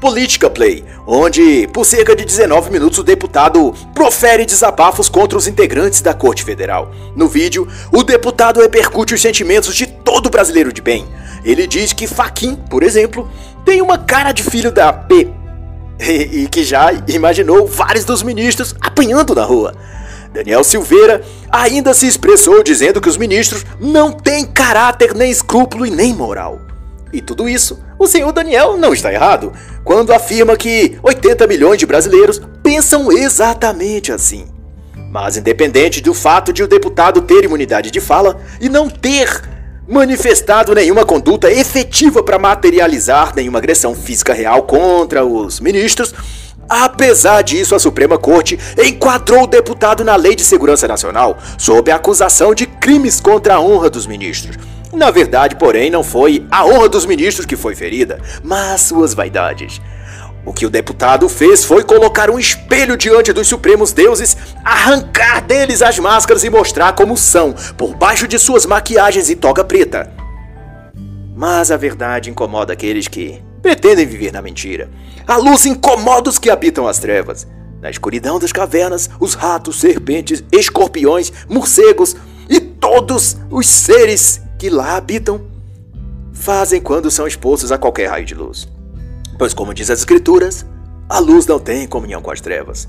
Política 0.00 0.50
Play, 0.50 0.84
onde, 1.06 1.66
por 1.68 1.84
cerca 1.84 2.14
de 2.14 2.24
19 2.24 2.70
minutos, 2.70 2.98
o 2.98 3.02
deputado 3.02 3.74
profere 3.94 4.44
desabafos 4.44 5.08
contra 5.08 5.36
os 5.38 5.46
integrantes 5.46 6.00
da 6.00 6.12
Corte 6.12 6.44
Federal. 6.44 6.92
No 7.16 7.26
vídeo, 7.26 7.66
o 7.90 8.02
deputado 8.02 8.60
repercute 8.60 9.14
os 9.14 9.20
sentimentos 9.20 9.74
de 9.74 9.86
todo 9.86 10.30
brasileiro 10.30 10.72
de 10.72 10.82
bem. 10.82 11.06
Ele 11.42 11.66
diz 11.66 11.92
que 11.92 12.06
Faquin, 12.06 12.54
por 12.54 12.82
exemplo, 12.82 13.30
tem 13.64 13.80
uma 13.80 13.98
cara 13.98 14.32
de 14.32 14.42
filho 14.42 14.70
da 14.70 14.92
P. 14.92 15.28
E, 15.96 16.42
e 16.42 16.48
que 16.48 16.64
já 16.64 16.90
imaginou 17.06 17.68
vários 17.68 18.04
dos 18.04 18.20
ministros 18.20 18.74
apanhando 18.80 19.32
na 19.32 19.44
rua. 19.44 19.72
Daniel 20.32 20.64
Silveira 20.64 21.22
ainda 21.48 21.94
se 21.94 22.08
expressou 22.08 22.64
dizendo 22.64 23.00
que 23.00 23.08
os 23.08 23.16
ministros 23.16 23.64
não 23.78 24.10
têm 24.10 24.44
caráter, 24.44 25.14
nem 25.14 25.30
escrúpulo 25.30 25.86
e 25.86 25.92
nem 25.92 26.12
moral. 26.12 26.63
E 27.14 27.20
tudo 27.20 27.48
isso, 27.48 27.78
o 27.96 28.08
senhor 28.08 28.32
Daniel 28.32 28.76
não 28.76 28.92
está 28.92 29.12
errado 29.12 29.52
quando 29.84 30.12
afirma 30.12 30.56
que 30.56 30.98
80 31.00 31.46
milhões 31.46 31.78
de 31.78 31.86
brasileiros 31.86 32.42
pensam 32.60 33.12
exatamente 33.12 34.10
assim. 34.10 34.48
Mas, 35.12 35.36
independente 35.36 36.00
do 36.00 36.12
fato 36.12 36.52
de 36.52 36.64
o 36.64 36.66
deputado 36.66 37.20
ter 37.22 37.44
imunidade 37.44 37.92
de 37.92 38.00
fala 38.00 38.40
e 38.60 38.68
não 38.68 38.90
ter 38.90 39.42
manifestado 39.86 40.74
nenhuma 40.74 41.04
conduta 41.04 41.52
efetiva 41.52 42.20
para 42.20 42.36
materializar 42.36 43.32
nenhuma 43.36 43.58
agressão 43.58 43.94
física 43.94 44.34
real 44.34 44.64
contra 44.64 45.24
os 45.24 45.60
ministros, 45.60 46.12
Apesar 46.66 47.42
disso, 47.42 47.74
a 47.74 47.78
Suprema 47.78 48.16
Corte 48.16 48.58
enquadrou 48.82 49.42
o 49.42 49.46
deputado 49.46 50.02
na 50.02 50.16
Lei 50.16 50.34
de 50.34 50.42
Segurança 50.42 50.88
Nacional 50.88 51.36
sob 51.58 51.90
a 51.90 51.96
acusação 51.96 52.54
de 52.54 52.64
crimes 52.64 53.20
contra 53.20 53.56
a 53.56 53.60
honra 53.60 53.90
dos 53.90 54.06
ministros 54.06 54.56
na 54.94 55.10
verdade, 55.10 55.56
porém, 55.56 55.90
não 55.90 56.02
foi 56.02 56.46
a 56.50 56.64
honra 56.64 56.88
dos 56.88 57.06
ministros 57.06 57.46
que 57.46 57.56
foi 57.56 57.74
ferida, 57.74 58.20
mas 58.42 58.82
suas 58.82 59.14
vaidades. 59.14 59.80
O 60.46 60.52
que 60.52 60.66
o 60.66 60.70
deputado 60.70 61.28
fez 61.28 61.64
foi 61.64 61.82
colocar 61.82 62.30
um 62.30 62.38
espelho 62.38 62.96
diante 62.96 63.32
dos 63.32 63.48
supremos 63.48 63.92
deuses, 63.92 64.36
arrancar 64.62 65.42
deles 65.42 65.80
as 65.80 65.98
máscaras 65.98 66.44
e 66.44 66.50
mostrar 66.50 66.92
como 66.92 67.16
são, 67.16 67.54
por 67.78 67.94
baixo 67.94 68.28
de 68.28 68.38
suas 68.38 68.66
maquiagens 68.66 69.30
e 69.30 69.36
toga 69.36 69.64
preta. 69.64 70.12
Mas 71.34 71.70
a 71.70 71.76
verdade 71.76 72.30
incomoda 72.30 72.74
aqueles 72.74 73.08
que 73.08 73.42
pretendem 73.62 74.06
viver 74.06 74.32
na 74.32 74.42
mentira. 74.42 74.90
A 75.26 75.36
luz 75.36 75.64
incomoda 75.64 76.28
os 76.28 76.38
que 76.38 76.50
habitam 76.50 76.86
as 76.86 76.98
trevas. 76.98 77.46
Na 77.80 77.90
escuridão 77.90 78.38
das 78.38 78.52
cavernas, 78.52 79.08
os 79.18 79.34
ratos, 79.34 79.80
serpentes, 79.80 80.44
escorpiões, 80.52 81.32
morcegos 81.48 82.14
e 82.48 82.60
todos 82.60 83.36
os 83.50 83.66
seres 83.66 84.43
que 84.64 84.70
lá 84.70 84.96
habitam 84.96 85.42
fazem 86.32 86.80
quando 86.80 87.10
são 87.10 87.26
expostos 87.26 87.70
a 87.70 87.76
qualquer 87.76 88.06
raio 88.06 88.24
de 88.24 88.34
luz. 88.34 88.66
Pois, 89.38 89.52
como 89.52 89.74
diz 89.74 89.90
as 89.90 89.98
Escrituras, 89.98 90.64
a 91.06 91.18
luz 91.18 91.46
não 91.46 91.58
tem 91.58 91.86
comunhão 91.86 92.22
com 92.22 92.30
as 92.30 92.40
trevas. 92.40 92.88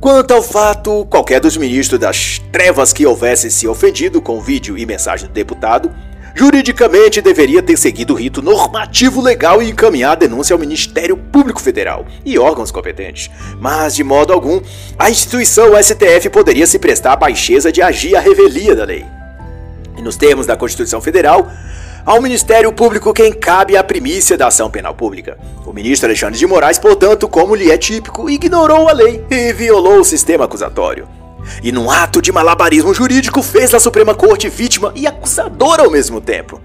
Quanto 0.00 0.32
ao 0.32 0.40
fato, 0.40 1.04
qualquer 1.10 1.40
dos 1.40 1.56
ministros 1.56 1.98
das 1.98 2.38
trevas 2.52 2.92
que 2.92 3.04
houvesse 3.04 3.50
se 3.50 3.66
ofendido 3.66 4.22
com 4.22 4.38
o 4.38 4.40
vídeo 4.40 4.78
e 4.78 4.86
mensagem 4.86 5.26
do 5.26 5.32
deputado, 5.32 5.92
juridicamente 6.32 7.20
deveria 7.20 7.60
ter 7.60 7.76
seguido 7.76 8.14
o 8.14 8.16
rito 8.16 8.40
normativo 8.40 9.20
legal 9.20 9.60
e 9.60 9.68
encaminhar 9.68 10.12
a 10.12 10.14
denúncia 10.14 10.54
ao 10.54 10.60
Ministério 10.60 11.16
Público 11.16 11.60
Federal 11.60 12.06
e 12.24 12.38
órgãos 12.38 12.70
competentes. 12.70 13.28
Mas, 13.58 13.96
de 13.96 14.04
modo 14.04 14.32
algum, 14.32 14.60
a 14.96 15.10
instituição 15.10 15.72
STF 15.76 16.30
poderia 16.30 16.68
se 16.68 16.78
prestar 16.78 17.14
à 17.14 17.16
baixeza 17.16 17.72
de 17.72 17.82
agir 17.82 18.14
à 18.14 18.20
revelia 18.20 18.76
da 18.76 18.84
lei 18.84 19.04
e 20.00 20.02
nos 20.02 20.16
termos 20.16 20.46
da 20.46 20.56
Constituição 20.56 21.00
Federal, 21.00 21.50
ao 22.04 22.20
Ministério 22.20 22.72
Público 22.72 23.12
quem 23.12 23.32
cabe 23.32 23.76
a 23.76 23.84
primícia 23.84 24.36
da 24.36 24.48
ação 24.48 24.70
penal 24.70 24.94
pública. 24.94 25.38
O 25.66 25.72
ministro 25.72 26.08
Alexandre 26.08 26.38
de 26.38 26.46
Moraes, 26.46 26.78
portanto, 26.78 27.28
como 27.28 27.54
lhe 27.54 27.70
é 27.70 27.78
típico, 27.78 28.28
ignorou 28.28 28.88
a 28.88 28.92
lei 28.92 29.24
e 29.30 29.52
violou 29.52 30.00
o 30.00 30.04
sistema 30.04 30.46
acusatório. 30.46 31.06
E 31.62 31.70
num 31.70 31.90
ato 31.90 32.20
de 32.20 32.32
malabarismo 32.32 32.92
jurídico, 32.94 33.42
fez 33.42 33.74
a 33.74 33.80
Suprema 33.80 34.14
Corte 34.14 34.48
vítima 34.48 34.92
e 34.96 35.06
acusadora 35.06 35.82
ao 35.82 35.90
mesmo 35.90 36.20
tempo. 36.20 36.60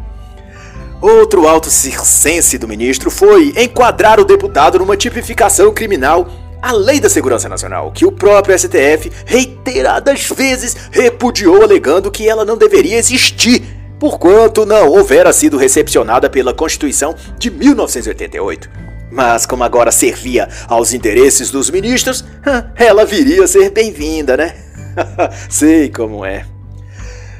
Outro 1.01 1.47
alto 1.47 1.69
circense 1.69 2.57
do 2.57 2.67
ministro 2.67 3.11
foi 3.11 3.53
enquadrar 3.57 4.19
o 4.19 4.25
deputado 4.25 4.79
numa 4.79 4.95
tipificação 4.95 5.73
criminal 5.73 6.27
a 6.65 6.71
Lei 6.71 6.99
da 6.99 7.07
Segurança 7.07 7.47
Nacional, 7.47 7.91
que 7.91 8.07
o 8.07 8.11
próprio 8.11 8.57
STF 8.57 9.11
reiteradas 9.23 10.27
vezes 10.29 10.75
repudiou, 10.89 11.61
alegando 11.61 12.09
que 12.09 12.27
ela 12.27 12.43
não 12.43 12.57
deveria 12.57 12.97
existir, 12.97 13.61
porquanto 13.99 14.65
não 14.65 14.89
houvera 14.89 15.31
sido 15.31 15.57
recepcionada 15.57 16.27
pela 16.27 16.55
Constituição 16.55 17.13
de 17.37 17.51
1988. 17.51 18.67
Mas 19.11 19.45
como 19.45 19.63
agora 19.63 19.91
servia 19.91 20.49
aos 20.67 20.91
interesses 20.91 21.51
dos 21.51 21.69
ministros, 21.69 22.25
ela 22.75 23.05
viria 23.05 23.43
a 23.43 23.47
ser 23.47 23.69
bem-vinda, 23.69 24.35
né? 24.35 24.55
Sei 25.47 25.91
como 25.91 26.25
é. 26.25 26.47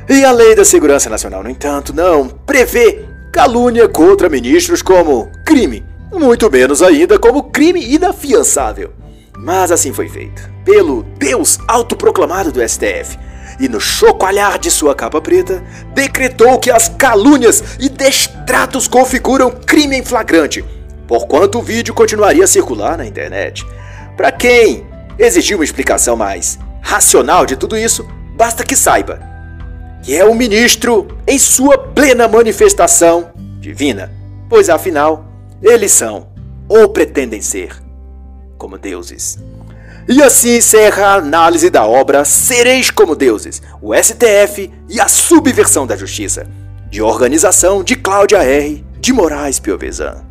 E 0.08 0.24
a 0.24 0.32
Lei 0.32 0.54
da 0.54 0.64
Segurança 0.64 1.10
Nacional, 1.10 1.42
no 1.42 1.50
entanto, 1.50 1.96
não 1.96 2.28
prevê 2.28 3.04
calúnia 3.34 3.90
contra 3.90 4.30
ministros 4.30 4.84
como 4.84 5.32
crime, 5.44 5.84
muito 6.14 6.48
menos 6.52 6.84
ainda 6.84 7.18
como 7.18 7.46
crime 7.46 7.84
inafiançável. 7.84 8.94
Mas 9.38 9.72
assim 9.72 9.92
foi 9.92 10.08
feito, 10.08 10.50
pelo 10.64 11.04
Deus 11.04 11.60
autoproclamado 11.68 12.52
do 12.52 12.68
STF. 12.68 13.18
E 13.60 13.70
no 13.70 13.80
chocalhar 13.80 14.60
de 14.60 14.70
sua 14.70 14.94
capa 14.94 15.22
preta, 15.22 15.64
decretou 15.94 16.60
que 16.60 16.70
as 16.70 16.90
calúnias 16.90 17.64
e 17.80 17.88
destratos 17.88 18.88
configuram 18.88 19.52
crime 19.52 19.98
em 19.98 20.04
flagrante, 20.04 20.64
porquanto 21.08 21.60
o 21.60 21.62
vídeo 21.62 21.94
continuaria 21.94 22.44
a 22.44 22.48
circular 22.48 22.98
na 22.98 23.06
internet. 23.06 23.66
Para 24.18 24.32
quem 24.32 24.86
exigir 25.18 25.56
uma 25.56 25.64
explicação 25.64 26.16
mais 26.16 26.60
racional 26.82 27.46
de 27.46 27.56
tudo 27.56 27.78
isso, 27.78 28.06
basta 28.36 28.64
que 28.64 28.76
saiba 28.76 29.36
que 30.06 30.16
é 30.16 30.24
o 30.24 30.36
ministro 30.36 31.08
em 31.26 31.40
sua 31.40 31.80
plena 31.80 32.28
manifestação 32.28 33.32
divina, 33.60 34.14
pois 34.48 34.70
afinal, 34.70 35.26
eles 35.64 35.92
são 35.92 36.28
ou 36.70 36.88
pretendem 36.90 37.42
ser 37.42 37.85
como 38.58 38.78
deuses. 38.78 39.38
E 40.08 40.22
assim 40.22 40.58
encerra 40.58 41.08
a 41.08 41.14
análise 41.16 41.70
da 41.70 41.86
obra 41.86 42.26
Sereis 42.26 42.92
como 42.92 43.16
Deuses, 43.16 43.62
o 43.82 43.94
STF 43.96 44.72
e 44.90 45.00
a 45.00 45.08
Subversão 45.08 45.88
da 45.88 45.96
Justiça, 45.96 46.48
de 46.90 47.02
organização 47.02 47.84
de 47.84 47.96
Cláudia 47.96 48.44
R. 48.44 48.86
de 49.00 49.14
Moraes 49.14 49.60
Piovesan. 49.60 50.25